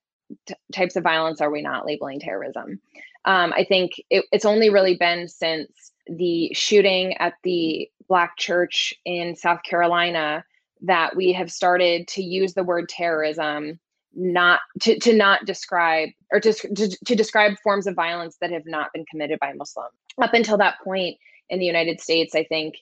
t- 0.46 0.54
types 0.72 0.94
of 0.96 1.02
violence 1.02 1.40
are 1.40 1.50
we 1.50 1.62
not 1.62 1.86
labeling 1.86 2.20
terrorism? 2.20 2.80
Um, 3.24 3.52
i 3.54 3.64
think 3.64 3.92
it, 4.10 4.24
it's 4.30 4.44
only 4.44 4.70
really 4.70 4.96
been 4.96 5.26
since 5.26 5.92
the 6.06 6.50
shooting 6.54 7.16
at 7.16 7.34
the 7.42 7.90
black 8.08 8.36
church 8.36 8.94
in 9.04 9.34
south 9.36 9.62
carolina 9.62 10.44
that 10.82 11.16
we 11.16 11.32
have 11.32 11.50
started 11.50 12.06
to 12.08 12.22
use 12.22 12.54
the 12.54 12.64
word 12.64 12.88
terrorism 12.88 13.78
not 14.14 14.60
to, 14.80 14.98
to 14.98 15.14
not 15.14 15.44
describe 15.44 16.08
or 16.32 16.40
to, 16.40 16.52
to, 16.52 16.88
to 17.04 17.14
describe 17.14 17.58
forms 17.62 17.86
of 17.86 17.94
violence 17.94 18.36
that 18.40 18.50
have 18.50 18.66
not 18.66 18.92
been 18.92 19.04
committed 19.10 19.38
by 19.40 19.52
Muslims. 19.52 19.92
Up 20.20 20.34
until 20.34 20.58
that 20.58 20.76
point 20.82 21.16
in 21.48 21.58
the 21.58 21.66
United 21.66 22.00
States, 22.00 22.34
I 22.34 22.44
think 22.44 22.76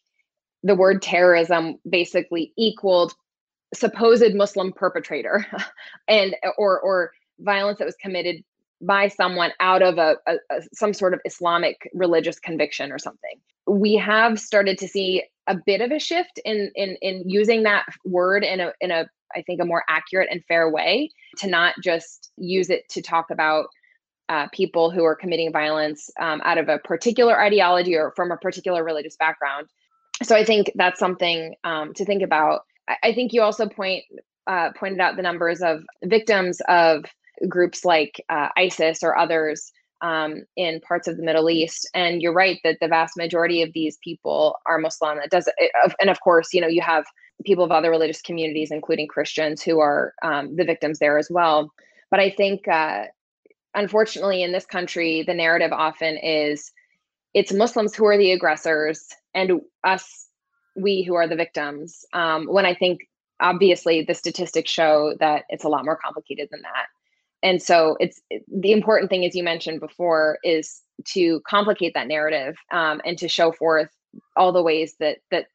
the 0.63 0.75
word 0.75 1.03
terrorism 1.03 1.79
basically 1.89 2.53
equaled 2.57 3.15
supposed 3.75 4.35
Muslim 4.35 4.73
perpetrator 4.73 5.45
and 6.09 6.35
or 6.57 6.81
or 6.81 7.13
violence 7.41 7.79
that 7.79 7.85
was 7.85 7.97
committed 8.01 8.43
by 8.81 9.09
someone 9.09 9.53
out 9.61 9.83
of 9.83 9.99
a, 9.99 10.17
a, 10.27 10.35
a, 10.51 10.63
some 10.75 10.93
sort 10.93 11.15
of 11.15 11.21
Islamic 11.25 11.89
religious 11.95 12.39
conviction 12.39 12.93
or 12.93 12.99
something. 12.99 13.39
We 13.67 13.95
have 13.97 14.39
started 14.39 14.79
to 14.79 14.89
see 14.89 15.25
a 15.47 15.57
bit 15.67 15.81
of 15.81 15.91
a 15.91 15.99
shift 15.99 16.41
in 16.45 16.71
in 16.75 16.97
in 17.01 17.29
using 17.29 17.63
that 17.63 17.87
word 18.05 18.45
in 18.45 18.61
a 18.61 18.73
in 18.81 18.91
a 18.91 19.07
I 19.35 19.43
think 19.43 19.61
a 19.61 19.65
more 19.65 19.85
accurate 19.89 20.29
and 20.31 20.45
fair 20.47 20.71
way 20.71 21.11
to 21.39 21.49
not 21.49 21.75
just 21.83 22.31
use 22.37 22.71
it 22.71 22.89
to 22.91 23.03
talk 23.03 23.31
about 23.31 23.67
uh, 24.29 24.49
people 24.53 24.91
who 24.91 25.05
are 25.05 25.15
committing 25.15 25.53
violence 25.53 26.11
um, 26.21 26.41
out 26.45 26.59
of 26.59 26.69
a 26.69 26.79
particular 26.79 27.41
ideology 27.41 27.95
or 27.97 28.13
from 28.17 28.33
a 28.33 28.37
particular 28.37 28.83
religious 28.83 29.17
background. 29.17 29.69
So 30.23 30.35
I 30.35 30.45
think 30.45 30.73
that's 30.75 30.99
something 30.99 31.55
um, 31.65 31.93
to 31.95 32.05
think 32.05 32.23
about. 32.23 32.63
I, 32.89 32.97
I, 33.05 33.13
think 33.13 33.33
you 33.33 33.43
also 33.43 33.69
point 33.69 34.03
uh, 34.47 34.71
pointed 34.77 35.01
out 35.01 35.17
the 35.17 35.23
numbers 35.23 35.61
of 35.61 35.85
victims 36.05 36.61
of 36.69 37.05
groups 37.49 37.85
like 37.85 38.25
uh, 38.29 38.49
ISIS 38.57 39.03
or 39.03 39.17
others 39.17 39.73
um, 40.03 40.45
in 40.57 40.81
parts 40.81 41.09
of 41.09 41.17
the 41.17 41.23
Middle 41.23 41.51
East. 41.51 41.89
And 41.95 42.21
you're 42.21 42.33
right 42.33 42.59
that 42.65 42.79
the 42.81 42.89
vast 42.89 43.17
majority 43.17 43.63
of 43.63 43.73
these 43.73 43.99
people 44.03 44.57
are 44.67 44.79
Muslim. 44.79 45.19
It 45.19 45.31
does, 45.31 45.49
and 46.01 46.11
of 46.11 46.21
course, 46.21 46.53
you 46.53 46.61
know, 46.61 46.67
you 46.67 46.83
have 46.83 47.05
people 47.45 47.65
of 47.65 47.71
other 47.71 47.91
religious 47.91 48.23
communities, 48.23 48.71
including 48.71 49.09
Christians, 49.09 49.63
who 49.63 49.81
are 49.81 50.15
um, 50.23 50.57
the 50.57 50.65
victims 50.65 50.99
there 50.99 51.19
as 51.19 51.29
well. 51.31 51.73
But 52.11 52.21
I 52.21 52.31
think, 52.31 52.67
uh, 52.69 53.05
unfortunately, 53.75 54.43
in 54.43 54.53
this 54.53 54.67
country, 54.67 55.23
the 55.27 55.35
narrative 55.35 55.73
often 55.73 56.17
is 56.17 56.73
it's 57.35 57.53
Muslims 57.53 57.95
who 57.95 58.07
are 58.07 58.17
the 58.17 58.33
aggressors 58.33 59.07
and 59.35 59.61
us, 59.85 60.29
we 60.77 61.03
who 61.03 61.15
are 61.15 61.29
the 61.29 61.37
victims. 61.37 62.05
Um, 62.13 62.47
when 62.47 62.65
I 62.65 62.75
think, 62.75 63.01
obviously, 63.41 64.03
the 64.03 64.15
statistics 64.15 64.71
show 64.71 65.15
that 65.21 65.45
it's 65.51 65.65
a 65.65 65.69
lot 65.69 65.85
more 65.85 65.99
complicated 66.03 66.49
than 66.51 66.63
that 66.63 66.87
and 67.47 67.63
so 67.63 67.97
it's 68.01 68.21
the 68.49 68.73
important 68.73 69.09
thing 69.09 69.25
as 69.25 69.37
you 69.37 69.45
mentioned 69.45 69.79
before 69.79 70.39
is 70.43 70.83
to 71.05 71.41
complicate 71.47 71.95
that 71.95 72.09
narrative 72.09 72.57
um, 72.73 73.01
and 73.05 73.17
to 73.19 73.29
show 73.29 73.53
forth 73.53 73.89
all 74.37 74.53
the 74.53 74.63
ways 74.63 74.97
that 74.99 75.19
that 75.31 75.47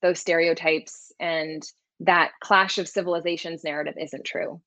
those 0.00 0.20
stereotypes 0.20 1.10
and 1.18 1.64
that 1.98 2.30
clash 2.40 2.78
of 2.78 2.88
civilizations 2.88 3.64
narrative 3.64 3.94
isn't 4.00 4.24
true. 4.24 4.60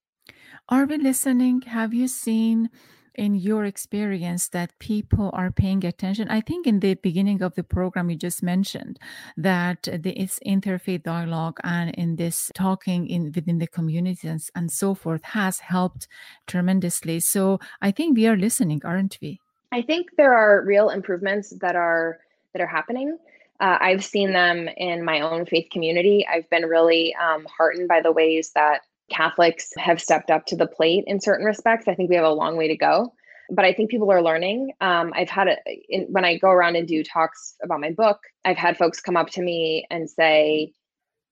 Are 0.67 0.85
we 0.85 0.97
listening 0.97 1.61
have 1.61 1.93
you 1.93 2.09
seen 2.09 2.69
in 3.15 3.35
your 3.35 3.65
experience 3.65 4.49
that 4.49 4.77
people 4.79 5.29
are 5.33 5.51
paying 5.51 5.85
attention? 5.85 6.29
I 6.29 6.41
think 6.41 6.67
in 6.67 6.79
the 6.79 6.95
beginning 6.95 7.41
of 7.41 7.55
the 7.55 7.63
program 7.63 8.09
you 8.09 8.15
just 8.15 8.43
mentioned 8.43 8.99
that 9.37 9.83
the, 9.83 10.11
it's 10.11 10.39
interfaith 10.45 11.03
dialogue 11.03 11.59
and 11.63 11.91
in 11.95 12.15
this 12.15 12.51
talking 12.53 13.07
in 13.07 13.31
within 13.33 13.59
the 13.59 13.67
communities 13.67 14.23
and, 14.23 14.41
and 14.55 14.71
so 14.71 14.93
forth 14.93 15.23
has 15.23 15.59
helped 15.59 16.07
tremendously. 16.47 17.19
So 17.19 17.59
i 17.81 17.91
think 17.91 18.17
we 18.17 18.27
are 18.27 18.37
listening 18.37 18.81
aren't 18.83 19.17
we? 19.21 19.39
I 19.71 19.81
think 19.81 20.15
there 20.17 20.33
are 20.33 20.63
real 20.63 20.89
improvements 20.89 21.49
that 21.61 21.75
are 21.75 22.19
that 22.53 22.61
are 22.61 22.67
happening. 22.67 23.17
Uh, 23.59 23.77
I've 23.79 24.03
seen 24.03 24.33
them 24.33 24.67
in 24.77 25.03
my 25.03 25.21
own 25.21 25.45
faith 25.45 25.69
community. 25.71 26.25
I've 26.27 26.49
been 26.49 26.65
really 26.65 27.15
um, 27.15 27.45
heartened 27.45 27.87
by 27.87 28.01
the 28.01 28.11
ways 28.11 28.51
that 28.55 28.81
Catholics 29.09 29.71
have 29.77 30.01
stepped 30.01 30.31
up 30.31 30.45
to 30.47 30.55
the 30.55 30.67
plate 30.67 31.03
in 31.07 31.19
certain 31.19 31.45
respects. 31.45 31.87
I 31.87 31.95
think 31.95 32.09
we 32.09 32.15
have 32.15 32.25
a 32.25 32.29
long 32.29 32.57
way 32.57 32.67
to 32.67 32.77
go, 32.77 33.13
but 33.49 33.65
I 33.65 33.73
think 33.73 33.91
people 33.91 34.11
are 34.11 34.21
learning. 34.21 34.71
Um, 34.81 35.13
I've 35.15 35.29
had 35.29 35.47
it 35.47 36.09
when 36.09 36.25
I 36.25 36.37
go 36.37 36.49
around 36.49 36.75
and 36.75 36.87
do 36.87 37.03
talks 37.03 37.55
about 37.63 37.81
my 37.81 37.91
book, 37.91 38.19
I've 38.45 38.57
had 38.57 38.77
folks 38.77 39.01
come 39.01 39.17
up 39.17 39.29
to 39.31 39.41
me 39.41 39.85
and 39.89 40.09
say 40.09 40.73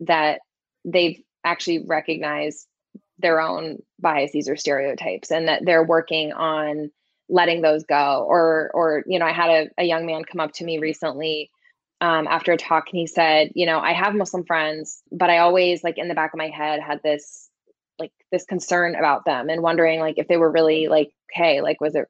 that 0.02 0.40
they've 0.86 1.22
actually 1.44 1.86
recognized 1.86 2.68
their 3.20 3.40
own 3.40 3.78
biases 4.00 4.50
or 4.50 4.56
stereotypes 4.56 5.32
and 5.32 5.48
that 5.48 5.62
they're 5.66 5.84
working 5.84 6.34
on 6.34 6.92
letting 7.30 7.62
those 7.62 7.84
go 7.84 8.26
or 8.28 8.72
or 8.74 9.04
you 9.08 9.18
know 9.18 9.26
i 9.26 9.32
had 9.32 9.50
a, 9.50 9.70
a 9.78 9.84
young 9.86 10.06
man 10.06 10.24
come 10.24 10.42
up 10.42 10.52
to 10.52 10.66
me 10.66 10.80
recently 10.80 11.50
um, 12.02 12.28
after 12.28 12.52
a 12.52 12.58
talk 12.58 12.86
and 12.92 13.00
he 13.00 13.08
said 13.08 13.52
you 13.56 13.66
know 13.66 13.80
i 13.80 13.94
have 13.94 14.14
muslim 14.14 14.44
friends 14.44 15.02
but 15.12 15.30
i 15.30 15.38
always 15.38 15.84
like 15.84 15.98
in 15.98 16.08
the 16.08 16.16
back 16.16 16.34
of 16.34 16.38
my 16.38 16.50
head 16.50 16.82
had 16.82 17.00
this 17.04 17.50
like 18.02 18.12
this 18.32 18.46
concern 18.46 18.96
about 18.96 19.26
them 19.26 19.50
and 19.50 19.62
wondering 19.62 20.00
like 20.00 20.18
if 20.18 20.28
they 20.28 20.38
were 20.38 20.52
really 20.52 20.88
like 20.88 21.12
okay 21.32 21.62
like 21.62 21.80
was 21.80 21.96
it 21.96 22.06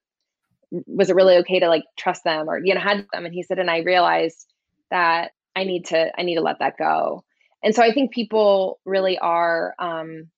was 0.87 1.09
it 1.09 1.15
really 1.15 1.37
okay 1.37 1.59
to 1.59 1.67
like 1.67 1.83
trust 1.97 2.23
them 2.23 2.49
or 2.49 2.59
you 2.63 2.73
know 2.73 2.79
had 2.79 3.05
them? 3.11 3.25
And 3.25 3.33
he 3.33 3.43
said 3.43 3.59
and 3.59 3.69
i 3.69 3.79
realized 3.79 4.47
that 4.89 5.31
i 5.55 5.63
need 5.63 5.85
to 5.87 6.11
i 6.17 6.23
need 6.23 6.35
to 6.35 6.41
let 6.41 6.59
that 6.59 6.77
go. 6.77 7.23
And 7.63 7.75
so 7.75 7.83
i 7.83 7.91
think 7.91 8.11
people 8.11 8.79
really 8.85 9.17
are 9.19 9.75
um 9.79 10.29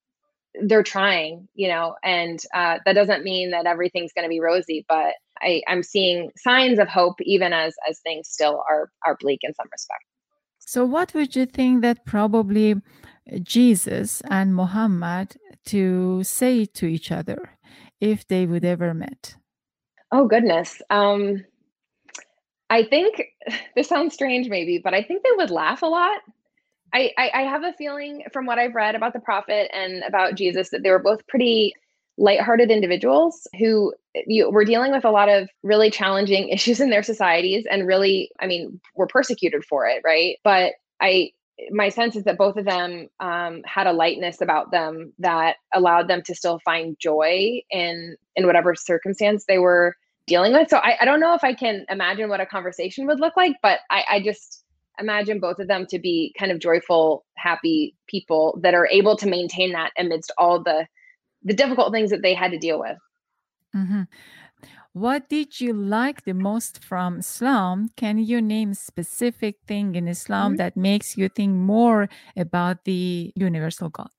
they're 0.62 0.84
trying 0.84 1.48
you 1.56 1.68
know 1.68 1.96
and 2.04 2.40
uh, 2.54 2.78
that 2.86 2.94
doesn't 2.94 3.24
mean 3.24 3.52
that 3.52 3.66
everything's 3.66 4.14
going 4.14 4.26
to 4.26 4.30
be 4.30 4.40
rosy 4.40 4.86
but 4.88 5.14
I, 5.42 5.62
i'm 5.68 5.82
seeing 5.82 6.30
signs 6.38 6.78
of 6.80 6.88
hope 6.88 7.16
even 7.22 7.54
as 7.54 7.74
as 7.90 8.00
things 8.00 8.30
still 8.30 8.64
are 8.70 8.92
are 9.06 9.18
bleak 9.20 9.40
in 9.42 9.54
some 9.56 9.68
respect. 9.72 10.04
So 10.60 10.86
what 10.86 11.14
would 11.14 11.36
you 11.36 11.46
think 11.46 11.82
that 11.82 12.06
probably 12.06 12.76
jesus 13.42 14.22
and 14.30 14.56
muhammad 14.56 15.38
to 15.66 16.24
say 16.24 16.66
to 16.66 16.86
each 16.86 17.12
other 17.12 17.58
if 18.00 18.28
they 18.28 18.46
would 18.46 18.66
ever 18.66 18.94
met? 18.94 19.36
Oh 20.12 20.28
goodness. 20.28 20.82
Um 20.90 21.46
I 22.70 22.84
think 22.84 23.22
this 23.76 23.88
sounds 23.88 24.14
strange 24.14 24.50
maybe, 24.50 24.80
but 24.84 24.94
I 24.94 25.04
think 25.04 25.24
they 25.24 25.36
would 25.36 25.52
laugh 25.52 25.82
a 25.82 25.88
lot. 25.88 26.20
I, 26.94 27.12
I, 27.18 27.32
I 27.34 27.42
have 27.42 27.64
a 27.64 27.74
feeling 27.74 28.24
from 28.32 28.46
what 28.46 28.60
I've 28.60 28.76
read 28.76 28.96
about 28.96 29.14
the 29.14 29.20
prophet 29.20 29.72
and 29.76 30.04
about 30.04 30.36
Jesus 30.36 30.70
that 30.70 30.84
they 30.84 30.92
were 30.92 31.00
both 31.00 31.26
pretty 31.28 31.74
lighthearted 32.18 32.70
individuals 32.70 33.48
who 33.58 33.94
you, 34.28 34.50
were 34.52 34.66
dealing 34.66 34.92
with 34.92 35.04
a 35.04 35.10
lot 35.10 35.30
of 35.30 35.50
really 35.64 35.90
challenging 35.90 36.50
issues 36.50 36.80
in 36.80 36.90
their 36.90 37.04
societies 37.04 37.66
and 37.70 37.88
really, 37.88 38.30
I 38.40 38.48
mean, 38.48 38.80
were 38.96 39.08
persecuted 39.08 39.66
for 39.66 39.88
it, 39.88 40.02
right? 40.06 40.38
But 40.44 40.74
I 41.02 41.32
my 41.72 41.90
sense 41.90 42.16
is 42.16 42.24
that 42.24 42.38
both 42.38 42.58
of 42.58 42.66
them 42.66 43.10
um, 43.20 43.62
had 43.66 43.88
a 43.88 43.94
lightness 43.94 44.42
about 44.42 44.72
them 44.72 45.14
that 45.20 45.58
allowed 45.74 46.08
them 46.08 46.22
to 46.24 46.36
still 46.36 46.60
find 46.66 46.98
joy 47.00 47.62
in 47.70 48.16
in 48.36 48.46
whatever 48.46 48.76
circumstance 48.76 49.46
they 49.46 49.60
were 49.60 49.96
dealing 50.26 50.54
with. 50.54 50.70
So 50.70 50.78
I, 50.78 50.98
I 51.02 51.06
don't 51.06 51.20
know 51.20 51.34
if 51.34 51.44
I 51.44 51.54
can 51.54 51.86
imagine 51.90 52.30
what 52.30 52.42
a 52.42 52.46
conversation 52.46 53.06
would 53.08 53.20
look 53.20 53.36
like, 53.38 53.56
but 53.62 53.80
I, 53.90 54.04
I 54.10 54.20
just 54.22 54.64
imagine 55.00 55.40
both 55.40 55.60
of 55.60 55.68
them 55.68 55.86
to 55.88 56.00
be 56.00 56.34
kind 56.38 56.52
of 56.52 56.60
joyful, 56.60 57.26
happy 57.36 57.96
people 58.08 58.60
that 58.64 58.74
are 58.74 58.88
able 58.88 59.18
to 59.18 59.28
maintain 59.28 59.74
that 59.74 59.92
amidst 59.98 60.32
all 60.38 60.62
the 60.62 60.88
the 61.44 61.54
difficult 61.54 61.92
things 61.92 62.10
that 62.10 62.22
they 62.22 62.34
had 62.34 62.52
to 62.52 62.58
deal 62.58 62.80
with. 62.80 62.98
Mm-hmm. 63.76 64.04
What 64.94 65.28
did 65.28 65.60
you 65.60 65.74
like 65.74 66.24
the 66.24 66.36
most 66.36 66.84
from 66.84 67.18
Islam? 67.18 67.90
Can 67.98 68.20
you 68.20 68.40
name 68.40 68.76
specific 68.76 69.56
thing 69.66 69.96
in 69.96 70.08
Islam 70.08 70.52
mm-hmm. 70.52 70.58
that 70.58 70.78
makes 70.78 71.18
you 71.18 71.30
think 71.30 71.54
more 71.54 72.10
about 72.38 72.86
the 72.86 73.34
universal 73.36 73.90
God? 73.90 74.10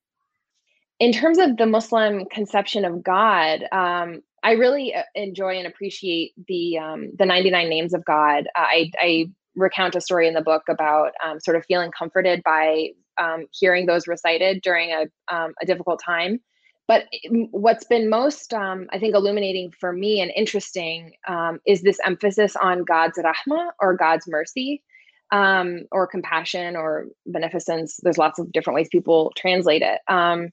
In 0.99 1.13
terms 1.13 1.37
of 1.37 1.55
the 1.55 1.65
Muslim 1.65 2.25
conception 2.25 2.83
of 2.83 3.01
God, 3.01 3.63
um, 3.71 4.21
I 4.43 4.51
really 4.51 4.93
uh, 4.93 5.03
enjoy 5.15 5.57
and 5.57 5.65
appreciate 5.65 6.33
the 6.45 6.77
um, 6.77 7.11
the 7.17 7.25
99 7.25 7.69
names 7.69 7.93
of 7.93 8.03
God. 8.03 8.47
Uh, 8.55 8.67
I, 8.67 8.91
I, 8.99 9.25
recount 9.57 9.95
a 9.95 10.01
story 10.01 10.27
in 10.27 10.33
the 10.33 10.41
book 10.41 10.63
about 10.69 11.13
um, 11.25 11.39
sort 11.39 11.55
of 11.55 11.63
feeling 11.65 11.89
comforted 11.97 12.43
by 12.43 12.89
um, 13.17 13.45
hearing 13.53 13.85
those 13.85 14.05
recited 14.05 14.61
during 14.61 14.91
a, 14.91 15.05
um, 15.33 15.53
a 15.61 15.65
difficult 15.65 16.01
time 16.05 16.41
but 16.87 17.05
what's 17.51 17.85
been 17.85 18.09
most 18.09 18.53
um, 18.53 18.87
i 18.91 18.99
think 18.99 19.15
illuminating 19.15 19.71
for 19.79 19.93
me 19.93 20.21
and 20.21 20.31
interesting 20.35 21.11
um, 21.27 21.59
is 21.65 21.81
this 21.81 21.99
emphasis 22.05 22.55
on 22.55 22.83
god's 22.83 23.17
rahma 23.17 23.69
or 23.79 23.95
god's 23.95 24.27
mercy 24.27 24.81
um, 25.31 25.81
or 25.91 26.07
compassion 26.07 26.75
or 26.75 27.07
beneficence. 27.25 27.99
There's 28.01 28.17
lots 28.17 28.39
of 28.39 28.51
different 28.51 28.75
ways 28.75 28.87
people 28.91 29.33
translate 29.35 29.81
it. 29.81 29.99
Um, 30.07 30.49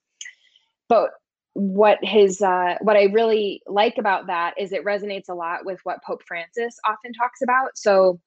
but 0.88 1.10
what 1.54 1.98
his 2.02 2.40
uh, 2.40 2.76
what 2.80 2.96
i 2.96 3.04
really 3.04 3.60
like 3.66 3.98
about 3.98 4.26
that 4.26 4.54
is 4.58 4.72
it 4.72 4.86
resonates 4.86 5.28
a 5.28 5.34
lot 5.34 5.66
with 5.66 5.78
what 5.84 6.02
pope 6.02 6.22
francis 6.26 6.78
often 6.86 7.12
talks 7.12 7.42
about. 7.42 7.76
So 7.76 8.20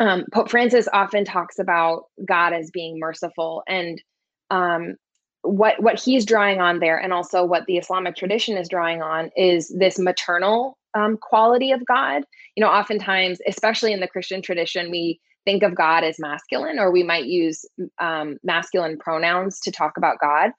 um, 0.00 0.24
pope 0.32 0.50
francis 0.50 0.88
often 0.92 1.24
talks 1.24 1.58
about 1.58 2.04
god 2.26 2.52
as 2.52 2.70
being 2.72 2.98
merciful 2.98 3.62
and 3.68 4.02
um, 4.50 4.96
what 5.42 5.80
what 5.82 6.00
he's 6.00 6.24
drawing 6.24 6.60
on 6.60 6.80
there 6.80 6.98
and 6.98 7.12
also 7.12 7.44
what 7.44 7.64
the 7.66 7.76
islamic 7.76 8.16
tradition 8.16 8.56
is 8.56 8.68
drawing 8.68 9.02
on 9.02 9.30
is 9.36 9.68
this 9.78 9.98
maternal 9.98 10.76
um, 10.94 11.16
quality 11.16 11.70
of 11.70 11.84
god. 11.86 12.22
You 12.56 12.64
know 12.64 12.70
oftentimes 12.70 13.38
especially 13.46 13.92
in 13.92 14.00
the 14.00 14.08
christian 14.08 14.42
tradition 14.42 14.90
we 14.90 15.20
think 15.44 15.62
of 15.62 15.74
god 15.74 16.04
as 16.04 16.18
masculine 16.18 16.78
or 16.78 16.90
we 16.90 17.02
might 17.02 17.26
use 17.26 17.64
um, 18.00 18.38
masculine 18.42 18.98
pronouns 18.98 19.60
to 19.60 19.70
talk 19.70 19.96
about 19.96 20.18
god. 20.20 20.50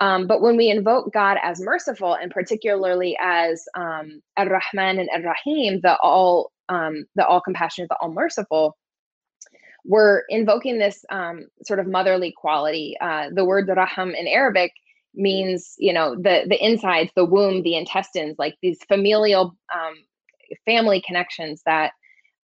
Um, 0.00 0.26
but 0.26 0.42
when 0.42 0.56
we 0.56 0.70
invoke 0.70 1.12
god 1.12 1.38
as 1.42 1.60
merciful 1.60 2.14
and 2.14 2.30
particularly 2.30 3.16
as 3.22 3.64
um, 3.74 4.20
ar-rahman 4.36 4.98
and 4.98 5.08
ar-rahim 5.14 5.80
the 5.82 5.96
all 6.02 6.50
um, 6.68 7.06
the 7.14 7.26
all 7.26 7.40
compassionate 7.40 7.88
the 7.88 7.96
all 8.00 8.10
merciful 8.12 8.76
we're 9.86 10.22
invoking 10.28 10.78
this 10.78 11.04
um, 11.10 11.46
sort 11.64 11.78
of 11.78 11.86
motherly 11.86 12.32
quality. 12.36 12.96
Uh, 13.00 13.28
the 13.32 13.44
word 13.44 13.68
raham 13.68 14.14
in 14.14 14.26
Arabic 14.26 14.72
means 15.16 15.74
you 15.78 15.92
know 15.92 16.14
the 16.14 16.44
the 16.46 16.62
insides 16.64 17.10
the 17.16 17.24
womb 17.24 17.62
the 17.62 17.76
intestines 17.76 18.36
like 18.38 18.54
these 18.62 18.78
familial 18.86 19.56
um, 19.74 19.94
family 20.64 21.02
connections 21.04 21.62
that 21.64 21.92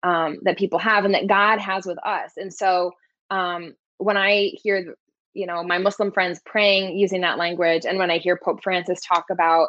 um, 0.03 0.39
that 0.43 0.59
people 0.59 0.79
have 0.79 1.05
and 1.05 1.15
that 1.15 1.27
god 1.29 1.61
has 1.61 1.85
with 1.87 1.99
us 2.05 2.33
and 2.37 2.53
so 2.53 2.91
um, 3.31 3.75
when 3.99 4.17
i 4.17 4.51
hear 4.63 4.95
you 5.35 5.47
know 5.47 5.63
my 5.63 5.79
muslim 5.79 6.11
friends 6.11 6.41
praying 6.47 6.99
using 6.99 7.21
that 7.21 7.39
language 7.39 7.85
and 7.85 7.99
when 7.99 8.11
i 8.11 8.19
hear 8.19 8.39
pope 8.43 8.63
francis 8.63 9.01
talk 9.07 9.27
about 9.31 9.69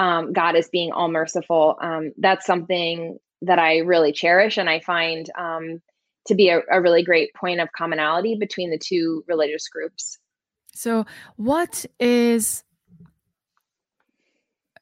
um, 0.00 0.32
god 0.32 0.56
as 0.56 0.68
being 0.68 0.90
all 0.92 1.08
merciful 1.08 1.78
um, 1.80 2.12
that's 2.18 2.44
something 2.44 3.16
that 3.42 3.60
i 3.60 3.78
really 3.78 4.12
cherish 4.12 4.58
and 4.58 4.68
i 4.68 4.80
find 4.80 5.30
to 6.26 6.34
be 6.34 6.48
a, 6.48 6.60
a 6.70 6.80
really 6.80 7.02
great 7.02 7.32
point 7.34 7.60
of 7.60 7.68
commonality 7.72 8.36
between 8.36 8.70
the 8.70 8.78
two 8.78 9.24
religious 9.26 9.68
groups 9.68 10.18
so, 10.74 11.04
what 11.36 11.84
is 11.98 12.64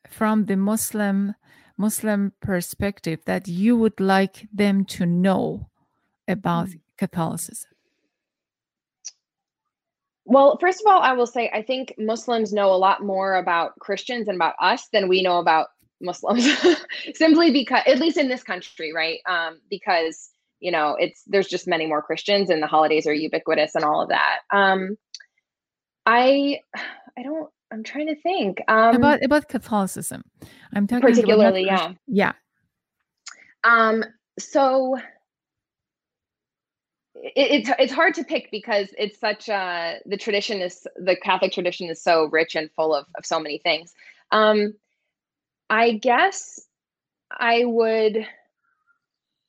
from 0.09 0.45
the 0.45 0.57
Muslim 0.57 1.34
Muslim 1.76 2.32
perspective 2.41 3.20
that 3.26 3.49
you 3.49 3.76
would 3.76 4.01
like 4.01 4.49
them 4.53 4.84
to 4.84 5.07
know 5.07 5.70
about 6.26 6.68
mm. 6.68 6.80
Catholicism? 6.97 7.70
Well, 10.24 10.59
first 10.61 10.82
of 10.84 10.93
all, 10.93 11.01
I 11.01 11.12
will 11.14 11.26
say 11.26 11.51
I 11.55 11.62
think 11.62 11.95
Muslims 11.99 12.53
know 12.53 12.70
a 12.72 12.76
lot 12.76 13.03
more 13.03 13.36
about 13.36 13.78
Christians 13.78 14.28
and 14.28 14.36
about 14.36 14.55
us 14.61 14.89
than 14.93 15.09
we 15.09 15.22
know 15.22 15.39
about 15.39 15.68
Muslims. 16.01 16.47
Simply 17.14 17.51
because, 17.51 17.82
at 17.86 17.99
least 17.99 18.18
in 18.18 18.28
this 18.28 18.43
country, 18.43 18.93
right? 18.93 19.20
Um, 19.26 19.61
because 19.70 20.30
you 20.61 20.70
know, 20.70 20.96
it's 20.98 21.22
there's 21.26 21.48
just 21.48 21.66
many 21.66 21.86
more 21.86 22.02
Christians, 22.02 22.50
and 22.50 22.62
the 22.62 22.66
holidays 22.66 23.06
are 23.06 23.14
ubiquitous 23.14 23.74
and 23.74 23.84
all 23.84 24.02
of 24.02 24.09
that. 24.09 24.40
Um, 24.52 24.96
I 26.06 26.61
I 27.16 27.22
don't 27.22 27.50
I'm 27.70 27.84
trying 27.84 28.06
to 28.06 28.16
think. 28.16 28.62
Um 28.66 28.96
about 28.96 29.22
about 29.22 29.48
Catholicism. 29.48 30.22
I'm 30.72 30.86
talking 30.86 31.02
particularly, 31.02 31.64
yeah. 31.66 31.92
Yeah. 32.06 32.32
Um 33.62 34.04
so 34.38 34.96
it, 37.14 37.32
it's 37.34 37.70
it's 37.78 37.92
hard 37.92 38.14
to 38.14 38.24
pick 38.24 38.50
because 38.50 38.88
it's 38.96 39.20
such 39.20 39.48
a 39.48 39.98
the 40.06 40.16
tradition 40.16 40.62
is 40.62 40.86
the 40.96 41.16
Catholic 41.16 41.52
tradition 41.52 41.90
is 41.90 42.02
so 42.02 42.24
rich 42.26 42.54
and 42.54 42.70
full 42.72 42.94
of 42.94 43.06
of 43.18 43.26
so 43.26 43.38
many 43.38 43.59
things. 43.59 43.92
Um 44.32 44.74
I 45.68 45.92
guess 45.92 46.59
I 47.30 47.66
would 47.66 48.26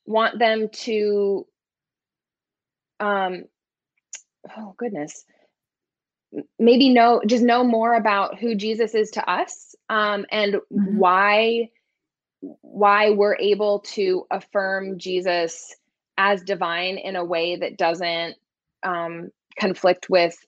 want 0.06 0.38
them 0.38 0.68
to 0.70 1.46
um 2.98 3.44
oh 4.56 4.74
goodness 4.76 5.24
maybe 6.58 6.88
know 6.88 7.20
just 7.26 7.42
know 7.42 7.64
more 7.64 7.94
about 7.94 8.38
who 8.38 8.54
Jesus 8.54 8.94
is 8.94 9.10
to 9.12 9.30
us 9.30 9.74
um, 9.88 10.26
and 10.30 10.54
mm-hmm. 10.54 10.98
why 10.98 11.70
why 12.40 13.10
we're 13.10 13.36
able 13.36 13.80
to 13.80 14.26
affirm 14.30 14.98
Jesus 14.98 15.74
as 16.16 16.42
divine 16.42 16.96
in 16.96 17.16
a 17.16 17.24
way 17.24 17.56
that 17.56 17.76
doesn't 17.76 18.36
um, 18.82 19.30
conflict 19.58 20.08
with 20.08 20.38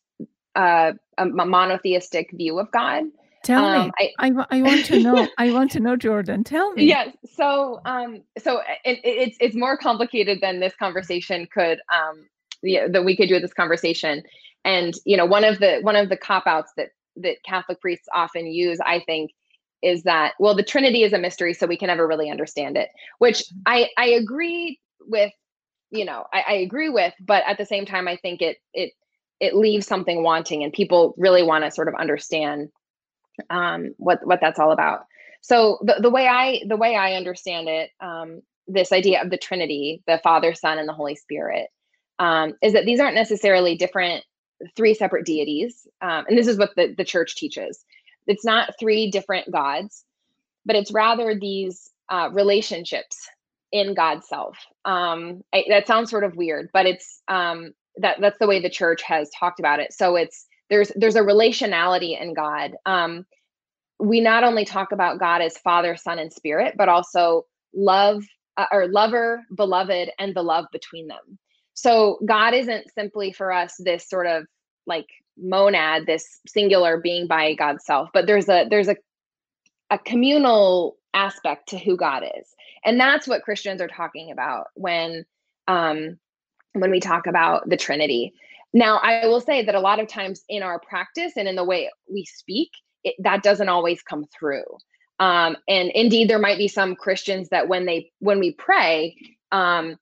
uh, 0.55 0.93
a, 1.19 1.23
a, 1.27 1.47
monotheistic 1.47 2.31
view 2.33 2.59
of 2.59 2.71
God. 2.71 3.05
Tell 3.43 3.65
um, 3.65 3.87
me. 3.99 4.15
I, 4.19 4.29
I, 4.29 4.47
I 4.59 4.63
want 4.63 4.85
to 4.87 5.03
know. 5.03 5.29
I 5.39 5.51
want 5.53 5.71
to 5.73 5.81
know, 5.81 5.97
Jordan. 5.97 6.45
Tell 6.45 6.73
me. 6.75 6.85
Yes. 6.85 7.17
So 7.35 7.81
um, 7.85 8.23
so 8.39 8.61
it, 8.85 9.01
it's 9.05 9.37
it's 9.41 9.57
more 9.57 9.77
complicated 9.77 10.41
than 10.41 10.61
this 10.61 10.75
conversation 10.77 11.49
could 11.53 11.81
um, 11.93 12.27
yeah, 12.63 12.87
that 12.89 13.05
we 13.05 13.17
could 13.17 13.29
do 13.29 13.41
this 13.41 13.53
conversation 13.53 14.23
and 14.65 14.95
you 15.05 15.17
know 15.17 15.27
one 15.27 15.45
of 15.45 15.59
the 15.59 15.81
one 15.83 15.97
of 15.97 16.09
the 16.09 16.17
cop 16.17 16.47
outs 16.47 16.73
that 16.77 16.91
that 17.17 17.43
catholic 17.45 17.81
priests 17.81 18.09
often 18.15 18.47
use 18.47 18.79
i 18.85 19.01
think 19.01 19.33
is 19.83 20.05
that 20.05 20.35
well 20.39 20.55
the 20.55 20.63
trinity 20.63 21.03
is 21.03 21.13
a 21.13 21.19
mystery 21.19 21.53
so 21.53 21.67
we 21.67 21.77
can 21.77 21.89
never 21.89 22.07
really 22.07 22.31
understand 22.31 22.77
it 22.77 22.89
which 23.19 23.45
i 23.67 23.89
i 23.99 24.07
agree 24.07 24.79
with 25.07 25.33
you 25.91 26.05
know 26.05 26.25
I, 26.33 26.45
I 26.49 26.53
agree 26.55 26.89
with 26.89 27.13
but 27.21 27.43
at 27.47 27.59
the 27.59 27.67
same 27.67 27.85
time 27.85 28.09
i 28.09 28.17
think 28.17 28.41
it 28.41 28.59
it 28.73 28.93
it 29.41 29.55
leaves 29.55 29.87
something 29.87 30.23
wanting 30.23 30.63
and 30.63 30.73
people 30.73 31.15
really 31.19 31.43
want 31.43 31.65
to 31.65 31.71
sort 31.71 31.89
of 31.89 31.95
understand 31.97 32.71
um 33.51 33.95
what 33.99 34.25
what 34.27 34.41
that's 34.41 34.59
all 34.59 34.73
about 34.73 35.07
so 35.41 35.79
the, 35.83 35.97
the 36.01 36.11
way 36.11 36.27
i 36.27 36.61
the 36.69 36.77
way 36.77 36.97
i 36.97 37.15
understand 37.15 37.69
it 37.69 37.91
um 38.01 38.43
this 38.69 38.93
idea 38.93 39.23
of 39.23 39.31
the 39.31 39.39
trinity 39.39 40.03
the 40.07 40.21
father 40.23 40.55
son 40.55 40.79
and 40.79 40.89
the 40.89 40.93
holy 40.93 41.17
spirit 41.17 41.69
um, 42.19 42.55
is 42.63 42.73
that 42.73 42.85
these 42.85 43.01
aren't 43.01 43.17
necessarily 43.17 43.77
different 43.77 44.25
three 44.77 44.95
separate 44.95 45.27
deities. 45.27 45.87
Um, 46.01 46.25
and 46.29 46.39
this 46.39 46.47
is 46.47 46.59
what 46.59 46.71
the, 46.77 46.95
the 46.97 47.05
church 47.05 47.35
teaches. 47.35 47.85
It's 48.27 48.45
not 48.45 48.75
three 48.79 49.11
different 49.11 49.51
gods, 49.51 50.05
but 50.65 50.77
it's 50.77 50.93
rather 50.93 51.35
these 51.39 51.91
uh, 52.09 52.31
relationships 52.33 53.29
in 53.73 53.95
God's 53.95 54.29
self. 54.29 54.57
Um, 54.85 55.43
I, 55.53 55.65
that 55.69 55.87
sounds 55.87 56.11
sort 56.11 56.25
of 56.25 56.37
weird, 56.37 56.71
but 56.73 56.87
it's 56.87 57.23
um, 57.27 57.73
that 57.97 58.19
that's 58.21 58.39
the 58.39 58.47
way 58.47 58.61
the 58.61 58.71
church 58.71 59.03
has 59.03 59.29
talked 59.31 59.59
about 59.59 59.81
it. 59.81 59.93
So 59.93 60.15
it's 60.15 60.47
there's 60.73 60.91
there's 60.97 61.17
a 61.17 61.21
relationality 61.21 62.19
in 62.19 62.33
God. 62.33 62.73
Um, 62.87 63.27
we 64.01 64.21
not 64.21 64.43
only 64.43 64.65
talk 64.65 64.91
about 64.91 65.21
God 65.21 65.43
as 65.43 65.59
Father, 65.59 65.97
Son, 65.97 66.19
and 66.19 66.33
Spirit, 66.33 66.75
but 66.79 66.89
also 66.89 67.45
love 67.75 68.25
uh, 68.57 68.65
or 68.73 68.89
lover, 68.89 69.43
beloved, 69.55 70.11
and 70.19 70.35
the 70.35 70.43
love 70.43 70.65
between 70.73 71.09
them. 71.09 71.39
So 71.75 72.19
God 72.25 72.55
isn't 72.55 72.91
simply 72.95 73.33
for 73.33 73.53
us 73.53 73.77
this 73.79 74.09
sort 74.09 74.27
of 74.27 74.45
like 74.87 75.07
monad, 75.37 76.07
this 76.07 76.41
singular 76.47 76.99
being 76.99 77.27
by 77.27 77.53
God's 77.53 77.85
self, 77.85 78.09
but 78.15 78.27
there's 78.27 78.49
a 78.49 78.67
there's 78.69 78.89
a 78.89 78.97
a 79.91 79.99
communal 79.99 80.97
aspect 81.13 81.69
to 81.69 81.79
who 81.79 81.99
God 81.99 82.23
is. 82.39 82.49
And 82.83 82.99
that's 82.99 83.29
what 83.29 83.43
Christians 83.43 83.83
are 83.83 83.89
talking 83.89 84.31
about 84.33 84.69
when 84.75 85.27
um 85.69 86.19
when 86.73 86.91
we 86.91 86.99
talk 86.99 87.27
about 87.27 87.69
the 87.69 87.77
Trinity. 87.77 88.33
Now, 88.73 88.99
I 88.99 89.27
will 89.27 89.41
say 89.41 89.65
that 89.65 89.75
a 89.75 89.81
lot 89.81 90.01
of 90.01 90.09
times 90.09 90.43
in 90.49 90.63
our 90.63 90.81
practice 90.81 91.33
and 91.37 91.47
in 91.47 91.57
the 91.57 91.65
way 91.65 91.91
we 92.11 92.25
speak, 92.25 92.71
it, 93.05 93.15
that 93.19 93.43
doesn't 93.43 93.69
always 93.69 94.03
come 94.03 94.25
through. 94.39 94.65
Um, 95.19 95.57
and 95.69 95.91
indeed, 95.95 96.29
there 96.29 96.39
might 96.39 96.59
be 96.59 96.69
some 96.69 96.97
Christians 96.97 97.49
that 97.51 97.69
when 97.69 97.87
they 97.87 98.11
when 98.21 98.41
we 98.41 98.53
pray, 98.53 99.15
um, 99.53 99.97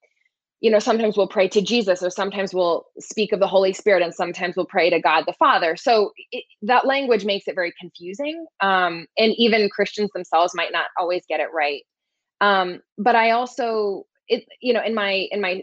you 0.61 0.71
know, 0.71 0.79
sometimes 0.79 1.17
we'll 1.17 1.29
pray 1.29 1.49
to 1.49 1.61
Jesus, 1.61 2.03
or 2.03 2.11
sometimes 2.11 2.55
we'll 2.55 2.85
speak 2.99 3.33
of 3.33 3.41
the 3.41 3.47
Holy 3.47 3.73
Spirit, 3.73 4.03
and 4.03 4.15
sometimes 4.15 4.57
we'll 4.57 4.67
pray 4.67 4.89
to 4.91 5.01
God 5.01 5.25
the 5.27 5.35
Father. 5.39 5.75
So 5.77 6.13
it, 6.33 6.45
that 6.63 6.87
language 6.87 7.25
makes 7.25 7.49
it 7.49 7.55
very 7.55 7.73
confusing, 7.81 8.47
um, 8.61 9.07
and 9.19 9.33
even 9.37 9.69
Christians 9.71 10.11
themselves 10.15 10.55
might 10.55 10.73
not 10.73 10.87
always 10.99 11.23
get 11.29 11.41
it 11.41 11.49
right. 11.53 11.83
Um, 12.41 12.81
but 12.97 13.17
I 13.17 13.33
also, 13.33 14.05
it, 14.29 14.45
you 14.61 14.73
know, 14.73 14.83
in 14.83 14.95
my 14.95 15.27
in 15.31 15.41
my 15.41 15.63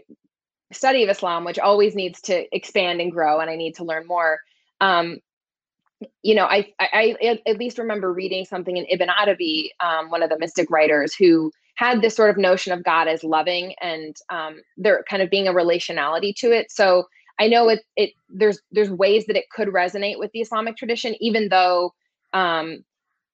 study 0.72 1.02
of 1.02 1.08
Islam, 1.08 1.44
which 1.44 1.58
always 1.58 1.94
needs 1.94 2.20
to 2.22 2.54
expand 2.54 3.00
and 3.00 3.12
grow, 3.12 3.40
and 3.40 3.50
I 3.50 3.56
need 3.56 3.76
to 3.76 3.84
learn 3.84 4.06
more. 4.06 4.40
Um, 4.80 5.18
you 6.22 6.34
know, 6.34 6.44
I, 6.44 6.72
I, 6.78 7.16
I 7.20 7.38
at 7.46 7.58
least 7.58 7.78
remember 7.78 8.12
reading 8.12 8.44
something 8.44 8.76
in 8.76 8.86
Ibn 8.88 9.08
Arabi, 9.08 9.72
um, 9.80 10.10
one 10.10 10.22
of 10.22 10.30
the 10.30 10.38
mystic 10.38 10.70
writers, 10.70 11.14
who 11.14 11.50
had 11.74 12.02
this 12.02 12.14
sort 12.14 12.30
of 12.30 12.36
notion 12.36 12.72
of 12.72 12.84
God 12.84 13.08
as 13.08 13.24
loving 13.24 13.74
and 13.80 14.16
um, 14.30 14.60
there 14.76 15.04
kind 15.08 15.22
of 15.22 15.30
being 15.30 15.48
a 15.48 15.52
relationality 15.52 16.34
to 16.36 16.52
it. 16.52 16.70
So 16.70 17.04
I 17.40 17.48
know 17.48 17.68
it 17.68 17.80
it 17.96 18.10
there's 18.28 18.60
there's 18.70 18.90
ways 18.90 19.26
that 19.26 19.36
it 19.36 19.50
could 19.50 19.68
resonate 19.68 20.18
with 20.18 20.30
the 20.32 20.40
Islamic 20.40 20.76
tradition, 20.76 21.14
even 21.20 21.48
though 21.48 21.94
um, 22.32 22.84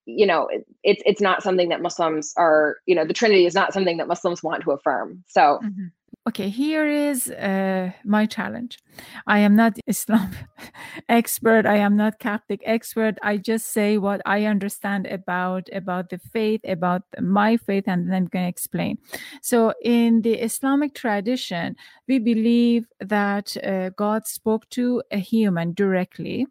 you 0.06 0.26
know 0.26 0.46
it, 0.46 0.66
it's 0.82 1.02
it's 1.04 1.20
not 1.20 1.42
something 1.42 1.70
that 1.70 1.82
Muslims 1.82 2.32
are 2.36 2.76
you 2.86 2.94
know 2.94 3.06
the 3.06 3.14
Trinity 3.14 3.46
is 3.46 3.54
not 3.54 3.72
something 3.72 3.96
that 3.96 4.08
Muslims 4.08 4.42
want 4.42 4.62
to 4.62 4.70
affirm. 4.70 5.24
So. 5.26 5.60
Mm-hmm 5.62 5.86
okay 6.26 6.48
here 6.48 6.86
is 6.86 7.30
uh, 7.30 7.90
my 8.04 8.26
challenge. 8.26 8.78
I 9.26 9.40
am 9.40 9.56
not 9.56 9.78
islam 9.86 10.30
expert 11.08 11.66
i 11.66 11.76
am 11.76 11.96
not 11.96 12.18
catholic 12.18 12.60
expert. 12.64 13.18
I 13.22 13.36
just 13.36 13.72
say 13.72 13.98
what 13.98 14.20
i 14.24 14.44
understand 14.44 15.06
about 15.06 15.68
about 15.72 16.10
the 16.10 16.18
faith 16.18 16.60
about 16.64 17.02
my 17.20 17.56
faith 17.56 17.84
and 17.86 18.08
then 18.08 18.14
i'm 18.14 18.26
going 18.26 18.44
to 18.44 18.48
explain. 18.48 18.98
So 19.42 19.74
in 19.82 20.22
the 20.22 20.34
islamic 20.34 20.94
tradition 20.94 21.76
we 22.08 22.18
believe 22.18 22.86
that 23.00 23.56
uh, 23.62 23.90
god 23.90 24.26
spoke 24.26 24.68
to 24.70 25.02
a 25.10 25.18
human 25.18 25.74
directly 25.74 26.46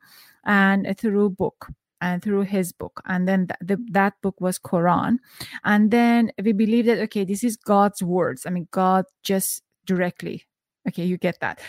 and 0.45 0.97
through 0.97 1.30
book 1.32 1.67
and 2.04 2.22
through 2.22 2.41
his 2.41 2.74
book. 2.74 3.01
And 3.06 3.28
then 3.28 3.47
th- 3.47 3.60
the, 3.62 3.78
that 3.91 4.14
book 4.22 4.39
was 4.39 4.60
quran. 4.60 5.18
And 5.64 5.89
then 5.89 6.32
we 6.43 6.51
believe 6.51 6.86
that 6.86 6.99
okay 6.99 7.24
this 7.24 7.43
is 7.43 7.56
god's 7.56 8.04
words. 8.04 8.45
I 8.45 8.49
mean 8.49 8.68
god 8.72 9.06
just 9.24 9.64
directly. 9.86 10.43
Okay 10.88 11.06
you 11.06 11.18
get 11.18 11.39
that. 11.39 11.62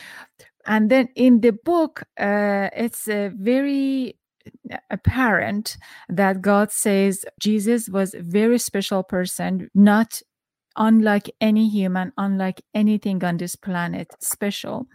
And 0.66 0.90
then 0.90 1.08
in 1.14 1.40
the 1.40 1.52
book 1.52 2.02
uh, 2.18 2.68
it's 2.76 3.08
a 3.08 3.30
very 3.36 4.18
apparent 4.90 5.78
that 6.10 6.42
god 6.42 6.70
says 6.70 7.24
jesus 7.40 7.88
was 7.88 8.12
a 8.12 8.20
very 8.20 8.58
special 8.58 9.02
person 9.02 9.70
not 9.74 10.20
unlike 10.76 11.30
any 11.40 11.68
human, 11.68 12.12
unlike 12.18 12.62
anything 12.74 13.22
on 13.24 13.36
this 13.36 13.56
planet, 13.56 14.08
special. 14.20 14.86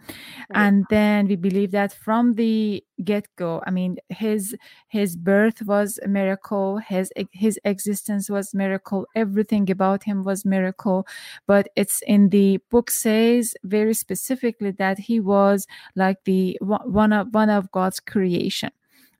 And 0.52 0.84
then 0.90 1.26
we 1.26 1.36
believe 1.36 1.70
that 1.72 1.92
from 1.92 2.34
the 2.34 2.84
get-go, 3.02 3.62
I 3.66 3.70
mean, 3.70 3.96
his 4.08 4.56
his 4.88 5.16
birth 5.16 5.62
was 5.62 5.98
a 6.02 6.08
miracle, 6.08 6.78
his 6.78 7.12
his 7.32 7.58
existence 7.64 8.28
was 8.28 8.54
miracle, 8.54 9.06
everything 9.14 9.70
about 9.70 10.04
him 10.04 10.24
was 10.24 10.44
miracle. 10.44 11.06
But 11.46 11.68
it's 11.76 12.02
in 12.06 12.28
the 12.28 12.58
book 12.70 12.90
says 12.90 13.54
very 13.64 13.94
specifically 13.94 14.72
that 14.72 14.98
he 14.98 15.20
was 15.20 15.66
like 15.96 16.18
the 16.24 16.58
one 16.60 17.12
of 17.12 17.28
one 17.32 17.50
of 17.50 17.70
God's 17.70 18.00
creation. 18.00 18.70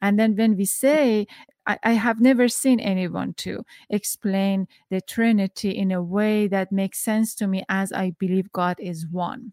And 0.03 0.19
then 0.19 0.35
when 0.37 0.57
we 0.57 0.65
say 0.65 1.27
I, 1.71 1.79
I 1.85 1.93
have 1.93 2.21
never 2.21 2.49
seen 2.49 2.81
anyone 2.81 3.35
to 3.35 3.64
explain 3.89 4.66
the 4.91 5.01
Trinity 5.01 5.71
in 5.71 5.93
a 5.93 6.03
way 6.03 6.49
that 6.49 6.73
makes 6.73 6.99
sense 6.99 7.35
to 7.37 7.47
me 7.47 7.64
as 7.68 7.93
I 7.93 8.11
believe 8.18 8.51
God 8.53 8.77
is 8.81 9.07
one. 9.07 9.53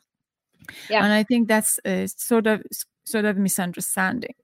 Yeah. 0.90 1.04
And 1.04 1.14
I 1.14 1.24
think 1.24 1.48
that's 1.48 1.80
a 1.86 2.08
sort 2.08 2.48
of 2.48 2.64
sort 3.06 3.26
of 3.26 3.38
misunderstanding. 3.38 4.36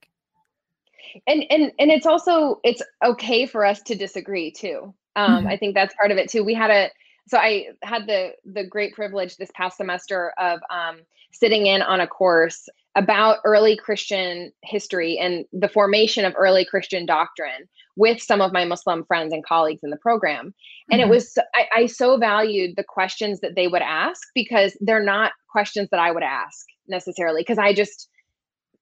And 1.26 1.44
and 1.50 1.72
and 1.78 1.90
it's 1.90 2.06
also 2.06 2.60
it's 2.64 2.82
okay 3.04 3.46
for 3.46 3.64
us 3.64 3.82
to 3.82 3.94
disagree 3.94 4.50
too. 4.50 4.94
Um, 5.16 5.38
mm-hmm. 5.38 5.48
I 5.48 5.56
think 5.56 5.74
that's 5.74 5.94
part 5.94 6.10
of 6.10 6.18
it 6.18 6.30
too. 6.30 6.44
We 6.44 6.54
had 6.54 6.70
a 6.70 6.90
so 7.26 7.38
I 7.38 7.68
had 7.82 8.06
the 8.06 8.32
the 8.44 8.64
great 8.64 8.94
privilege 8.94 9.36
this 9.36 9.50
past 9.54 9.76
semester 9.76 10.32
of 10.38 10.60
um, 10.70 10.98
sitting 11.32 11.66
in 11.66 11.82
on 11.82 12.00
a 12.00 12.06
course 12.06 12.68
about 12.96 13.38
early 13.44 13.76
Christian 13.76 14.52
history 14.62 15.18
and 15.18 15.44
the 15.52 15.68
formation 15.68 16.24
of 16.24 16.34
early 16.36 16.64
Christian 16.64 17.06
doctrine 17.06 17.68
with 17.96 18.20
some 18.20 18.40
of 18.40 18.52
my 18.52 18.64
Muslim 18.64 19.04
friends 19.04 19.32
and 19.32 19.44
colleagues 19.44 19.82
in 19.82 19.90
the 19.90 19.96
program. 19.96 20.54
And 20.90 21.00
mm-hmm. 21.00 21.10
it 21.10 21.14
was, 21.14 21.38
I, 21.54 21.66
I, 21.74 21.86
so 21.86 22.16
valued 22.16 22.76
the 22.76 22.84
questions 22.84 23.40
that 23.40 23.54
they 23.54 23.68
would 23.68 23.82
ask 23.82 24.20
because 24.34 24.76
they're 24.80 25.02
not 25.02 25.32
questions 25.50 25.88
that 25.90 26.00
I 26.00 26.10
would 26.10 26.22
ask 26.22 26.66
necessarily, 26.88 27.42
because 27.42 27.58
I 27.58 27.72
just, 27.72 28.08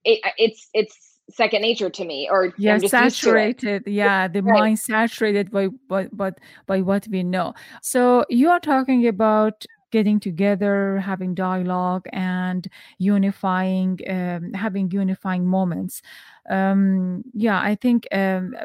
it, 0.04 0.20
it's, 0.36 0.68
it's, 0.74 1.11
second 1.32 1.62
nature 1.62 1.90
to 1.90 2.04
me 2.04 2.28
or 2.30 2.52
yeah 2.58 2.78
saturated 2.78 3.82
yeah 3.86 4.28
the 4.28 4.42
right. 4.42 4.60
mind 4.60 4.78
saturated 4.78 5.50
by, 5.50 5.68
by 5.88 6.06
by 6.12 6.30
by 6.66 6.80
what 6.80 7.06
we 7.10 7.22
know 7.22 7.54
so 7.82 8.24
you 8.28 8.50
are 8.50 8.60
talking 8.60 9.06
about 9.06 9.64
getting 9.92 10.18
together, 10.18 10.98
having 10.98 11.34
dialogue, 11.34 12.06
and 12.14 12.66
unifying, 12.98 14.00
um, 14.08 14.52
having 14.54 14.90
unifying 14.90 15.46
moments. 15.46 16.00
Um, 16.48 17.22
yeah, 17.34 17.60
I 17.60 17.74
think 17.74 18.08
um, 18.10 18.56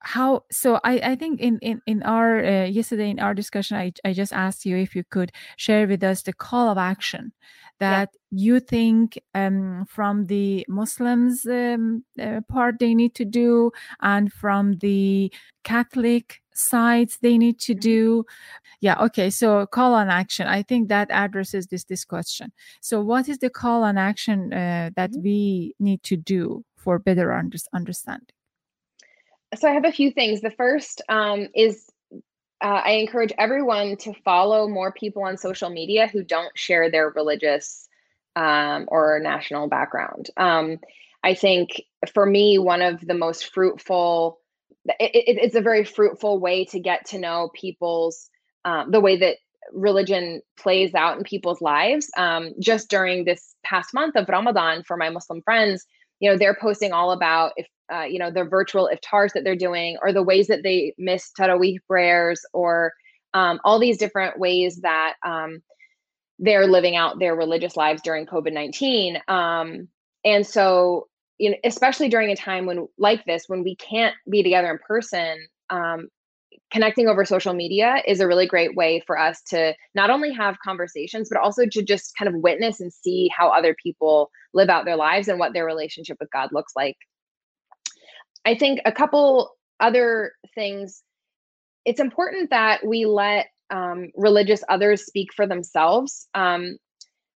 how 0.00 0.44
so 0.50 0.80
I, 0.84 1.00
I 1.12 1.14
think 1.14 1.40
in 1.40 1.58
in, 1.58 1.82
in 1.86 2.02
our 2.04 2.44
uh, 2.44 2.64
yesterday 2.64 3.10
in 3.10 3.20
our 3.20 3.34
discussion 3.34 3.76
I, 3.76 3.92
I 4.04 4.12
just 4.12 4.32
asked 4.32 4.64
you 4.64 4.76
if 4.76 4.96
you 4.96 5.04
could 5.04 5.32
share 5.56 5.86
with 5.86 6.02
us 6.02 6.22
the 6.22 6.32
call 6.32 6.68
of 6.70 6.78
action 6.78 7.32
that 7.80 8.10
yeah. 8.30 8.44
you 8.44 8.60
think 8.60 9.18
um, 9.34 9.84
from 9.88 10.26
the 10.26 10.64
muslims 10.68 11.46
um, 11.46 12.04
uh, 12.20 12.40
part 12.48 12.78
they 12.78 12.94
need 12.94 13.14
to 13.14 13.24
do 13.24 13.72
and 14.00 14.32
from 14.32 14.74
the 14.78 15.32
catholic 15.64 16.40
sides 16.52 17.18
they 17.22 17.36
need 17.36 17.58
to 17.58 17.72
mm-hmm. 17.72 17.80
do 17.80 18.26
yeah 18.80 18.96
okay 19.00 19.30
so 19.30 19.66
call 19.66 19.94
on 19.94 20.08
action 20.08 20.46
i 20.46 20.62
think 20.62 20.88
that 20.88 21.10
addresses 21.10 21.66
this 21.66 21.84
this 21.84 22.04
question 22.04 22.52
so 22.80 23.00
what 23.00 23.28
is 23.28 23.38
the 23.38 23.50
call 23.50 23.82
on 23.82 23.98
action 23.98 24.52
uh, 24.52 24.90
that 24.94 25.10
mm-hmm. 25.10 25.22
we 25.22 25.74
need 25.78 26.02
to 26.02 26.16
do 26.16 26.64
for 26.76 26.98
better 26.98 27.32
under- 27.32 27.58
understanding 27.72 28.34
so 29.54 29.68
i 29.68 29.72
have 29.72 29.84
a 29.84 29.92
few 29.92 30.10
things 30.10 30.40
the 30.40 30.50
first 30.50 31.02
um, 31.08 31.48
is 31.54 31.89
uh, 32.62 32.82
i 32.84 32.92
encourage 32.92 33.32
everyone 33.38 33.96
to 33.96 34.12
follow 34.24 34.68
more 34.68 34.92
people 34.92 35.22
on 35.24 35.36
social 35.36 35.70
media 35.70 36.06
who 36.06 36.22
don't 36.22 36.56
share 36.56 36.90
their 36.90 37.10
religious 37.10 37.88
um, 38.36 38.86
or 38.88 39.18
national 39.22 39.68
background. 39.68 40.30
Um, 40.36 40.78
i 41.22 41.34
think 41.34 41.82
for 42.14 42.24
me 42.24 42.58
one 42.58 42.82
of 42.82 43.00
the 43.00 43.14
most 43.14 43.52
fruitful 43.52 44.40
it, 44.98 45.10
it, 45.14 45.38
it's 45.42 45.56
a 45.56 45.60
very 45.60 45.84
fruitful 45.84 46.38
way 46.38 46.64
to 46.66 46.80
get 46.80 47.06
to 47.06 47.18
know 47.18 47.50
people's 47.54 48.30
um, 48.64 48.90
the 48.90 49.00
way 49.00 49.16
that 49.18 49.36
religion 49.72 50.42
plays 50.58 50.94
out 50.94 51.16
in 51.16 51.22
people's 51.22 51.60
lives. 51.60 52.10
Um, 52.16 52.54
just 52.58 52.90
during 52.90 53.24
this 53.24 53.54
past 53.62 53.94
month 53.94 54.16
of 54.16 54.28
ramadan 54.28 54.82
for 54.82 54.96
my 54.96 55.10
muslim 55.10 55.42
friends 55.42 55.86
you 56.20 56.30
know 56.30 56.36
they're 56.36 56.56
posting 56.60 56.92
all 56.92 57.12
about 57.12 57.52
if 57.56 57.66
uh, 57.92 58.02
you 58.02 58.18
know 58.18 58.30
the 58.30 58.44
virtual 58.44 58.88
iftars 58.92 59.32
that 59.32 59.44
they're 59.44 59.56
doing 59.56 59.96
or 60.02 60.12
the 60.12 60.22
ways 60.22 60.46
that 60.46 60.62
they 60.62 60.94
miss 60.96 61.30
tarawih 61.38 61.78
prayers 61.88 62.44
or 62.52 62.92
um, 63.34 63.60
all 63.64 63.78
these 63.78 63.98
different 63.98 64.38
ways 64.38 64.80
that 64.82 65.14
um, 65.24 65.62
they're 66.38 66.66
living 66.66 66.96
out 66.96 67.18
their 67.18 67.34
religious 67.34 67.76
lives 67.76 68.02
during 68.02 68.26
covid-19 68.26 69.28
um, 69.28 69.88
and 70.24 70.46
so 70.46 71.08
you 71.40 71.50
know, 71.50 71.56
especially 71.64 72.10
during 72.10 72.30
a 72.30 72.36
time 72.36 72.66
when 72.66 72.86
like 72.98 73.24
this, 73.24 73.44
when 73.46 73.64
we 73.64 73.74
can't 73.74 74.14
be 74.28 74.42
together 74.42 74.70
in 74.70 74.78
person, 74.86 75.38
um, 75.70 76.08
connecting 76.70 77.08
over 77.08 77.24
social 77.24 77.54
media 77.54 78.02
is 78.06 78.20
a 78.20 78.26
really 78.26 78.46
great 78.46 78.74
way 78.76 79.02
for 79.06 79.18
us 79.18 79.42
to 79.42 79.74
not 79.94 80.10
only 80.10 80.32
have 80.32 80.58
conversations, 80.64 81.28
but 81.28 81.40
also 81.40 81.66
to 81.66 81.82
just 81.82 82.16
kind 82.16 82.28
of 82.28 82.40
witness 82.42 82.80
and 82.80 82.92
see 82.92 83.28
how 83.36 83.48
other 83.48 83.74
people 83.82 84.30
live 84.54 84.68
out 84.68 84.84
their 84.84 84.96
lives 84.96 85.28
and 85.28 85.38
what 85.38 85.52
their 85.52 85.66
relationship 85.66 86.16
with 86.20 86.30
God 86.30 86.50
looks 86.52 86.72
like. 86.76 86.96
I 88.44 88.54
think 88.54 88.80
a 88.84 88.92
couple 88.92 89.52
other 89.80 90.32
things. 90.54 91.02
It's 91.84 92.00
important 92.00 92.50
that 92.50 92.86
we 92.86 93.06
let 93.06 93.46
um, 93.70 94.10
religious 94.16 94.62
others 94.68 95.06
speak 95.06 95.32
for 95.34 95.46
themselves. 95.46 96.28
Um, 96.34 96.76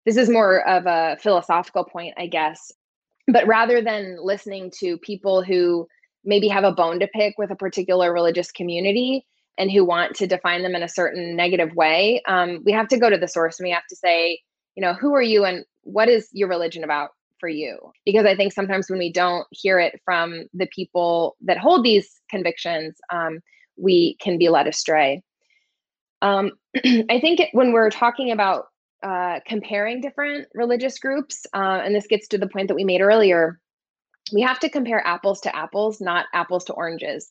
this 0.05 0.17
is 0.17 0.29
more 0.29 0.67
of 0.67 0.85
a 0.85 1.17
philosophical 1.19 1.83
point, 1.83 2.13
I 2.17 2.27
guess 2.27 2.71
but 3.27 3.47
rather 3.47 3.81
than 3.81 4.17
listening 4.21 4.71
to 4.79 4.97
people 4.99 5.43
who 5.43 5.87
maybe 6.25 6.47
have 6.47 6.63
a 6.63 6.71
bone 6.71 6.99
to 6.99 7.07
pick 7.07 7.35
with 7.37 7.51
a 7.51 7.55
particular 7.55 8.13
religious 8.13 8.51
community 8.51 9.25
and 9.57 9.71
who 9.71 9.85
want 9.85 10.15
to 10.15 10.27
define 10.27 10.63
them 10.63 10.75
in 10.75 10.83
a 10.83 10.89
certain 10.89 11.35
negative 11.35 11.73
way 11.75 12.21
um, 12.27 12.61
we 12.65 12.71
have 12.71 12.87
to 12.87 12.97
go 12.97 13.09
to 13.09 13.17
the 13.17 13.27
source 13.27 13.59
and 13.59 13.65
we 13.65 13.71
have 13.71 13.87
to 13.89 13.95
say 13.95 14.39
you 14.75 14.81
know 14.81 14.93
who 14.93 15.13
are 15.13 15.21
you 15.21 15.45
and 15.45 15.65
what 15.83 16.09
is 16.09 16.27
your 16.33 16.49
religion 16.49 16.83
about 16.83 17.11
for 17.39 17.49
you? 17.49 17.77
Because 18.05 18.25
i 18.25 18.35
think 18.35 18.53
sometimes 18.53 18.89
when 18.89 18.99
we 18.99 19.11
don't 19.11 19.47
hear 19.51 19.79
it 19.79 20.01
from 20.03 20.45
the 20.53 20.67
people 20.67 21.35
that 21.41 21.57
hold 21.57 21.83
these 21.83 22.21
convictions 22.29 22.95
um, 23.11 23.39
we 23.77 24.15
can 24.21 24.37
be 24.37 24.49
led 24.49 24.67
astray. 24.67 25.21
Um, 26.21 26.51
i 26.75 27.19
think 27.19 27.41
when 27.53 27.71
we're 27.71 27.89
talking 27.89 28.31
about 28.31 28.65
uh, 29.03 29.39
comparing 29.45 30.01
different 30.01 30.47
religious 30.55 30.97
groups, 30.97 31.45
uh, 31.53 31.81
and 31.83 31.93
this 31.93 32.07
gets 32.07 32.27
to 32.29 32.39
the 32.39 32.47
point 32.47 32.67
that 32.69 32.75
we 32.75 32.83
made 32.83 33.01
earlier, 33.01 33.59
we 34.31 34.41
have 34.41 34.59
to 34.59 34.69
compare 34.69 35.05
apples 35.05 35.41
to 35.41 35.55
apples, 35.55 36.01
not 36.01 36.25
apples 36.33 36.63
to 36.65 36.73
oranges. 36.73 37.29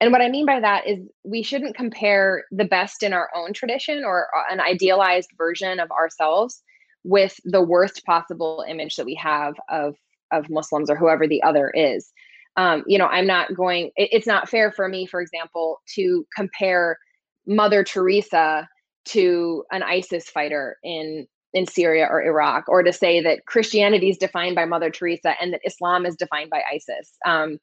And 0.00 0.12
what 0.12 0.22
I 0.22 0.28
mean 0.28 0.46
by 0.46 0.60
that 0.60 0.86
is 0.86 1.00
we 1.24 1.42
shouldn't 1.42 1.76
compare 1.76 2.44
the 2.50 2.64
best 2.64 3.02
in 3.02 3.12
our 3.12 3.28
own 3.34 3.52
tradition 3.52 4.02
or 4.04 4.28
uh, 4.34 4.42
an 4.50 4.60
idealized 4.60 5.30
version 5.36 5.78
of 5.78 5.90
ourselves 5.90 6.62
with 7.04 7.38
the 7.44 7.62
worst 7.62 8.04
possible 8.04 8.64
image 8.68 8.96
that 8.96 9.06
we 9.06 9.14
have 9.14 9.54
of 9.68 9.96
of 10.32 10.48
Muslims 10.48 10.88
or 10.88 10.96
whoever 10.96 11.26
the 11.26 11.42
other 11.42 11.70
is. 11.70 12.12
Um, 12.56 12.84
you 12.86 12.98
know, 12.98 13.06
I'm 13.06 13.26
not 13.26 13.54
going. 13.54 13.90
It, 13.96 14.10
it's 14.12 14.26
not 14.26 14.48
fair 14.48 14.72
for 14.72 14.88
me, 14.88 15.06
for 15.06 15.20
example, 15.20 15.80
to 15.94 16.26
compare 16.34 16.98
Mother 17.46 17.84
Teresa 17.84 18.68
to 19.06 19.64
an 19.72 19.82
ISIS 19.82 20.28
fighter 20.28 20.76
in 20.82 21.26
in 21.52 21.66
Syria 21.66 22.06
or 22.08 22.22
Iraq, 22.22 22.68
or 22.68 22.82
to 22.82 22.92
say 22.92 23.20
that 23.20 23.46
Christianity 23.46 24.08
is 24.08 24.18
defined 24.18 24.54
by 24.54 24.64
Mother 24.64 24.90
Teresa 24.90 25.34
and 25.40 25.52
that 25.52 25.60
Islam 25.64 26.06
is 26.06 26.16
defined 26.16 26.50
by 26.50 26.62
ISIS. 26.72 27.12
Um, 27.26 27.58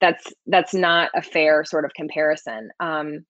that's 0.00 0.32
that's 0.46 0.74
not 0.74 1.10
a 1.14 1.22
fair 1.22 1.64
sort 1.64 1.84
of 1.84 1.94
comparison. 1.94 2.70
Um, 2.80 3.24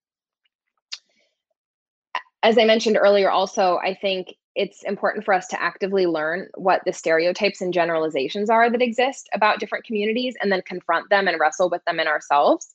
as 2.42 2.58
I 2.58 2.64
mentioned 2.64 2.96
earlier, 2.96 3.30
also 3.30 3.78
I 3.78 3.94
think 3.94 4.34
it's 4.56 4.82
important 4.82 5.24
for 5.24 5.32
us 5.32 5.46
to 5.48 5.62
actively 5.62 6.06
learn 6.06 6.48
what 6.56 6.82
the 6.84 6.92
stereotypes 6.92 7.60
and 7.60 7.72
generalizations 7.72 8.50
are 8.50 8.68
that 8.70 8.82
exist 8.82 9.28
about 9.32 9.60
different 9.60 9.84
communities, 9.84 10.34
and 10.40 10.50
then 10.50 10.62
confront 10.66 11.08
them 11.10 11.28
and 11.28 11.38
wrestle 11.38 11.70
with 11.70 11.84
them 11.84 12.00
in 12.00 12.08
ourselves. 12.08 12.74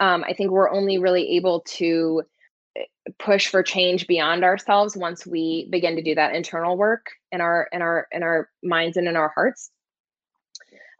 Um, 0.00 0.24
I 0.26 0.32
think 0.32 0.50
we're 0.50 0.70
only 0.70 0.98
really 0.98 1.36
able 1.36 1.60
to 1.60 2.22
push 3.18 3.48
for 3.48 3.62
change 3.62 4.06
beyond 4.06 4.44
ourselves 4.44 4.96
once 4.96 5.26
we 5.26 5.68
begin 5.70 5.96
to 5.96 6.02
do 6.02 6.14
that 6.14 6.34
internal 6.34 6.76
work 6.76 7.06
in 7.32 7.40
our 7.40 7.68
in 7.72 7.82
our 7.82 8.06
in 8.12 8.22
our 8.22 8.48
minds 8.62 8.96
and 8.96 9.08
in 9.08 9.16
our 9.16 9.32
hearts. 9.34 9.70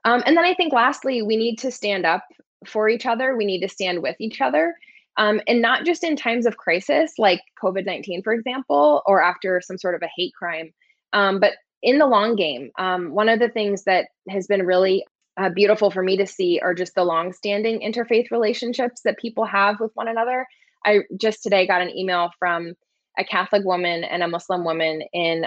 Um, 0.05 0.23
and 0.25 0.37
then 0.37 0.45
i 0.45 0.55
think 0.55 0.73
lastly 0.73 1.21
we 1.23 1.37
need 1.37 1.59
to 1.59 1.71
stand 1.71 2.07
up 2.07 2.25
for 2.67 2.89
each 2.89 3.07
other. 3.07 3.37
We 3.37 3.47
need 3.47 3.61
to 3.61 3.69
stand 3.69 4.03
with 4.03 4.17
each 4.19 4.41
other 4.41 4.75
um, 5.17 5.41
and 5.47 5.63
not 5.63 5.85
just 5.85 6.05
in 6.05 6.17
times 6.17 6.47
of 6.47 6.57
crisis 6.57 7.15
like 7.19 7.41
covid-19 7.63 8.23
for 8.23 8.33
example 8.33 9.03
or 9.07 9.23
after 9.23 9.61
some 9.61 9.79
sort 9.79 9.95
of 9.95 10.03
a 10.03 10.11
hate 10.15 10.35
crime 10.35 10.73
um, 11.13 11.41
but 11.41 11.55
in 11.83 11.99
the 11.99 12.07
long 12.07 12.37
game. 12.37 12.71
Um, 12.79 13.13
one 13.13 13.29
of 13.29 13.39
the 13.39 13.49
things 13.49 13.85
that 13.85 14.09
has 14.29 14.47
been 14.47 14.67
really 14.67 15.05
uh, 15.37 15.49
beautiful 15.49 15.91
for 15.91 16.03
me 16.03 16.17
to 16.17 16.27
see 16.27 16.61
are 16.63 16.75
just 16.75 16.95
the 16.95 17.05
long-standing 17.05 17.81
interfaith 17.81 18.31
relationships 18.31 19.03
that 19.05 19.19
people 19.19 19.45
have 19.45 19.81
with 19.81 19.93
one 19.95 20.09
another 20.09 20.47
I 20.85 21.01
just 21.21 21.43
today 21.43 21.67
got 21.67 21.83
an 21.83 21.91
email 21.97 22.31
from 22.39 22.75
a 23.19 23.25
Catholic 23.25 23.65
woman 23.65 24.05
and 24.05 24.23
a 24.23 24.29
Muslim 24.29 24.65
woman 24.65 25.03
in, 25.13 25.47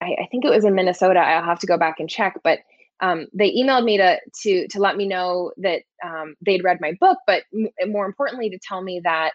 I, 0.00 0.16
I 0.22 0.28
think 0.30 0.44
it 0.44 0.50
was 0.50 0.64
in 0.64 0.74
Minnesota. 0.74 1.20
I'll 1.20 1.44
have 1.44 1.60
to 1.60 1.66
go 1.66 1.78
back 1.78 1.96
and 2.00 2.08
check, 2.08 2.38
but 2.42 2.60
um, 3.00 3.26
they 3.32 3.52
emailed 3.52 3.84
me 3.84 3.98
to 3.98 4.18
to 4.42 4.68
to 4.68 4.80
let 4.80 4.96
me 4.96 5.06
know 5.06 5.52
that 5.58 5.82
um, 6.04 6.34
they'd 6.44 6.64
read 6.64 6.78
my 6.80 6.92
book, 6.98 7.18
but 7.26 7.42
m- 7.54 7.68
more 7.90 8.06
importantly, 8.06 8.48
to 8.50 8.58
tell 8.66 8.82
me 8.82 9.00
that 9.04 9.32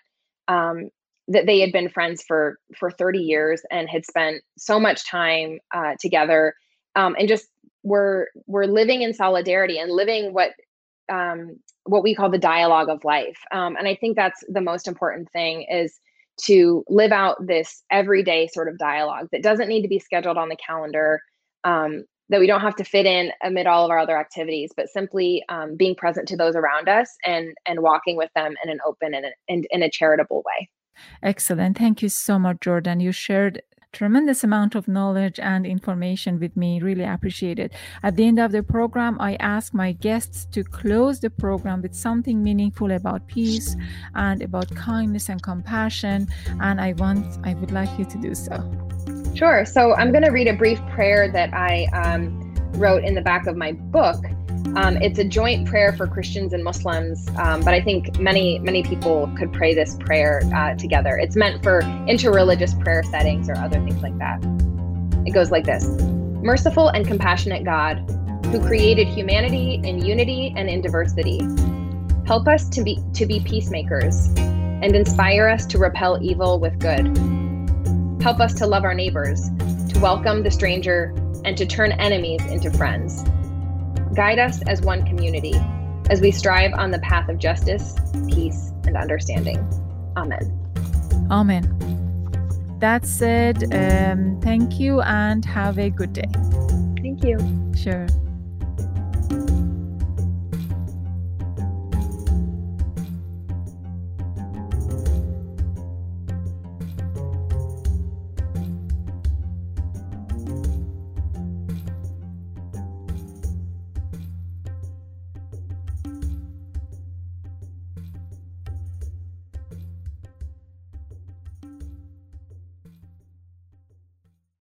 um, 0.47 0.89
that 1.27 1.45
they 1.45 1.59
had 1.59 1.71
been 1.71 1.89
friends 1.89 2.23
for 2.27 2.57
for 2.75 2.89
30 2.89 3.19
years 3.19 3.61
and 3.69 3.87
had 3.87 4.05
spent 4.05 4.41
so 4.57 4.79
much 4.79 5.07
time 5.07 5.59
uh, 5.75 5.93
together, 5.99 6.55
um, 6.95 7.15
and 7.19 7.27
just 7.27 7.47
were 7.83 8.29
were 8.47 8.65
living 8.65 9.03
in 9.03 9.13
solidarity 9.13 9.77
and 9.77 9.91
living 9.91 10.33
what 10.33 10.51
um, 11.11 11.57
what 11.83 12.03
we 12.03 12.15
call 12.15 12.29
the 12.29 12.37
dialogue 12.37 12.89
of 12.89 13.03
life. 13.03 13.37
Um, 13.51 13.75
and 13.75 13.87
I 13.87 13.95
think 13.95 14.15
that's 14.15 14.43
the 14.47 14.61
most 14.61 14.87
important 14.87 15.29
thing 15.31 15.65
is 15.69 15.99
to 16.45 16.83
live 16.87 17.11
out 17.11 17.45
this 17.45 17.83
everyday 17.91 18.47
sort 18.47 18.67
of 18.67 18.77
dialogue 18.77 19.27
that 19.31 19.43
doesn't 19.43 19.67
need 19.67 19.81
to 19.83 19.87
be 19.87 19.99
scheduled 19.99 20.37
on 20.37 20.49
the 20.49 20.55
calendar 20.55 21.19
um, 21.63 22.05
that 22.29 22.39
we 22.39 22.47
don't 22.47 22.61
have 22.61 22.75
to 22.77 22.83
fit 22.83 23.05
in 23.05 23.31
amid 23.43 23.67
all 23.67 23.83
of 23.83 23.91
our 23.91 23.99
other 23.99 24.17
activities, 24.17 24.71
but 24.75 24.87
simply 24.87 25.43
um, 25.49 25.75
being 25.75 25.93
present 25.95 26.27
to 26.29 26.37
those 26.37 26.55
around 26.55 26.87
us 26.87 27.09
and 27.25 27.53
and 27.67 27.81
walking 27.81 28.15
with 28.15 28.29
them 28.35 28.55
in 28.63 28.69
an 28.69 28.79
open 28.87 29.13
and, 29.13 29.25
and 29.49 29.67
in 29.69 29.83
a 29.83 29.89
charitable 29.89 30.41
way. 30.45 30.69
Excellent. 31.21 31.77
Thank 31.77 32.01
you 32.01 32.09
so 32.09 32.39
much, 32.39 32.61
Jordan. 32.61 33.01
You 33.01 33.11
shared 33.11 33.61
tremendous 33.91 34.43
amount 34.43 34.75
of 34.75 34.87
knowledge 34.87 35.39
and 35.39 35.65
information 35.65 36.39
with 36.39 36.55
me. 36.55 36.79
Really 36.81 37.03
appreciate 37.03 37.59
it. 37.59 37.73
At 38.03 38.15
the 38.15 38.25
end 38.25 38.39
of 38.39 38.51
the 38.51 38.63
program, 38.63 39.17
I 39.19 39.35
ask 39.39 39.73
my 39.73 39.91
guests 39.91 40.45
to 40.51 40.63
close 40.63 41.19
the 41.19 41.29
program 41.29 41.81
with 41.81 41.93
something 41.93 42.41
meaningful 42.43 42.91
about 42.91 43.27
peace 43.27 43.75
and 44.15 44.41
about 44.41 44.73
kindness 44.75 45.29
and 45.29 45.41
compassion. 45.41 46.27
And 46.61 46.79
I 46.79 46.93
want, 46.93 47.25
I 47.43 47.53
would 47.55 47.71
like 47.71 47.97
you 47.99 48.05
to 48.05 48.17
do 48.17 48.33
so. 48.33 48.57
Sure. 49.35 49.65
So 49.65 49.95
I'm 49.95 50.11
going 50.11 50.23
to 50.23 50.31
read 50.31 50.47
a 50.47 50.55
brief 50.55 50.79
prayer 50.87 51.31
that 51.31 51.53
I 51.53 51.85
um, 51.93 52.53
wrote 52.73 53.03
in 53.03 53.15
the 53.15 53.21
back 53.21 53.47
of 53.47 53.55
my 53.55 53.73
book. 53.73 54.23
Um, 54.75 54.97
it's 54.97 55.19
a 55.19 55.23
joint 55.23 55.67
prayer 55.67 55.91
for 55.91 56.07
Christians 56.07 56.53
and 56.53 56.63
Muslims, 56.63 57.27
um, 57.37 57.61
but 57.61 57.73
I 57.73 57.81
think 57.81 58.19
many 58.19 58.57
many 58.59 58.83
people 58.83 59.29
could 59.37 59.51
pray 59.51 59.73
this 59.73 59.97
prayer 59.97 60.41
uh, 60.55 60.75
together. 60.75 61.17
It's 61.17 61.35
meant 61.35 61.61
for 61.61 61.81
interreligious 62.07 62.79
prayer 62.81 63.03
settings 63.03 63.49
or 63.49 63.57
other 63.57 63.79
things 63.81 64.01
like 64.01 64.17
that. 64.19 64.41
It 65.25 65.33
goes 65.33 65.51
like 65.51 65.65
this: 65.65 65.85
Merciful 66.41 66.87
and 66.87 67.05
compassionate 67.05 67.65
God, 67.65 67.97
who 68.45 68.65
created 68.65 69.07
humanity 69.07 69.81
in 69.83 70.05
unity 70.05 70.53
and 70.55 70.69
in 70.69 70.79
diversity, 70.79 71.41
help 72.25 72.47
us 72.47 72.69
to 72.69 72.81
be 72.81 72.97
to 73.13 73.25
be 73.25 73.41
peacemakers, 73.41 74.27
and 74.37 74.95
inspire 74.95 75.49
us 75.49 75.65
to 75.65 75.79
repel 75.79 76.17
evil 76.21 76.59
with 76.59 76.79
good. 76.79 77.17
Help 78.23 78.39
us 78.39 78.53
to 78.53 78.67
love 78.67 78.85
our 78.85 78.93
neighbors, 78.93 79.49
to 79.91 79.99
welcome 79.99 80.43
the 80.43 80.51
stranger, 80.51 81.13
and 81.43 81.57
to 81.57 81.65
turn 81.65 81.91
enemies 81.93 82.41
into 82.45 82.71
friends. 82.71 83.25
Guide 84.13 84.39
us 84.39 84.61
as 84.63 84.81
one 84.81 85.05
community 85.05 85.53
as 86.09 86.19
we 86.19 86.31
strive 86.31 86.73
on 86.73 86.91
the 86.91 86.99
path 86.99 87.29
of 87.29 87.37
justice, 87.37 87.95
peace, 88.27 88.71
and 88.85 88.97
understanding. 88.97 89.57
Amen. 90.17 90.57
Amen. 91.29 92.77
That 92.79 93.05
said, 93.05 93.73
um, 93.73 94.41
thank 94.41 94.79
you 94.79 95.01
and 95.01 95.45
have 95.45 95.77
a 95.77 95.89
good 95.89 96.13
day. 96.13 96.29
Thank 97.01 97.23
you. 97.23 97.37
Sure. 97.75 98.07